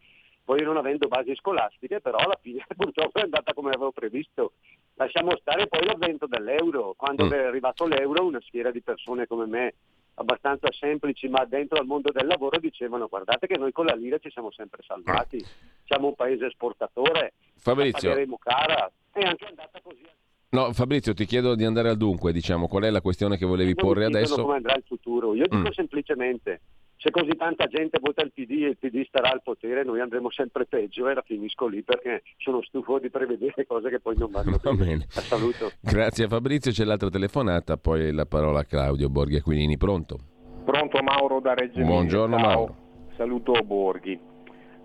Poi 0.43 0.61
non 0.61 0.75
avendo 0.75 1.07
basi 1.07 1.33
scolastiche, 1.35 2.01
però 2.01 2.17
alla 2.17 2.37
fine 2.41 2.65
purtroppo 2.75 3.19
è 3.19 3.21
andata 3.21 3.53
come 3.53 3.69
avevo 3.69 3.93
previsto. 3.93 4.51
Lasciamo 4.95 5.37
stare 5.37 5.67
poi 5.67 5.85
l'avvento 5.85 6.27
dell'euro. 6.27 6.95
Quando 6.97 7.27
mm. 7.27 7.31
è 7.31 7.45
arrivato 7.45 7.87
l'euro, 7.87 8.25
una 8.25 8.41
schiera 8.41 8.71
di 8.71 8.81
persone 8.81 9.25
come 9.25 9.45
me 9.45 9.73
abbastanza 10.15 10.69
semplici, 10.73 11.29
ma 11.29 11.45
dentro 11.45 11.79
al 11.79 11.85
mondo 11.85 12.11
del 12.11 12.27
lavoro 12.27 12.59
dicevano 12.59 13.07
guardate 13.07 13.47
che 13.47 13.57
noi 13.57 13.71
con 13.71 13.85
la 13.85 13.95
lira 13.95 14.17
ci 14.17 14.29
siamo 14.31 14.51
sempre 14.51 14.83
salvati, 14.85 15.41
siamo 15.85 16.07
un 16.07 16.15
paese 16.15 16.47
esportatore, 16.47 17.35
Fabrizio. 17.55 18.09
la 18.09 18.15
pagheremo 18.15 18.37
cara, 18.37 18.91
è 19.13 19.21
anche 19.21 19.45
andata 19.45 19.79
così. 19.81 20.05
No, 20.51 20.73
Fabrizio, 20.73 21.13
ti 21.13 21.25
chiedo 21.25 21.55
di 21.55 21.63
andare 21.63 21.89
al 21.89 21.97
dunque, 21.97 22.33
diciamo, 22.33 22.67
qual 22.67 22.83
è 22.83 22.89
la 22.89 22.99
questione 22.99 23.37
che 23.37 23.45
volevi 23.45 23.73
non 23.73 23.87
porre 23.87 24.05
adesso? 24.05 24.41
come 24.41 24.57
andrà 24.57 24.75
il 24.75 24.83
futuro, 24.85 25.33
io 25.33 25.47
dico 25.47 25.69
mm. 25.69 25.71
semplicemente 25.71 26.61
se 26.97 27.09
così 27.09 27.35
tanta 27.35 27.65
gente 27.67 27.99
vota 27.99 28.21
il 28.21 28.31
PD 28.31 28.63
e 28.63 28.67
il 28.67 28.77
PD 28.77 29.05
starà 29.07 29.31
al 29.31 29.41
potere, 29.41 29.83
noi 29.83 30.01
andremo 30.01 30.29
sempre 30.29 30.65
peggio 30.65 31.07
e 31.07 31.15
la 31.15 31.23
finisco 31.25 31.65
lì 31.67 31.81
perché 31.81 32.21
sono 32.37 32.61
stufo 32.61 32.99
di 32.99 33.09
prevedere 33.09 33.65
cose 33.65 33.89
che 33.89 33.99
poi 33.99 34.17
non 34.17 34.29
vanno 34.29 34.59
Va 34.61 34.73
bene. 34.73 35.05
Saluto. 35.07 35.71
Grazie 35.79 36.25
a 36.25 36.27
Fabrizio, 36.27 36.71
c'è 36.71 36.83
l'altra 36.83 37.09
telefonata, 37.09 37.77
poi 37.77 38.11
la 38.11 38.25
parola 38.25 38.59
a 38.59 38.65
Claudio 38.65 39.09
Borghi 39.09 39.37
Aquilini. 39.37 39.77
Pronto? 39.77 40.19
Pronto 40.63 41.01
Mauro 41.01 41.39
da 41.39 41.55
Reggio 41.55 41.81
Buongiorno 41.81 42.37
Ciao. 42.37 42.45
Mauro. 42.45 42.75
Saluto 43.15 43.53
Borghi. 43.63 44.19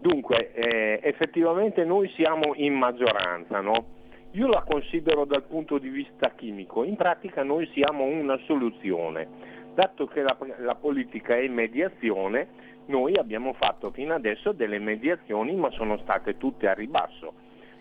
Dunque, 0.01 0.55
eh, 0.55 1.01
effettivamente 1.03 1.85
noi 1.85 2.09
siamo 2.15 2.55
in 2.55 2.73
maggioranza, 2.75 3.61
no? 3.61 3.96
Io 4.37 4.49
la 4.49 4.63
considero 4.69 5.25
dal 5.25 5.45
punto 5.45 5.79
di 5.79 5.89
vista 5.89 6.35
chimico, 6.37 6.85
in 6.85 6.95
pratica 6.95 7.43
noi 7.43 7.67
siamo 7.73 8.05
una 8.05 8.39
soluzione. 8.45 9.27
Dato 9.73 10.07
che 10.07 10.21
la, 10.21 10.37
la 10.59 10.75
politica 10.75 11.39
è 11.39 11.49
mediazione, 11.49 12.49
noi 12.87 13.17
abbiamo 13.17 13.55
fatto 13.55 13.91
fino 13.93 14.13
adesso 14.13 14.53
delle 14.53 14.79
mediazioni 14.79 15.55
ma 15.55 15.71
sono 15.71 15.97
state 16.03 16.37
tutte 16.37 16.69
a 16.69 16.75
ribasso. 16.75 17.33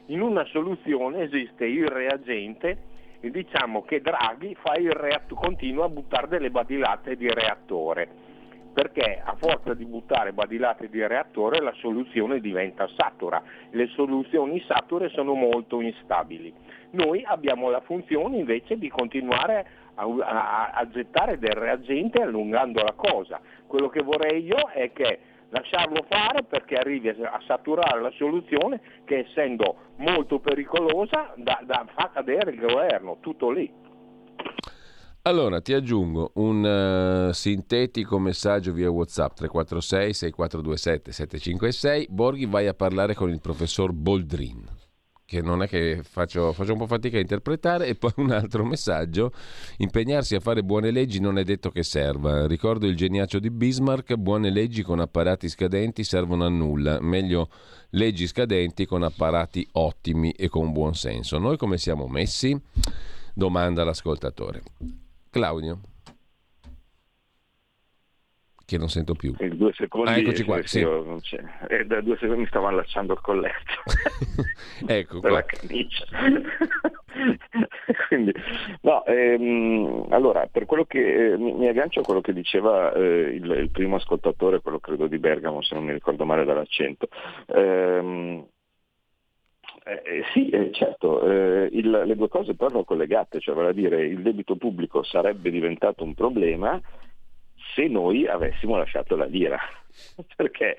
In 0.06 0.22
una 0.22 0.46
soluzione 0.46 1.24
esiste 1.24 1.66
il 1.66 1.90
reagente 1.90 2.78
e 3.20 3.32
diciamo 3.32 3.82
che 3.82 4.00
Draghi 4.00 4.56
reatt- 4.94 5.34
continua 5.34 5.86
a 5.86 5.90
buttare 5.90 6.30
delle 6.30 6.52
badilate 6.52 7.18
di 7.18 7.28
reattore, 7.28 8.08
perché 8.76 9.22
a 9.24 9.38
forza 9.40 9.74
di 9.74 9.86
buttare 9.86 10.34
badilate 10.34 10.90
di 10.90 11.08
reattore 11.08 11.62
la 11.62 11.72
soluzione 11.78 12.42
diventa 12.42 12.90
satura. 12.98 13.42
Le 13.72 13.88
soluzioni 13.96 14.62
sature 14.68 15.08
sono 15.12 15.34
molto 15.34 15.80
instabili. 15.80 16.54
Noi 16.90 17.24
abbiamo 17.24 17.70
la 17.70 17.80
funzione 17.80 18.36
invece 18.36 18.78
di 18.78 18.90
continuare 18.90 19.66
a, 19.96 20.04
a, 20.04 20.72
a 20.72 20.90
gettare 20.90 21.40
del 21.40 21.54
reagente 21.54 22.22
allungando 22.22 22.84
la 22.84 22.92
cosa. 22.92 23.40
Quello 23.66 23.88
che 23.88 24.04
vorrei 24.04 24.44
io 24.44 24.68
è 24.74 24.92
che 24.92 25.20
lasciarlo 25.52 26.06
fare 26.10 26.44
perché 26.44 26.76
arrivi 26.76 27.08
a 27.08 27.42
saturare 27.48 28.02
la 28.02 28.12
soluzione 28.18 28.82
che 29.06 29.20
essendo 29.20 29.94
molto 30.00 30.40
pericolosa 30.40 31.32
da, 31.38 31.62
da, 31.64 31.86
fa 31.96 32.10
cadere 32.14 32.52
il 32.52 32.60
governo, 32.60 33.20
tutto 33.22 33.50
lì. 33.52 33.72
Allora 35.28 35.60
ti 35.60 35.74
aggiungo 35.74 36.34
un 36.36 37.30
uh, 37.30 37.34
sintetico 37.34 38.20
messaggio 38.20 38.72
via 38.72 38.92
WhatsApp 38.92 39.34
346 39.38 40.14
6427 40.14 41.12
756. 41.12 42.08
Borghi 42.12 42.46
vai 42.46 42.68
a 42.68 42.76
parlare 42.76 43.16
con 43.16 43.32
il 43.32 43.42
professor 43.42 43.92
Boldrin 43.92 44.64
che 45.26 45.42
non 45.42 45.64
è 45.64 45.68
che 45.68 46.02
faccio, 46.04 46.54
faccio, 46.54 46.74
un 46.74 46.78
po' 46.78 46.86
fatica 46.86 47.18
a 47.18 47.22
interpretare, 47.22 47.88
e 47.88 47.96
poi 47.96 48.12
un 48.18 48.30
altro 48.30 48.64
messaggio, 48.64 49.32
impegnarsi 49.78 50.36
a 50.36 50.40
fare 50.40 50.62
buone 50.62 50.92
leggi 50.92 51.20
non 51.20 51.40
è 51.40 51.44
detto 51.44 51.72
che 51.72 51.82
serva. 51.82 52.46
Ricordo 52.46 52.86
il 52.86 52.96
geniaccio 52.96 53.40
di 53.40 53.50
Bismarck, 53.50 54.14
buone 54.18 54.52
leggi 54.52 54.84
con 54.84 55.00
apparati 55.00 55.50
scadenti 55.50 56.04
servono 56.04 56.46
a 56.46 56.50
nulla, 56.50 57.02
meglio 57.02 57.50
leggi 57.90 58.28
scadenti 58.28 58.86
con 58.86 59.02
apparati 59.02 59.68
ottimi 59.72 60.30
e 60.34 60.48
con 60.50 60.72
buon 60.72 60.94
senso. 60.94 61.40
Noi 61.40 61.58
come 61.58 61.80
siamo 61.80 62.06
messi? 62.08 62.56
Domanda 63.34 63.84
l'ascoltatore. 63.84 64.62
Claudio 65.36 65.82
che 68.66 68.78
non 68.78 68.88
sento 68.88 69.16
più. 69.16 69.36
In 69.40 69.58
due 69.58 69.74
secondi, 69.74 70.10
ah, 70.10 70.18
eccoci 70.18 70.44
qua. 70.44 70.66
Sì. 70.66 70.80
E 70.80 71.86
da 71.86 72.00
due 72.00 72.16
secondi 72.16 72.42
mi 72.42 72.48
stavo 72.48 72.68
allacciando 72.68 73.14
il 73.14 73.22
colletto. 73.22 73.84
ecco 74.88 75.20
qua. 75.20 75.30
la 75.30 75.44
camicia. 75.44 76.06
Quindi, 78.08 78.34
no, 78.82 79.06
ehm, 79.06 80.08
allora, 80.10 80.48
per 80.48 80.66
quello 80.66 80.86
che 80.86 81.34
eh, 81.34 81.38
mi, 81.38 81.54
mi, 81.54 81.68
aggancio 81.68 82.00
a 82.00 82.04
quello 82.04 82.22
che 82.22 82.34
diceva 82.34 82.92
eh, 82.94 83.36
il, 83.36 83.52
il, 83.52 83.70
primo 83.72 83.98
ascoltatore, 83.98 84.62
quello 84.62 84.80
credo 84.80 85.08
di 85.08 85.20
Bergamo, 85.20 85.62
se 85.62 85.76
non 85.76 85.84
mi 85.84 85.92
ricordo 85.92 86.26
male 86.26 86.46
dall'accento. 86.46 87.10
Ehm, 87.48 88.48
eh, 89.88 90.02
eh 90.04 90.24
sì, 90.34 90.50
eh, 90.50 90.72
certo, 90.72 91.22
eh, 91.22 91.70
il, 91.72 91.92
le 91.92 92.16
due 92.16 92.28
cose 92.28 92.56
però 92.56 92.72
sono 92.72 92.84
collegate, 92.84 93.40
cioè 93.40 93.54
vale 93.54 93.70
a 93.70 93.74
dire 93.74 94.04
il 94.04 94.24
debito 94.24 94.56
pubblico 94.56 95.04
sarebbe 95.04 95.52
diventato 95.52 96.04
un 96.04 96.16
problema 96.16 96.82
se 97.76 97.88
noi 97.88 98.26
avessimo 98.26 98.78
lasciato 98.78 99.16
la 99.16 99.26
lira, 99.26 99.60
perché 100.36 100.78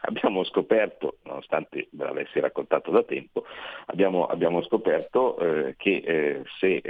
abbiamo 0.00 0.42
scoperto, 0.42 1.18
nonostante 1.22 1.86
ve 1.92 2.04
l'avessi 2.04 2.40
raccontato 2.40 2.90
da 2.90 3.04
tempo, 3.04 3.44
abbiamo, 3.86 4.26
abbiamo 4.26 4.60
scoperto 4.62 5.38
eh, 5.38 5.74
che 5.76 6.42
se 6.58 6.82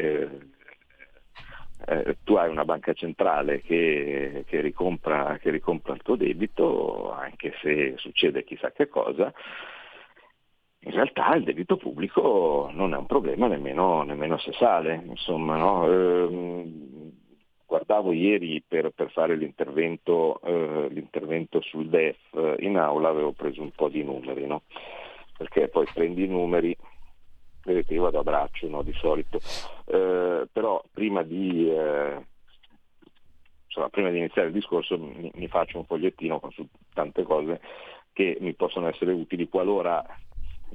tu 2.25 2.35
hai 2.35 2.49
una 2.51 2.64
banca 2.64 2.93
centrale 2.93 3.62
che, 3.62 4.45
che, 4.47 4.61
ricompra, 4.61 5.39
che, 5.39 5.51
ricompra, 5.51 5.95
il 5.95 6.03
tuo 6.03 6.14
debito, 6.16 7.11
anche 7.11 7.55
se 7.61 7.95
succede 7.97 8.45
chissà 8.45 8.71
che 8.71 8.89
cosa, 8.89 9.33
in 10.83 10.93
realtà 10.93 11.35
il 11.35 11.45
debito 11.45 11.76
pubblico 11.76 12.70
non 12.72 12.95
è 12.95 12.97
un 12.97 13.07
problema 13.07 13.47
nemmeno, 13.47 14.03
nemmeno 14.03 14.39
se 14.39 14.53
sale. 14.53 15.03
Insomma, 15.07 15.57
no? 15.57 15.87
ehm, 15.87 17.12
guardavo 17.66 18.12
ieri 18.12 18.62
per, 18.66 18.91
per 18.91 19.11
fare 19.11 19.37
l'intervento, 19.37 20.41
eh, 20.43 20.89
l'intervento, 20.91 21.61
sul 21.61 21.89
DEF 21.89 22.16
eh, 22.35 22.57
in 22.61 22.78
aula, 22.78 23.11
avevo 23.11 23.33
preso 23.33 23.61
un 23.61 23.70
po' 23.72 23.89
di 23.89 24.03
numeri, 24.03 24.47
no? 24.47 24.62
perché 25.37 25.68
poi 25.68 25.87
prendi 25.93 26.24
i 26.24 26.28
numeri, 26.28 26.74
vedete 27.64 27.95
io 27.95 28.03
vado 28.03 28.18
a 28.18 28.22
braccio 28.22 28.68
no, 28.68 28.83
di 28.83 28.93
solito, 28.95 29.39
eh, 29.87 30.47
però 30.51 30.83
prima 30.91 31.22
di, 31.22 31.70
eh, 31.70 32.26
insomma, 33.66 33.89
prima 33.91 34.11
di, 34.11 34.18
iniziare 34.18 34.49
il 34.49 34.55
discorso 34.55 34.99
mi, 34.99 35.31
mi 35.35 35.47
faccio 35.47 35.78
un 35.78 35.85
fogliettino 35.85 36.41
su 36.53 36.66
tante 36.93 37.22
cose 37.22 37.61
che 38.12 38.39
mi 38.41 38.55
possono 38.55 38.89
essere 38.89 39.12
utili 39.12 39.49
qualora 39.49 40.05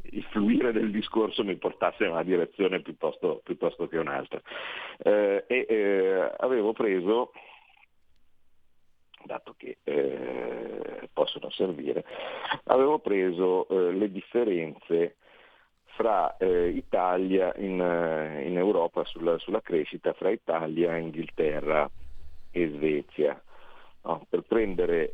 il 0.04 0.24
fluire 0.32 0.72
del 0.72 0.92
discorso 0.92 1.44
mi 1.44 1.56
portasse 1.56 2.06
in 2.06 2.12
una 2.12 2.24
direzione 2.24 2.82
piuttosto, 2.82 3.42
piuttosto 3.44 3.88
che 3.88 3.98
un'altra. 3.98 4.42
Eh, 4.98 5.44
e 5.48 5.66
eh, 5.68 6.32
avevo 6.38 6.74
preso, 6.74 7.32
dato 9.26 9.56
che 9.58 9.78
eh, 9.84 11.10
possono 11.14 11.50
servire, 11.50 12.06
avevo 12.66 13.00
preso 13.00 13.68
eh, 13.68 13.92
le 13.94 14.12
differenze 14.12 15.16
fra 15.96 16.36
eh, 16.38 16.68
Italia 16.70 17.54
in, 17.58 17.80
eh, 17.82 18.46
in 18.48 18.58
Europa 18.58 19.04
sulla, 19.06 19.38
sulla, 19.40 19.62
crescita, 19.62 20.14
fra 20.14 20.30
Italia, 20.30 20.98
Inghilterra 20.98 21.90
e 22.52 22.70
Svezia, 22.70 23.42
no? 24.04 24.26
per 24.30 24.42
prendere 24.42 25.12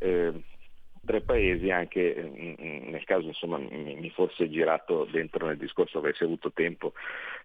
tre 1.04 1.20
paesi 1.20 1.70
anche 1.70 2.14
mm, 2.16 2.90
nel 2.90 3.04
caso 3.04 3.26
insomma, 3.26 3.58
mi 3.58 4.10
fosse 4.10 4.48
girato 4.48 5.06
dentro 5.10 5.46
nel 5.46 5.56
discorso, 5.56 5.98
avessi 5.98 6.22
avuto 6.22 6.52
tempo 6.52 6.92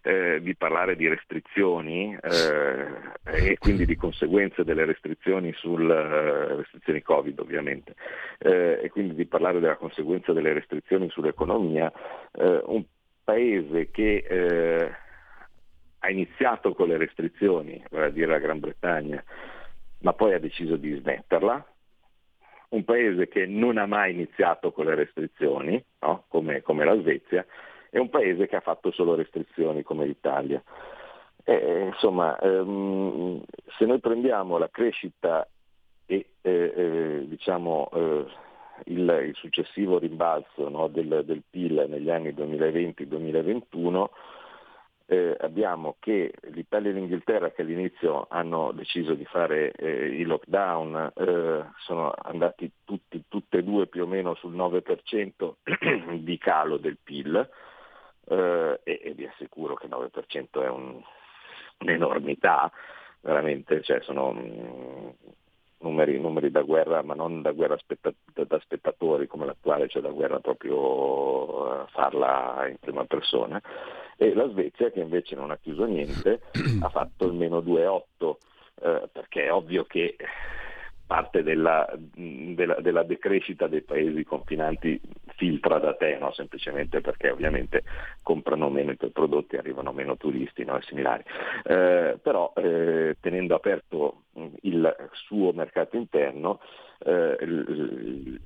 eh, 0.02 0.40
di 0.40 0.54
parlare 0.54 0.94
di 0.96 1.08
restrizioni 1.08 2.16
eh, 2.20 2.86
e 3.24 3.58
quindi 3.58 3.84
di 3.84 3.96
conseguenze 3.96 4.64
delle 4.64 4.84
restrizioni 4.84 5.52
sul 5.54 5.82
uh, 5.82 6.56
restrizioni 6.56 7.02
Covid 7.02 7.38
ovviamente 7.40 7.94
eh, 8.38 8.80
e 8.82 8.90
quindi 8.90 9.14
di 9.14 9.26
parlare 9.26 9.60
della 9.60 9.76
conseguenza 9.76 10.32
delle 10.32 10.52
restrizioni 10.52 11.08
sull'economia, 11.10 11.92
eh, 12.32 12.62
un 12.64 12.84
paese 13.24 13.90
che 13.90 14.24
eh, 14.28 14.92
ha 15.98 16.10
iniziato 16.10 16.74
con 16.74 16.88
le 16.88 16.96
restrizioni, 16.96 17.82
vale 17.90 18.06
a 18.06 18.10
dire 18.10 18.26
la 18.26 18.38
Gran 18.38 18.60
Bretagna, 18.60 19.22
ma 20.00 20.12
poi 20.12 20.32
ha 20.32 20.38
deciso 20.38 20.76
di 20.76 20.94
smetterla, 20.94 21.66
un 22.70 22.84
paese 22.84 23.28
che 23.28 23.46
non 23.46 23.78
ha 23.78 23.86
mai 23.86 24.12
iniziato 24.12 24.72
con 24.72 24.86
le 24.86 24.94
restrizioni, 24.94 25.82
no? 26.00 26.24
come, 26.28 26.62
come, 26.62 26.84
la 26.84 26.98
Svezia, 26.98 27.44
e 27.90 27.98
un 27.98 28.10
paese 28.10 28.46
che 28.46 28.56
ha 28.56 28.60
fatto 28.60 28.90
solo 28.90 29.14
restrizioni 29.14 29.82
come 29.82 30.06
l'Italia. 30.06 30.62
E, 31.44 31.86
insomma, 31.86 32.38
ehm, 32.38 33.42
se 33.78 33.86
noi 33.86 34.00
prendiamo 34.00 34.58
la 34.58 34.68
crescita 34.68 35.48
e 36.04 36.26
eh, 36.42 36.72
eh, 36.74 37.24
diciamo, 37.26 37.88
eh, 37.92 38.26
il, 38.86 39.24
il, 39.26 39.34
successivo 39.34 39.98
rimbalzo 39.98 40.68
no, 40.68 40.88
del, 40.88 41.22
del, 41.24 41.42
PIL 41.48 41.86
negli 41.88 42.10
anni 42.10 42.30
2020-2021, 42.30 44.04
eh, 45.10 45.34
abbiamo 45.40 45.96
che 45.98 46.34
l'Italia 46.50 46.90
e 46.90 46.92
l'Inghilterra 46.92 47.50
che 47.50 47.62
all'inizio 47.62 48.26
hanno 48.28 48.72
deciso 48.72 49.14
di 49.14 49.24
fare 49.24 49.72
eh, 49.72 50.06
i 50.06 50.22
lockdown 50.24 51.12
eh, 51.16 51.64
sono 51.78 52.12
andati 52.14 52.70
tutti, 52.84 53.24
tutte 53.26 53.58
e 53.58 53.64
due 53.64 53.86
più 53.86 54.02
o 54.02 54.06
meno 54.06 54.34
sul 54.34 54.54
9% 54.54 55.54
di 56.20 56.36
calo 56.36 56.76
del 56.76 56.98
PIL 57.02 57.36
eh, 58.28 58.80
e, 58.84 59.00
e, 59.02 59.12
vi 59.14 59.24
assicuro 59.24 59.74
che 59.76 59.86
il 59.86 59.92
9% 59.92 60.62
è 60.62 60.68
un, 60.68 61.02
un'enormità, 61.78 62.70
veramente, 63.22 63.82
cioè 63.82 64.02
sono 64.02 64.32
mm, 64.32 65.08
numeri, 65.80 66.18
numeri, 66.20 66.50
da 66.50 66.62
guerra, 66.62 67.02
ma 67.02 67.14
non 67.14 67.42
da 67.42 67.52
guerra 67.52 67.76
spetta, 67.78 68.12
da 68.32 68.58
spettatori 68.60 69.26
come 69.26 69.46
l'attuale, 69.46 69.88
cioè 69.88 70.02
da 70.02 70.10
guerra 70.10 70.40
proprio 70.40 70.76
uh, 70.76 71.86
farla 71.88 72.66
in 72.68 72.76
prima 72.80 73.04
persona. 73.04 73.60
E 74.16 74.34
la 74.34 74.48
Svezia 74.48 74.90
che 74.90 75.00
invece 75.00 75.36
non 75.36 75.50
ha 75.50 75.56
chiuso 75.56 75.84
niente 75.84 76.40
ha 76.82 76.88
fatto 76.88 77.26
il 77.26 77.34
meno 77.34 77.60
2,8 77.60 78.36
eh, 78.80 79.08
perché 79.12 79.44
è 79.46 79.52
ovvio 79.52 79.84
che 79.84 80.16
parte 81.06 81.42
della, 81.42 81.88
della, 81.96 82.76
della, 82.80 83.02
decrescita 83.02 83.66
dei 83.66 83.82
paesi 83.82 84.24
confinanti 84.24 85.00
filtra 85.38 85.78
da 85.78 85.94
te, 85.94 86.18
no? 86.18 86.32
semplicemente 86.32 87.00
perché 87.00 87.30
ovviamente 87.30 87.84
comprano 88.22 88.68
meno 88.68 88.90
i 88.90 88.96
tuoi 88.96 89.10
prodotti, 89.10 89.56
arrivano 89.56 89.92
meno 89.92 90.16
turisti 90.16 90.64
no? 90.64 90.76
e 90.76 90.82
similari. 90.82 91.22
Eh, 91.62 92.18
però 92.20 92.52
eh, 92.56 93.16
tenendo 93.20 93.54
aperto 93.54 94.24
il 94.62 94.94
suo 95.12 95.52
mercato 95.52 95.96
interno, 95.96 96.60
eh, 96.98 97.36
il, 97.40 98.40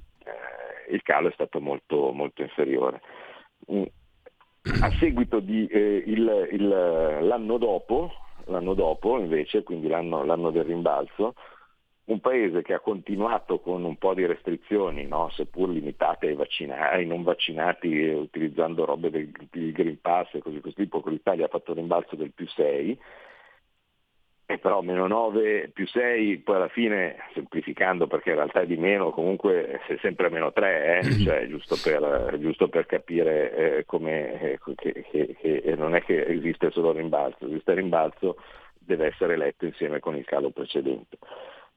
il, 0.90 1.02
calo 1.02 1.28
è 1.28 1.32
stato 1.32 1.60
molto, 1.60 2.12
molto 2.12 2.42
inferiore 2.42 3.00
a 4.80 4.90
seguito 4.98 5.40
di 5.40 5.66
eh, 5.66 6.04
il, 6.06 6.48
il, 6.52 6.68
l'anno 6.68 7.58
dopo, 7.58 8.12
l'anno 8.46 8.74
dopo 8.74 9.18
invece, 9.18 9.62
quindi 9.62 9.88
l'anno, 9.88 10.24
l'anno, 10.24 10.50
del 10.50 10.64
rimbalzo, 10.64 11.34
un 12.04 12.20
paese 12.20 12.62
che 12.62 12.74
ha 12.74 12.80
continuato 12.80 13.60
con 13.60 13.84
un 13.84 13.96
po' 13.96 14.14
di 14.14 14.26
restrizioni, 14.26 15.06
no? 15.06 15.30
seppur 15.30 15.68
limitate 15.68 16.28
ai, 16.28 16.34
vaccina- 16.34 16.90
ai, 16.90 17.06
non 17.06 17.22
vaccinati, 17.22 17.88
utilizzando 18.08 18.84
robe 18.84 19.10
del, 19.10 19.30
del 19.50 19.72
Green 19.72 20.00
Pass 20.00 20.34
e 20.34 20.40
così 20.40 20.60
questo 20.60 20.82
tipo, 20.82 21.00
con 21.00 21.12
l'Italia 21.12 21.44
ha 21.44 21.48
fatto 21.48 21.70
un 21.70 21.78
rimbalzo 21.78 22.16
del 22.16 22.32
più 22.32 22.46
6, 22.48 22.98
e 24.52 24.58
però 24.58 24.82
meno 24.82 25.06
9 25.06 25.70
più 25.72 25.86
6, 25.86 26.38
poi 26.38 26.56
alla 26.56 26.68
fine, 26.68 27.16
semplificando 27.32 28.06
perché 28.06 28.30
in 28.30 28.36
realtà 28.36 28.60
è 28.60 28.66
di 28.66 28.76
meno, 28.76 29.10
comunque 29.10 29.80
sei 29.86 29.98
sempre 29.98 30.26
a 30.26 30.30
meno 30.30 30.52
3, 30.52 30.98
eh? 30.98 31.02
cioè, 31.24 31.46
giusto, 31.46 31.76
per, 31.82 32.36
giusto 32.38 32.68
per 32.68 32.86
capire 32.86 33.78
eh, 33.78 33.84
come, 33.86 34.40
eh, 34.40 34.58
che, 34.74 35.04
che, 35.08 35.36
che, 35.40 35.74
non 35.76 35.94
è 35.94 36.02
che 36.02 36.26
esiste 36.26 36.70
solo 36.70 36.90
il 36.90 36.96
rimbalzo, 36.96 37.46
esiste 37.46 37.70
il 37.70 37.76
rimbalzo, 37.78 38.36
deve 38.78 39.06
essere 39.06 39.36
letto 39.36 39.64
insieme 39.64 40.00
con 40.00 40.16
il 40.16 40.24
calo 40.24 40.50
precedente. 40.50 41.16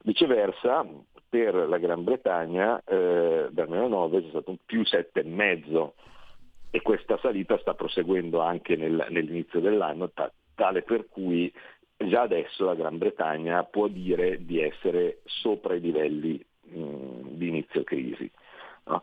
Viceversa, 0.06 0.86
per 1.28 1.54
la 1.54 1.78
Gran 1.80 2.04
Bretagna 2.04 2.82
eh, 2.86 3.48
dal 3.50 3.68
meno 3.68 3.88
9 3.88 4.22
c'è 4.22 4.30
stato 4.30 4.52
un 4.52 4.58
più 4.64 4.82
7,5 4.82 5.90
e 6.70 6.82
questa 6.82 7.18
salita 7.18 7.58
sta 7.58 7.74
proseguendo 7.74 8.40
anche 8.40 8.76
nel, 8.76 9.08
nell'inizio 9.10 9.60
dell'anno, 9.60 10.12
ta, 10.12 10.32
tale 10.54 10.84
per 10.84 11.08
cui 11.10 11.52
già 11.98 12.22
adesso 12.22 12.66
la 12.66 12.76
Gran 12.76 12.98
Bretagna 12.98 13.64
può 13.64 13.88
dire 13.88 14.46
di 14.46 14.62
essere 14.62 15.22
sopra 15.26 15.74
i 15.74 15.82
livelli 15.82 16.40
mh, 16.62 17.30
di 17.32 17.48
inizio 17.48 17.84
crisi. 17.84 18.30
No? 18.86 19.02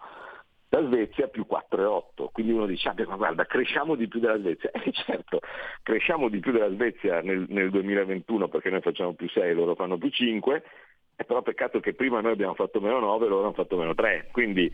La 0.69 0.87
Svezia 0.87 1.29
più 1.29 1.45
4,8, 1.47 2.29
quindi 2.33 2.53
uno 2.53 2.65
dice, 2.65 2.89
ah, 2.89 2.95
ma 3.07 3.17
guarda, 3.17 3.45
cresciamo 3.45 3.95
di 3.95 4.09
più 4.09 4.21
della 4.21 4.39
Svezia. 4.39 4.71
Eh 4.85 4.93
certo, 4.93 5.41
cresciamo 5.83 6.31
di 6.31 6.41
più 6.41 6.53
della 6.53 6.71
Svezia 6.71 7.21
nel, 7.21 7.45
nel 7.49 7.69
2021 7.69 8.49
perché 8.49 8.71
noi 8.71 8.81
facciamo 8.81 9.13
più 9.13 9.29
6 9.29 9.55
loro 9.55 9.75
fanno 9.75 9.99
più 9.99 10.09
5, 10.09 10.57
è 10.57 10.63
però 11.25 11.43
peccato 11.43 11.81
che 11.81 11.95
prima 11.95 12.21
noi 12.21 12.33
abbiamo 12.33 12.55
fatto 12.55 12.81
meno 12.81 13.01
9 13.01 13.27
e 13.27 13.29
loro 13.29 13.43
hanno 13.45 13.53
fatto 13.53 13.77
meno 13.77 13.95
3. 13.95 14.29
Quindi 14.33 14.71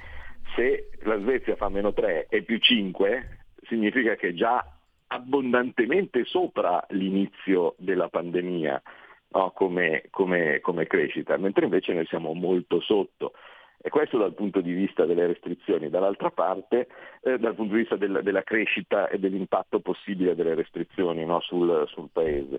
se 0.55 0.91
la 1.03 1.19
Svezia 1.19 1.57
fa 1.57 1.69
meno 1.69 1.93
3 1.93 2.27
e 2.29 2.43
più 2.43 2.59
5, 2.59 3.39
significa 3.69 4.15
che 4.17 4.35
già 4.35 4.65
abbondantemente 5.09 6.25
sopra 6.25 6.85
l'inizio 6.91 7.75
della 7.79 8.09
pandemia 8.09 8.83
no? 9.31 9.51
come, 9.53 10.05
come, 10.11 10.61
come 10.61 10.87
crescita, 10.87 11.37
mentre 11.37 11.65
invece 11.65 11.93
noi 11.93 12.07
siamo 12.07 12.33
molto 12.35 12.81
sotto. 12.81 13.33
E 13.81 13.91
questo 13.91 14.19
dal 14.19 14.35
punto 14.35 14.61
di 14.61 14.73
vista 14.73 15.05
delle 15.07 15.27
restrizioni. 15.27 15.89
Dall'altra 15.89 16.31
parte, 16.31 16.89
eh, 17.23 17.39
dal 17.39 17.55
punto 17.55 17.75
di 17.75 17.81
vista 17.81 17.95
del, 17.95 18.21
della 18.25 18.43
crescita 18.43 19.09
e 19.09 19.19
dell'impatto 19.19 19.79
possibile 19.79 20.35
delle 20.35 20.55
restrizioni 20.55 21.25
no, 21.25 21.41
sul, 21.41 21.85
sul, 21.87 22.09
Paese. 22.13 22.59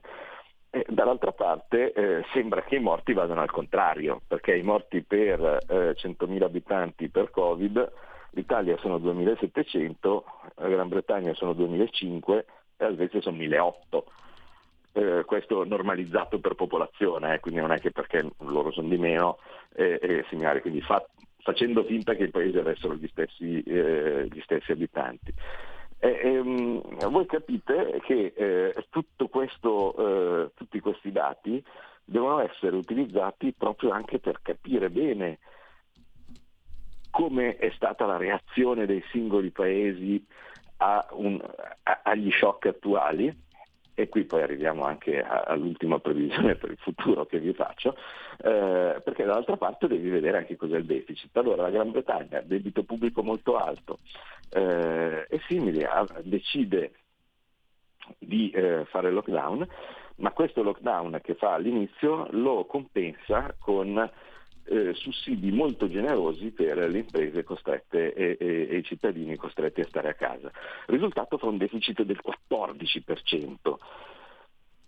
E 0.71 0.85
dall'altra 0.87 1.31
parte 1.31 1.91
eh, 1.93 2.23
sembra 2.31 2.61
che 2.61 2.75
i 2.75 2.79
morti 2.79 3.13
vadano 3.13 3.41
al 3.41 3.49
contrario, 3.49 4.21
perché 4.27 4.55
i 4.55 4.61
morti 4.61 5.01
per 5.01 5.39
eh, 5.67 5.95
100.000 5.97 6.43
abitanti 6.43 7.09
per 7.09 7.31
Covid 7.31 7.91
l'Italia 8.31 8.77
sono 8.77 8.97
2.700, 8.97 10.23
la 10.55 10.67
Gran 10.67 10.87
Bretagna 10.87 11.33
sono 11.33 11.53
2.500 11.53 12.37
e 12.37 12.45
la 12.77 12.93
Svezia 12.93 13.21
sono 13.21 13.37
1.800. 13.37 14.03
Eh, 14.91 15.23
questo 15.25 15.63
normalizzato 15.65 16.39
per 16.39 16.55
popolazione, 16.55 17.35
eh, 17.35 17.39
quindi 17.39 17.59
non 17.59 17.71
è 17.71 17.79
che 17.79 17.91
perché 17.91 18.27
loro 18.39 18.71
sono 18.71 18.87
di 18.87 18.97
meno 18.97 19.37
eh, 19.73 20.25
segnare, 20.29 20.61
quindi 20.61 20.81
fa, 20.81 21.03
facendo 21.41 21.83
finta 21.83 22.15
che 22.15 22.23
i 22.23 22.29
paesi 22.29 22.57
avessero 22.57 22.95
gli 22.95 23.07
stessi, 23.07 23.61
eh, 23.63 24.27
gli 24.29 24.41
stessi 24.41 24.71
abitanti. 24.71 25.33
Ehm, 25.99 26.81
voi 27.09 27.25
capite 27.25 27.99
che 28.05 28.33
eh, 28.35 28.73
questo, 29.29 29.95
eh, 30.45 30.51
tutti 30.55 30.79
questi 30.79 31.11
dati 31.11 31.63
devono 32.05 32.39
essere 32.39 32.75
utilizzati 32.75 33.53
proprio 33.53 33.91
anche 33.91 34.19
per 34.19 34.39
capire 34.41 34.89
bene 34.89 35.39
come 37.11 37.57
è 37.57 37.71
stata 37.75 38.05
la 38.05 38.17
reazione 38.17 38.85
dei 38.85 39.03
singoli 39.11 39.49
paesi 39.49 40.25
un, 41.11 41.39
a, 41.83 42.01
agli 42.03 42.31
shock 42.31 42.67
attuali, 42.67 43.35
e 43.99 44.07
qui 44.07 44.23
poi 44.23 44.41
arriviamo 44.41 44.85
anche 44.85 45.21
all'ultima 45.21 45.99
previsione 45.99 46.55
per 46.55 46.71
il 46.71 46.77
futuro 46.77 47.25
che 47.25 47.37
vi 47.37 47.53
faccio, 47.53 47.97
eh, 48.37 49.01
perché 49.03 49.25
dall'altra 49.25 49.57
parte 49.57 49.87
devi 49.87 50.09
vedere 50.09 50.37
anche 50.37 50.55
cos'è 50.55 50.77
il 50.77 50.85
deficit. 50.85 51.35
Allora 51.35 51.63
la 51.63 51.69
Gran 51.69 51.91
Bretagna, 51.91 52.39
debito 52.39 52.83
pubblico 52.83 53.23
molto 53.23 53.57
alto, 53.57 53.99
eh, 54.51 55.25
è 55.25 55.37
simile, 55.47 55.85
a, 55.85 56.07
decide 56.23 56.91
di 58.17 58.49
eh, 58.51 58.85
fare 58.85 59.11
lockdown, 59.11 59.67
ma 60.15 60.31
questo 60.31 60.63
lockdown 60.63 61.19
che 61.21 61.35
fa 61.35 61.53
all'inizio 61.53 62.27
lo 62.31 62.63
compensa 62.65 63.53
con 63.59 64.09
eh, 64.69 64.93
sussidi 64.93 65.51
molto 65.51 65.89
generosi 65.89 66.51
per 66.51 66.77
le 66.77 66.99
imprese 66.99 67.43
costrette 67.43 68.13
e, 68.13 68.37
e, 68.39 68.67
e, 68.69 68.77
i 68.77 68.83
cittadini 68.83 69.35
costretti 69.35 69.81
a 69.81 69.85
stare 69.85 70.09
a 70.09 70.13
casa. 70.13 70.51
Risultato 70.85 71.37
fa 71.37 71.47
un 71.47 71.57
deficit 71.57 72.03
del 72.03 72.19
14%. 72.23 73.75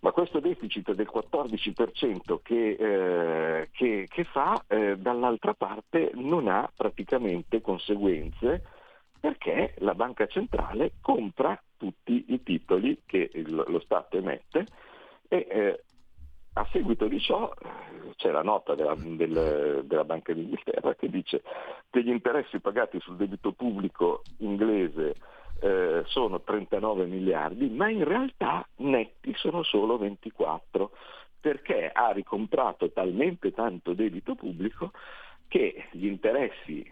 Ma 0.00 0.10
questo 0.10 0.40
deficit 0.40 0.92
del 0.94 1.08
14% 1.12 2.38
che, 2.42 2.76
eh, 2.78 3.68
che, 3.70 4.06
che 4.08 4.24
fa 4.24 4.64
eh, 4.66 4.96
dall'altra 4.98 5.54
parte 5.54 6.10
non 6.14 6.48
ha 6.48 6.68
praticamente 6.76 7.60
conseguenze 7.60 8.64
perché 9.20 9.74
la 9.78 9.94
banca 9.94 10.26
centrale 10.26 10.94
compra 11.00 11.60
tutti 11.76 12.24
i 12.28 12.42
titoli 12.42 13.02
che 13.06 13.30
lo 13.46 13.78
Stato 13.78 14.16
emette 14.16 14.66
e 15.28 15.46
eh, 15.48 15.82
a 16.54 16.66
seguito 16.70 17.08
di 17.08 17.20
ciò 17.20 17.50
c'è 18.16 18.30
la 18.30 18.42
nota 18.42 18.74
della, 18.74 18.94
del, 18.94 19.82
della 19.84 20.04
Banca 20.04 20.32
d'Inghilterra 20.32 20.94
che 20.94 21.08
dice 21.08 21.42
che 21.90 22.02
gli 22.02 22.10
interessi 22.10 22.60
pagati 22.60 23.00
sul 23.00 23.16
debito 23.16 23.52
pubblico 23.52 24.22
inglese 24.38 25.14
eh, 25.60 26.02
sono 26.06 26.40
39 26.40 27.06
miliardi, 27.06 27.70
ma 27.70 27.88
in 27.88 28.04
realtà 28.04 28.66
netti 28.76 29.32
sono 29.36 29.62
solo 29.62 29.96
24, 29.96 30.90
perché 31.40 31.90
ha 31.92 32.10
ricomprato 32.10 32.90
talmente 32.90 33.52
tanto 33.52 33.94
debito 33.94 34.34
pubblico 34.34 34.90
che 35.48 35.88
gli 35.92 36.06
interessi 36.06 36.84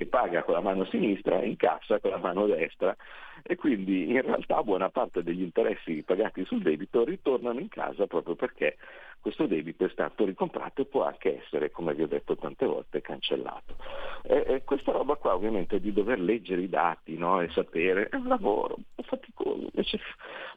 che 0.00 0.06
paga 0.06 0.44
con 0.44 0.54
la 0.54 0.62
mano 0.62 0.86
sinistra 0.86 1.42
incassa 1.44 2.00
con 2.00 2.10
la 2.10 2.16
mano 2.16 2.46
destra 2.46 2.96
e 3.42 3.54
quindi 3.56 4.08
in 4.10 4.22
realtà 4.22 4.62
buona 4.62 4.88
parte 4.88 5.22
degli 5.22 5.42
interessi 5.42 6.02
pagati 6.02 6.42
sul 6.46 6.62
debito 6.62 7.04
ritornano 7.04 7.60
in 7.60 7.68
casa 7.68 8.06
proprio 8.06 8.34
perché 8.34 8.78
questo 9.20 9.46
debito 9.46 9.84
è 9.84 9.90
stato 9.90 10.24
ricomprato 10.24 10.80
e 10.80 10.86
può 10.86 11.04
anche 11.04 11.42
essere, 11.42 11.70
come 11.70 11.92
vi 11.92 12.04
ho 12.04 12.06
detto 12.06 12.34
tante 12.36 12.64
volte, 12.64 13.02
cancellato. 13.02 13.76
E, 14.22 14.44
e 14.46 14.64
questa 14.64 14.92
roba 14.92 15.16
qua 15.16 15.34
ovviamente 15.34 15.78
di 15.78 15.92
dover 15.92 16.18
leggere 16.18 16.62
i 16.62 16.70
dati 16.70 17.18
no? 17.18 17.42
e 17.42 17.50
sapere 17.50 18.08
è 18.08 18.16
un 18.16 18.28
lavoro, 18.28 18.78
è 18.94 19.02
faticoso, 19.02 19.68
invece 19.70 20.00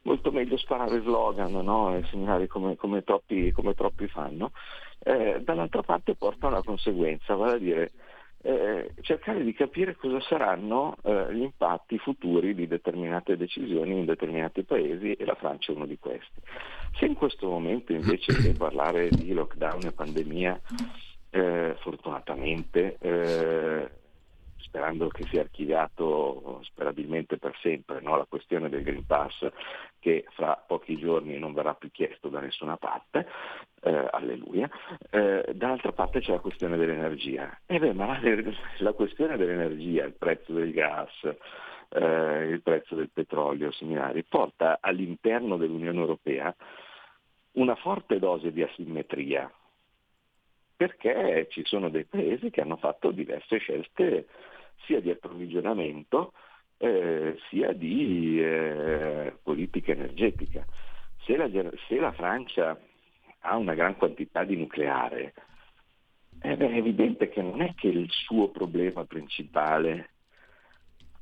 molto 0.03 0.31
meglio 0.31 0.55
sparare 0.55 1.01
slogan 1.01 1.51
no? 1.51 1.97
e 1.97 2.05
segnare 2.05 2.47
come, 2.47 2.77
come, 2.77 3.03
troppi, 3.03 3.51
come 3.51 3.73
troppi 3.73 4.07
fanno. 4.07 4.51
Eh, 4.99 5.41
dall'altra 5.41 5.81
parte 5.81 6.15
porta 6.15 6.47
una 6.47 6.63
conseguenza, 6.63 7.35
vale 7.35 7.55
a 7.55 7.59
dire 7.59 7.91
eh, 8.45 8.91
cercare 9.01 9.41
di 9.43 9.53
capire 9.53 9.95
cosa 9.95 10.19
saranno 10.19 10.97
eh, 11.01 11.33
gli 11.33 11.41
impatti 11.41 11.97
futuri 11.97 12.53
di 12.53 12.67
determinate 12.67 13.37
decisioni 13.37 13.99
in 13.99 14.05
determinati 14.05 14.63
paesi 14.63 15.13
e 15.13 15.25
la 15.25 15.35
Francia 15.35 15.71
è 15.71 15.75
uno 15.75 15.85
di 15.85 15.97
questi. 15.97 16.41
Se 16.97 17.05
in 17.05 17.15
questo 17.15 17.47
momento 17.47 17.93
invece 17.93 18.33
di 18.43 18.51
parlare 18.51 19.07
di 19.09 19.31
lockdown 19.31 19.85
e 19.85 19.91
pandemia, 19.93 20.61
eh, 21.29 21.75
fortunatamente 21.79 22.97
eh, 22.99 23.89
sperando 24.73 25.07
che 25.09 25.23
sia 25.27 25.41
archiviato 25.41 26.59
sperabilmente 26.63 27.37
per 27.37 27.55
sempre 27.61 28.01
no? 28.01 28.17
la 28.17 28.25
questione 28.27 28.69
del 28.69 28.81
Green 28.81 29.05
Pass 29.05 29.47
che 29.99 30.25
fra 30.31 30.55
pochi 30.55 30.97
giorni 30.97 31.37
non 31.37 31.53
verrà 31.53 31.75
più 31.75 31.91
chiesto 31.91 32.27
da 32.27 32.39
nessuna 32.39 32.75
parte, 32.77 33.27
eh, 33.81 34.07
alleluia. 34.09 34.67
Eh, 35.11 35.51
dall'altra 35.53 35.91
parte 35.91 36.21
c'è 36.21 36.31
la 36.31 36.39
questione 36.39 36.75
dell'energia. 36.75 37.55
E 37.67 37.77
beh, 37.77 37.93
ma 37.93 38.07
la, 38.07 38.19
la 38.79 38.93
questione 38.93 39.37
dell'energia, 39.37 40.05
il 40.05 40.13
prezzo 40.13 40.53
del 40.53 40.71
gas, 40.71 41.11
eh, 41.89 42.47
il 42.49 42.61
prezzo 42.63 42.95
del 42.95 43.11
petrolio, 43.13 43.71
similari, 43.71 44.23
porta 44.23 44.79
all'interno 44.81 45.55
dell'Unione 45.55 45.99
Europea 45.99 46.53
una 47.53 47.75
forte 47.75 48.17
dose 48.17 48.51
di 48.51 48.63
asimmetria 48.63 49.49
perché 50.75 51.47
ci 51.51 51.63
sono 51.63 51.89
dei 51.89 52.05
paesi 52.05 52.49
che 52.49 52.59
hanno 52.59 52.77
fatto 52.77 53.11
diverse 53.11 53.59
scelte 53.59 54.25
sia 54.85 54.99
di 54.99 55.09
approvvigionamento 55.09 56.33
eh, 56.77 57.37
sia 57.49 57.71
di 57.71 58.41
eh, 58.41 59.33
politica 59.41 59.93
energetica. 59.93 60.65
Se 61.23 61.37
la, 61.37 61.49
se 61.87 61.95
la, 61.95 62.11
Francia 62.11 62.77
ha 63.39 63.55
una 63.55 63.73
gran 63.73 63.95
quantità 63.95 64.43
di 64.43 64.57
nucleare, 64.57 65.33
eh 66.41 66.57
beh, 66.57 66.69
è 66.69 66.75
evidente 66.75 67.29
che 67.29 67.41
non 67.41 67.61
è 67.61 67.73
che 67.75 67.87
il 67.87 68.09
suo 68.11 68.49
problema 68.49 69.05
principale 69.05 70.09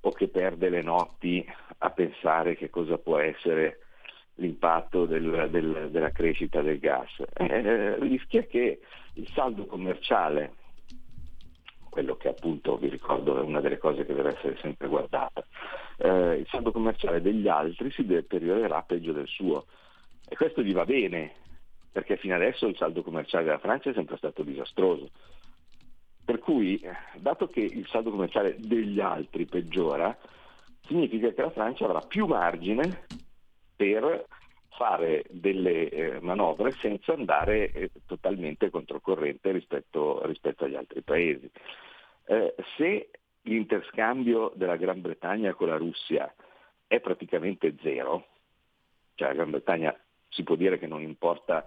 o 0.02 0.12
che 0.12 0.28
perde 0.30 0.70
le 0.70 0.82
notti 0.82 1.46
a 1.80 1.92
pensare 1.92 2.56
che 2.56 2.72
cosa 2.72 2.98
può 2.98 3.20
essere 3.20 3.82
l'impatto 4.36 5.06
del, 5.06 5.50
del, 5.52 5.90
della 5.92 6.12
crescita 6.12 6.62
del 6.62 6.80
gas. 6.80 7.22
Eh, 7.34 8.00
rischia 8.00 8.44
che 8.44 8.80
il 9.14 9.28
saldo 9.28 9.68
commerciale 9.68 10.56
quello 11.92 12.16
che 12.16 12.30
appunto 12.30 12.78
vi 12.78 12.88
ricordo 12.88 13.38
è 13.38 13.42
una 13.42 13.60
delle 13.60 13.78
cose 13.78 14.06
che 14.06 14.14
deve 14.14 14.34
essere 14.34 14.58
sempre 14.62 14.88
guardata. 14.88 15.46
Eh, 15.98 16.36
il 16.36 16.48
saldo 16.50 16.72
commerciale 16.72 17.22
degli 17.22 17.50
altri 17.50 17.92
si 17.92 18.06
deteriorerà 18.06 18.82
peggio 18.82 19.12
del 19.12 19.28
suo 19.28 19.66
e 20.26 20.38
questo 20.38 20.64
gli 20.64 20.72
va 20.72 20.86
bene 20.86 21.34
perché 21.92 22.16
fino 22.16 22.34
adesso 22.34 22.66
il 22.66 22.78
saldo 22.78 23.04
commerciale 23.04 23.44
della 23.44 23.60
Francia 23.60 23.90
è 23.90 23.94
sempre 23.94 24.16
stato 24.16 24.42
disastroso. 24.42 25.10
Per 26.24 26.40
cui, 26.40 26.82
dato 27.18 27.48
che 27.48 27.60
il 27.60 27.86
saldo 27.88 28.12
commerciale 28.12 28.56
degli 28.58 29.02
altri 29.02 29.46
peggiora, 29.46 30.18
significa 30.88 31.34
che 31.34 31.42
la 31.42 31.52
Francia 31.52 31.84
avrà 31.84 32.00
più 32.00 32.26
margine 32.26 33.06
per 33.76 34.28
fare 34.72 35.24
delle 35.30 35.90
eh, 35.90 36.20
manovre 36.22 36.72
senza 36.72 37.14
andare 37.14 37.72
eh, 37.72 37.92
totalmente 38.06 38.70
controcorrente 38.70 39.52
rispetto, 39.52 40.26
rispetto, 40.26 40.66
agli 40.66 40.76
altri 40.76 41.02
paesi. 41.02 41.50
Eh, 42.26 42.56
se 42.78 43.10
l'interscambio 43.44 44.52
della 44.56 44.78
Gran 44.78 45.02
Bretagna 45.02 45.54
con 45.54 45.68
la 45.68 45.78
Russia 45.78 46.34
è 46.88 47.00
praticamente 47.00 47.76
zero, 47.82 48.28
cioè 49.16 49.30
la 49.30 49.34
Gran 49.34 49.52
Bretagna 49.52 49.98
si 50.30 50.44
può 50.44 50.56
dire 50.56 50.78
che 50.80 50.88
non 50.88 51.02
importa 51.02 51.66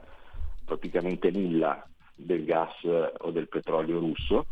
praticamente 0.64 1.30
nulla 1.30 1.86
del 2.14 2.44
gas 2.44 2.82
o 2.84 3.30
del 3.30 3.48
petrolio 3.48 3.98
russo, 3.98 4.46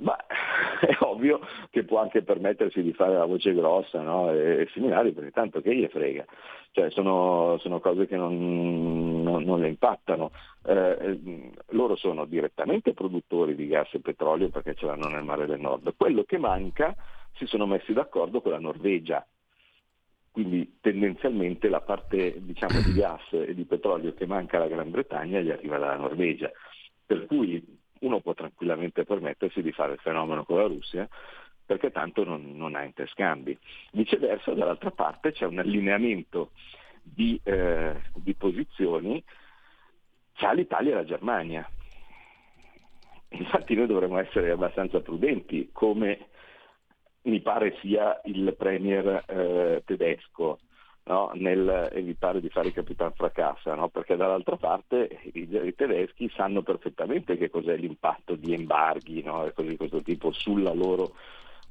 ma 0.00 0.16
è 0.80 0.96
ovvio 1.00 1.40
che 1.70 1.84
può 1.84 2.00
anche 2.00 2.22
permettersi 2.22 2.82
di 2.82 2.92
fare 2.92 3.14
la 3.14 3.24
voce 3.24 3.52
grossa 3.54 4.00
no? 4.00 4.32
e, 4.32 4.62
e 4.62 4.68
similari, 4.72 5.12
perché 5.12 5.30
tanto 5.30 5.60
che 5.60 5.74
gli 5.74 5.86
frega. 5.86 6.24
Cioè, 6.72 6.90
sono, 6.90 7.58
sono, 7.58 7.80
cose 7.80 8.06
che 8.06 8.16
non, 8.16 9.22
non, 9.22 9.42
non 9.42 9.60
le 9.60 9.68
impattano. 9.68 10.30
Eh, 10.64 11.50
loro 11.70 11.96
sono 11.96 12.26
direttamente 12.26 12.94
produttori 12.94 13.56
di 13.56 13.66
gas 13.66 13.92
e 13.94 14.00
petrolio 14.00 14.50
perché 14.50 14.74
ce 14.74 14.86
l'hanno 14.86 15.08
nel 15.08 15.24
mare 15.24 15.46
del 15.46 15.60
nord. 15.60 15.94
Quello 15.96 16.22
che 16.22 16.38
manca 16.38 16.94
si 17.34 17.46
sono 17.46 17.66
messi 17.66 17.92
d'accordo 17.92 18.40
con 18.40 18.52
la 18.52 18.60
Norvegia. 18.60 19.26
Quindi 20.30 20.78
tendenzialmente 20.80 21.68
la 21.68 21.80
parte 21.80 22.40
diciamo, 22.40 22.80
di 22.82 22.92
gas 22.92 23.32
e 23.32 23.52
di 23.52 23.64
petrolio 23.64 24.14
che 24.14 24.26
manca 24.26 24.56
alla 24.56 24.68
Gran 24.68 24.90
Bretagna 24.90 25.40
gli 25.40 25.50
arriva 25.50 25.78
dalla 25.78 25.96
Norvegia. 25.96 26.50
Per 27.04 27.26
cui 27.26 27.78
uno 28.00 28.20
può 28.20 28.32
tranquillamente 28.34 29.04
permettersi 29.04 29.60
di 29.60 29.72
fare 29.72 29.94
il 29.94 29.98
fenomeno 29.98 30.44
con 30.44 30.58
la 30.58 30.66
Russia 30.66 31.08
perché 31.70 31.92
tanto 31.92 32.24
non, 32.24 32.56
non 32.56 32.74
ha 32.74 32.82
interscambi. 32.82 33.56
Viceversa, 33.92 34.52
dall'altra 34.54 34.90
parte 34.90 35.30
c'è 35.30 35.46
un 35.46 35.60
allineamento 35.60 36.50
di, 37.00 37.40
eh, 37.44 37.94
di 38.12 38.34
posizioni 38.34 39.22
tra 40.32 40.50
l'Italia 40.50 40.90
e 40.90 40.94
la 40.96 41.04
Germania. 41.04 41.70
Infatti 43.28 43.76
noi 43.76 43.86
dovremmo 43.86 44.18
essere 44.18 44.50
abbastanza 44.50 44.98
prudenti, 44.98 45.68
come 45.70 46.30
mi 47.22 47.40
pare 47.40 47.76
sia 47.80 48.20
il 48.24 48.52
premier 48.58 49.22
eh, 49.28 49.84
tedesco 49.86 50.58
no? 51.04 51.30
nel 51.34 51.88
evitare 51.92 52.40
di 52.40 52.48
fare 52.48 52.66
il 52.66 52.74
capitan 52.74 53.12
fracassa, 53.12 53.76
no? 53.76 53.90
perché 53.90 54.16
dall'altra 54.16 54.56
parte 54.56 55.20
i, 55.34 55.48
i, 55.48 55.74
tedeschi 55.76 56.28
sanno 56.34 56.62
perfettamente 56.62 57.36
che 57.36 57.48
cos'è 57.48 57.76
l'impatto 57.76 58.34
di 58.34 58.54
embarghi 58.54 59.22
no? 59.22 59.46
e 59.46 59.52
cose 59.52 59.68
di 59.68 59.76
questo 59.76 60.02
tipo 60.02 60.32
sulla 60.32 60.72
loro 60.72 61.14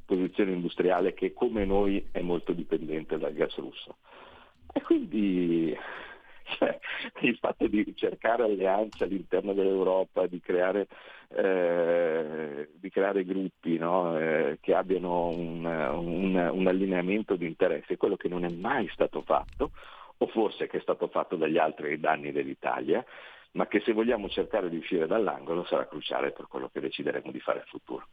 posizione 0.10 0.54
industriale 0.54 1.14
che 1.14 1.34
come 1.34 1.66
noi 1.66 2.04
è 2.12 2.22
molto 2.22 2.52
dipendente 2.52 3.20
dal 3.20 3.34
gas 3.34 3.56
russo. 3.58 3.98
E 4.74 4.82
quindi 4.82 5.78
cioè, 6.58 6.80
il 7.22 7.38
fatto 7.38 7.68
di 7.68 7.94
cercare 7.96 8.44
alleanze 8.44 9.04
all'interno 9.04 9.54
dell'Europa, 9.54 10.26
di 10.26 10.40
creare, 10.40 10.88
eh, 11.28 12.70
di 12.74 12.90
creare 12.90 13.24
gruppi 13.24 13.78
no? 13.78 14.18
eh, 14.18 14.58
che 14.60 14.74
abbiano 14.74 15.28
un, 15.28 15.64
un, 15.64 16.50
un 16.54 16.68
allineamento 16.68 17.36
di 17.36 17.46
interessi, 17.46 17.96
quello 17.96 18.16
che 18.16 18.30
non 18.30 18.46
è 18.46 18.50
mai 18.50 18.90
stato 18.92 19.22
fatto, 19.22 19.72
o 20.18 20.28
forse 20.28 20.66
che 20.66 20.78
è 20.78 20.82
stato 20.82 21.08
fatto 21.08 21.36
dagli 21.36 21.60
altri 21.60 22.00
danni 22.00 22.32
dell'Italia, 22.32 23.06
ma 23.52 23.68
che 23.68 23.82
se 23.84 23.94
vogliamo 23.94 24.30
cercare 24.30 24.70
di 24.70 24.78
uscire 24.78 25.08
dall'angolo 25.08 25.66
sarà 25.66 25.88
cruciale 25.88 26.32
per 26.32 26.48
quello 26.48 26.70
che 26.72 26.80
decideremo 26.80 27.32
di 27.32 27.40
fare 27.40 27.60
in 27.60 27.66
futuro. 27.66 28.08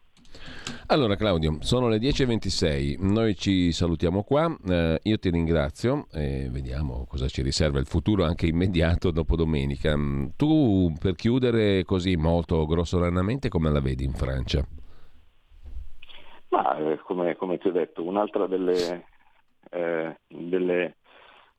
Allora 0.86 1.16
Claudio, 1.16 1.58
sono 1.60 1.88
le 1.88 1.98
10.26, 1.98 2.96
noi 3.00 3.34
ci 3.36 3.72
salutiamo 3.72 4.22
qua, 4.22 4.54
eh, 4.66 4.98
io 5.02 5.18
ti 5.18 5.30
ringrazio 5.30 6.06
e 6.12 6.48
vediamo 6.50 7.06
cosa 7.06 7.26
ci 7.28 7.42
riserva 7.42 7.78
il 7.78 7.86
futuro 7.86 8.24
anche 8.24 8.46
immediato 8.46 9.10
dopo 9.10 9.36
domenica. 9.36 9.96
Mm, 9.96 10.28
tu 10.36 10.92
per 10.98 11.14
chiudere 11.14 11.84
così 11.84 12.16
molto 12.16 12.64
grossolanamente 12.66 13.48
come 13.48 13.70
la 13.70 13.80
vedi 13.80 14.04
in 14.04 14.12
Francia? 14.12 14.64
Ma 16.48 16.76
eh, 16.78 16.98
come, 16.98 17.36
come, 17.36 17.58
ti 17.58 17.68
ho 17.68 17.72
detto, 17.72 18.02
un'altra 18.02 18.46
delle, 18.46 19.06
eh, 19.70 20.16
delle, 20.28 20.96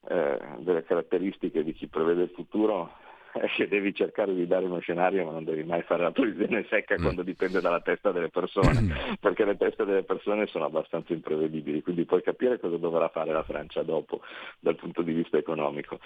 eh, 0.07 0.39
delle 0.59 0.83
caratteristiche 0.83 1.63
di 1.63 1.73
chi 1.73 1.87
prevede 1.87 2.23
il 2.23 2.31
futuro 2.33 2.91
che 3.55 3.67
devi 3.67 3.93
cercare 3.93 4.33
di 4.33 4.47
dare 4.47 4.65
uno 4.65 4.79
scenario 4.79 5.25
ma 5.25 5.31
non 5.31 5.43
devi 5.43 5.63
mai 5.63 5.81
fare 5.83 6.03
la 6.03 6.11
previsione 6.11 6.65
secca 6.69 6.95
mm. 6.97 7.01
quando 7.01 7.23
dipende 7.23 7.61
dalla 7.61 7.81
testa 7.81 8.11
delle 8.11 8.29
persone, 8.29 8.81
mm. 8.81 8.91
perché 9.19 9.45
le 9.45 9.57
teste 9.57 9.85
delle 9.85 10.03
persone 10.03 10.47
sono 10.47 10.65
abbastanza 10.65 11.13
imprevedibili, 11.13 11.81
quindi 11.81 12.05
puoi 12.05 12.21
capire 12.21 12.59
cosa 12.59 12.77
dovrà 12.77 13.07
fare 13.09 13.31
la 13.31 13.43
Francia 13.43 13.83
dopo 13.83 14.21
dal 14.59 14.75
punto 14.75 15.01
di 15.01 15.13
vista 15.13 15.37
economico. 15.37 15.99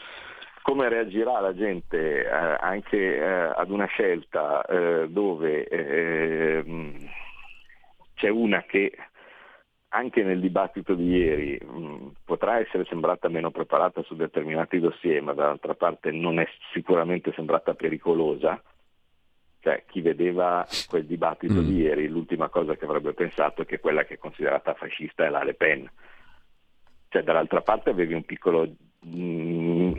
Come 0.62 0.90
reagirà 0.90 1.40
la 1.40 1.56
gente 1.56 2.24
eh, 2.24 2.28
anche 2.30 3.16
eh, 3.16 3.24
ad 3.24 3.72
una 3.72 3.86
scelta 3.86 4.64
eh, 4.66 5.08
dove 5.10 5.68
eh, 5.68 6.64
mm, 6.64 6.96
c'è 8.14 8.30
una 8.30 8.62
che 8.68 8.96
anche 9.94 10.24
nel 10.24 10.40
dibattito 10.40 10.94
di 10.94 11.08
ieri 11.08 11.60
mh, 11.62 11.78
mm, 11.78 12.08
potrà 12.26 12.60
essere 12.60 12.86
sembrata 12.86 13.28
meno 13.28 13.52
preparata 13.52 14.02
su 14.04 14.16
determinati 14.16 14.80
dossier, 14.80 15.22
ma 15.22 15.34
dall'altra 15.34 15.76
parte 15.76 16.12
non 16.12 16.40
è 16.40 16.48
sicuramente 16.74 17.34
sembrata 17.34 17.74
pericolosa. 17.74 18.62
Cioè, 19.60 19.84
chi 19.88 20.02
vedeva 20.02 20.66
quel 20.88 21.06
dibattito 21.06 21.62
mm. 21.62 21.66
di 21.66 21.76
ieri, 21.76 22.08
l'ultima 22.08 22.50
cosa 22.50 22.76
che 22.76 22.86
avrebbe 22.86 23.14
pensato 23.14 23.62
è 23.62 23.66
che 23.66 23.80
quella 23.80 24.06
che 24.06 24.16
è 24.16 24.18
considerata 24.18 24.74
fascista 24.74 25.26
è 25.26 25.30
la 25.30 25.44
Le 25.44 25.54
Pen. 25.54 25.90
Cioè, 27.10 27.24
dall'altra 27.24 27.62
parte 27.62 27.90
avevi 27.90 28.14
un 28.14 28.24
piccolo 28.24 28.68
mh, 29.02 29.16
mm, 29.16 29.92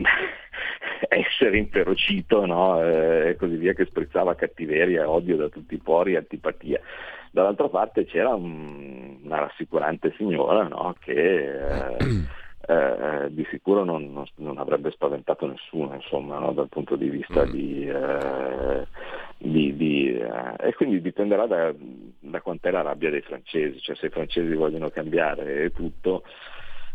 essere 1.07 1.57
inferocito 1.57 2.45
no? 2.45 2.81
eh, 2.83 3.29
e 3.29 3.35
così 3.35 3.55
via 3.55 3.73
che 3.73 3.85
sprizzava 3.85 4.35
cattiveria, 4.35 5.09
odio 5.09 5.35
da 5.37 5.49
tutti 5.49 5.75
i 5.75 5.81
pori, 5.81 6.15
antipatia 6.15 6.79
dall'altra 7.33 7.67
parte 7.67 8.05
c'era 8.05 8.29
un, 8.29 9.17
una 9.23 9.39
rassicurante 9.39 10.13
signora 10.17 10.67
no? 10.67 10.95
che 10.99 11.17
eh, 11.17 12.25
eh, 12.67 13.27
di 13.31 13.45
sicuro 13.49 13.83
non, 13.83 14.13
non, 14.13 14.25
non, 14.35 14.59
avrebbe 14.59 14.91
spaventato 14.91 15.47
nessuno 15.47 15.95
insomma, 15.95 16.37
no? 16.37 16.53
dal 16.53 16.69
punto 16.69 16.95
di 16.95 17.09
vista 17.09 17.43
mm. 17.43 17.49
di, 17.49 17.87
eh, 17.87 18.87
di, 19.39 19.75
di, 19.75 20.15
eh, 20.15 20.67
e 20.67 20.73
quindi 20.75 21.01
dipenderà 21.01 21.47
da, 21.47 21.73
da 22.19 22.41
quant'è 22.41 22.69
la 22.69 22.81
rabbia 22.81 23.09
dei 23.09 23.21
francesi, 23.21 23.81
cioè 23.81 23.95
se 23.95 24.05
i 24.05 24.11
francesi 24.11 24.53
vogliono 24.53 24.91
cambiare 24.91 25.71
tutto, 25.71 26.23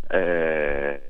eh, 0.08 1.00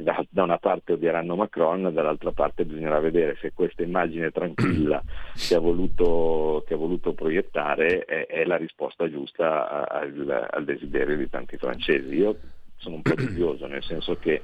da, 0.00 0.24
da, 0.28 0.42
una 0.42 0.58
parte 0.58 0.92
odieranno 0.92 1.36
Macron, 1.36 1.92
dall'altra 1.92 2.32
parte 2.32 2.64
bisognerà 2.64 2.98
vedere 3.00 3.36
se 3.40 3.52
questa 3.52 3.82
immagine 3.82 4.30
tranquilla 4.30 5.02
che 5.34 5.54
ha 5.54 5.60
voluto, 5.60 6.64
che 6.66 6.74
ha 6.74 6.76
voluto 6.76 7.12
proiettare 7.12 8.04
è, 8.04 8.26
è, 8.26 8.44
la 8.44 8.56
risposta 8.56 9.10
giusta 9.10 9.88
al, 9.88 10.48
al 10.50 10.64
desiderio 10.64 11.16
di 11.16 11.28
tanti 11.28 11.56
francesi. 11.56 12.14
Io 12.14 12.36
sono 12.76 12.96
un 12.96 13.02
po' 13.02 13.14
dubbioso, 13.16 13.66
nel 13.66 13.82
senso 13.82 14.16
che 14.16 14.42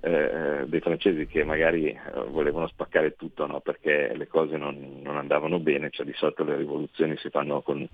eh, 0.00 0.64
dei 0.66 0.80
francesi 0.80 1.26
che 1.26 1.42
magari 1.44 1.88
eh, 1.88 2.00
volevano 2.28 2.68
spaccare 2.68 3.16
tutto 3.16 3.46
no? 3.46 3.60
perché 3.60 4.12
le 4.14 4.26
cose 4.26 4.56
non, 4.56 5.00
non, 5.02 5.16
andavano 5.16 5.58
bene, 5.58 5.90
cioè 5.90 6.06
di 6.06 6.14
solito 6.14 6.44
le 6.44 6.56
rivoluzioni 6.56 7.16
si 7.16 7.30
fanno 7.30 7.62
con 7.62 7.86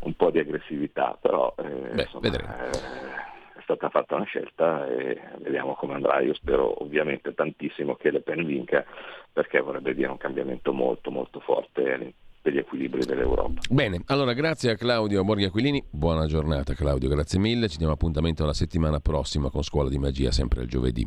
un 0.00 0.14
po' 0.14 0.30
di 0.30 0.38
aggressività, 0.38 1.16
però 1.20 1.54
eh, 1.58 1.94
Beh, 1.94 2.02
insomma, 2.02 2.26
eh, 2.26 2.30
è 2.30 3.37
stata 3.74 3.90
fatta 3.90 4.14
una 4.14 4.24
scelta 4.24 4.86
e 4.88 5.20
vediamo 5.40 5.74
come 5.74 5.94
andrà. 5.94 6.20
Io 6.20 6.32
spero 6.32 6.82
ovviamente 6.82 7.34
tantissimo 7.34 7.96
che 7.96 8.10
Le 8.10 8.22
Pen 8.22 8.46
vinca 8.46 8.84
perché 9.30 9.60
vorrebbe 9.60 9.94
dire 9.94 10.08
un 10.08 10.16
cambiamento 10.16 10.72
molto 10.72 11.10
molto 11.10 11.40
forte 11.40 12.14
per 12.40 12.52
gli 12.52 12.58
equilibri 12.58 13.04
dell'Europa. 13.04 13.60
Bene, 13.68 14.02
allora 14.06 14.32
grazie 14.32 14.70
a 14.70 14.76
Claudio 14.76 15.22
Borghi 15.22 15.44
Aquilini, 15.44 15.84
buona 15.90 16.26
giornata 16.26 16.72
Claudio, 16.72 17.10
grazie 17.10 17.38
mille, 17.38 17.68
ci 17.68 17.76
diamo 17.76 17.92
appuntamento 17.92 18.46
la 18.46 18.54
settimana 18.54 19.00
prossima 19.00 19.50
con 19.50 19.62
Scuola 19.62 19.90
di 19.90 19.98
Magia, 19.98 20.30
sempre 20.30 20.62
il 20.62 20.68
giovedì. 20.68 21.06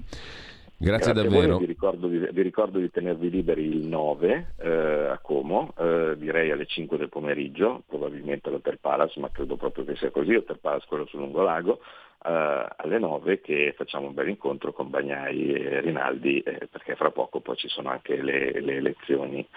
Grazie, 0.77 1.13
Grazie 1.13 1.29
davvero. 1.29 1.57
Vi 1.59 1.65
ricordo, 1.65 2.07
di, 2.07 2.17
vi 2.17 2.41
ricordo, 2.41 2.79
di, 2.79 2.89
tenervi 2.89 3.29
liberi 3.29 3.65
il 3.65 3.85
9 3.87 4.53
eh, 4.57 4.69
a 5.11 5.19
Como, 5.19 5.75
eh, 5.77 6.15
direi 6.17 6.49
alle 6.49 6.65
5 6.65 6.97
del 6.97 7.07
pomeriggio, 7.07 7.83
probabilmente 7.87 8.49
all'Hotel 8.49 8.79
Palace, 8.79 9.19
ma 9.19 9.29
credo 9.29 9.57
proprio 9.57 9.85
che 9.85 9.95
sia 9.95 10.09
così, 10.09 10.33
Hotel 10.33 10.57
Palace 10.59 10.87
quello 10.87 11.05
sul 11.05 11.19
Lungolago, 11.19 11.81
eh, 12.23 12.65
alle 12.77 12.99
9 12.99 13.41
che 13.41 13.73
facciamo 13.75 14.07
un 14.07 14.13
bel 14.13 14.29
incontro 14.29 14.73
con 14.73 14.89
Bagnai 14.89 15.53
e 15.53 15.81
Rinaldi, 15.81 16.39
eh, 16.39 16.67
perché 16.71 16.95
fra 16.95 17.11
poco 17.11 17.39
poi 17.39 17.55
ci 17.55 17.67
sono 17.67 17.89
anche 17.89 18.21
le, 18.21 18.59
le 18.61 18.75
elezioni 18.75 19.47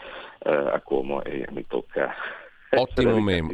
eh, 0.41 0.51
a 0.51 0.81
Como 0.81 1.23
e 1.23 1.47
mi 1.51 1.67
tocca 1.67 2.15
Ottimo 2.77 3.21
memo. 3.21 3.51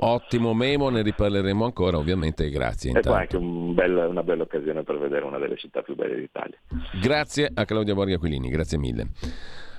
Ottimo 0.00 0.54
memo, 0.54 0.88
ne 0.88 1.02
riparleremo 1.02 1.64
ancora 1.64 1.98
ovviamente 1.98 2.48
grazie. 2.48 2.92
E 2.92 3.00
poi 3.00 3.20
anche 3.20 3.36
un 3.36 3.74
bel, 3.74 4.06
una 4.08 4.22
bella 4.22 4.44
occasione 4.44 4.82
per 4.82 4.98
vedere 4.98 5.24
una 5.24 5.38
delle 5.38 5.56
città 5.56 5.82
più 5.82 5.94
belle 5.94 6.16
d'Italia. 6.16 6.58
Grazie 7.00 7.50
a 7.52 7.64
Claudia 7.64 7.94
Borghi 7.94 8.14
Aquilini, 8.14 8.48
grazie 8.48 8.78
mille. 8.78 9.08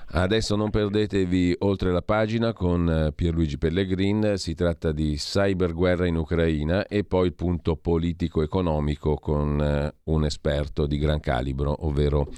Adesso 0.06 0.54
non 0.54 0.70
perdetevi 0.70 1.56
oltre 1.60 1.90
la 1.90 2.02
pagina 2.02 2.52
con 2.52 2.88
eh, 2.88 3.12
Pierluigi 3.12 3.58
Pellegrin, 3.58 4.34
si 4.36 4.54
tratta 4.54 4.92
di 4.92 5.14
cyberguerra 5.14 6.06
in 6.06 6.16
Ucraina 6.16 6.86
e 6.86 7.04
poi 7.04 7.26
il 7.26 7.34
punto 7.34 7.76
politico-economico 7.76 9.16
con 9.16 9.60
eh, 9.60 9.94
un 10.04 10.24
esperto 10.24 10.86
di 10.86 10.98
gran 10.98 11.20
calibro, 11.20 11.86
ovvero 11.86 12.28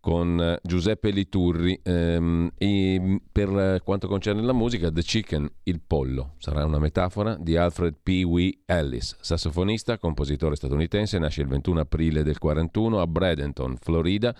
con 0.00 0.40
eh, 0.40 0.58
Giuseppe 0.64 1.10
Liturri. 1.10 1.78
Ehm, 1.84 2.50
e 2.58 3.20
per 3.30 3.80
quanto 3.84 4.08
concerne 4.08 4.42
la 4.42 4.52
musica, 4.52 4.90
The 4.90 5.02
Chicken, 5.02 5.48
il 5.62 5.80
pollo, 5.80 6.34
sarà 6.38 6.64
una 6.64 6.80
metafora 6.80 7.36
di 7.38 7.56
Alfred 7.56 7.94
P. 8.02 8.24
W. 8.24 8.48
Ellis, 8.66 9.16
sassofonista, 9.20 9.98
compositore 9.98 10.56
statunitense, 10.56 11.18
nasce 11.20 11.42
il 11.42 11.48
21 11.48 11.80
aprile 11.80 12.24
del 12.24 12.36
1941 12.40 13.00
a 13.00 13.06
Bradenton, 13.06 13.76
Florida. 13.80 14.34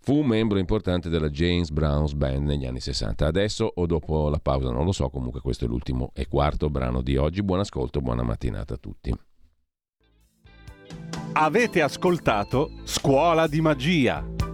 Fu 0.00 0.22
membro 0.22 0.58
importante 0.58 1.08
della 1.08 1.28
James 1.28 1.70
Brown's 1.70 2.14
Band 2.14 2.46
negli 2.46 2.64
anni 2.64 2.80
60. 2.80 3.26
Adesso 3.26 3.70
o 3.74 3.86
dopo 3.86 4.28
la 4.28 4.38
pausa 4.38 4.70
non 4.70 4.84
lo 4.84 4.92
so, 4.92 5.10
comunque 5.10 5.40
questo 5.40 5.66
è 5.66 5.68
l'ultimo 5.68 6.10
e 6.14 6.26
quarto 6.28 6.70
brano 6.70 7.02
di 7.02 7.16
oggi. 7.16 7.42
Buon 7.42 7.60
ascolto, 7.60 8.00
buona 8.00 8.22
mattinata 8.22 8.74
a 8.74 8.78
tutti. 8.78 9.14
Avete 11.32 11.82
ascoltato 11.82 12.70
Scuola 12.84 13.46
di 13.46 13.60
Magia. 13.60 14.47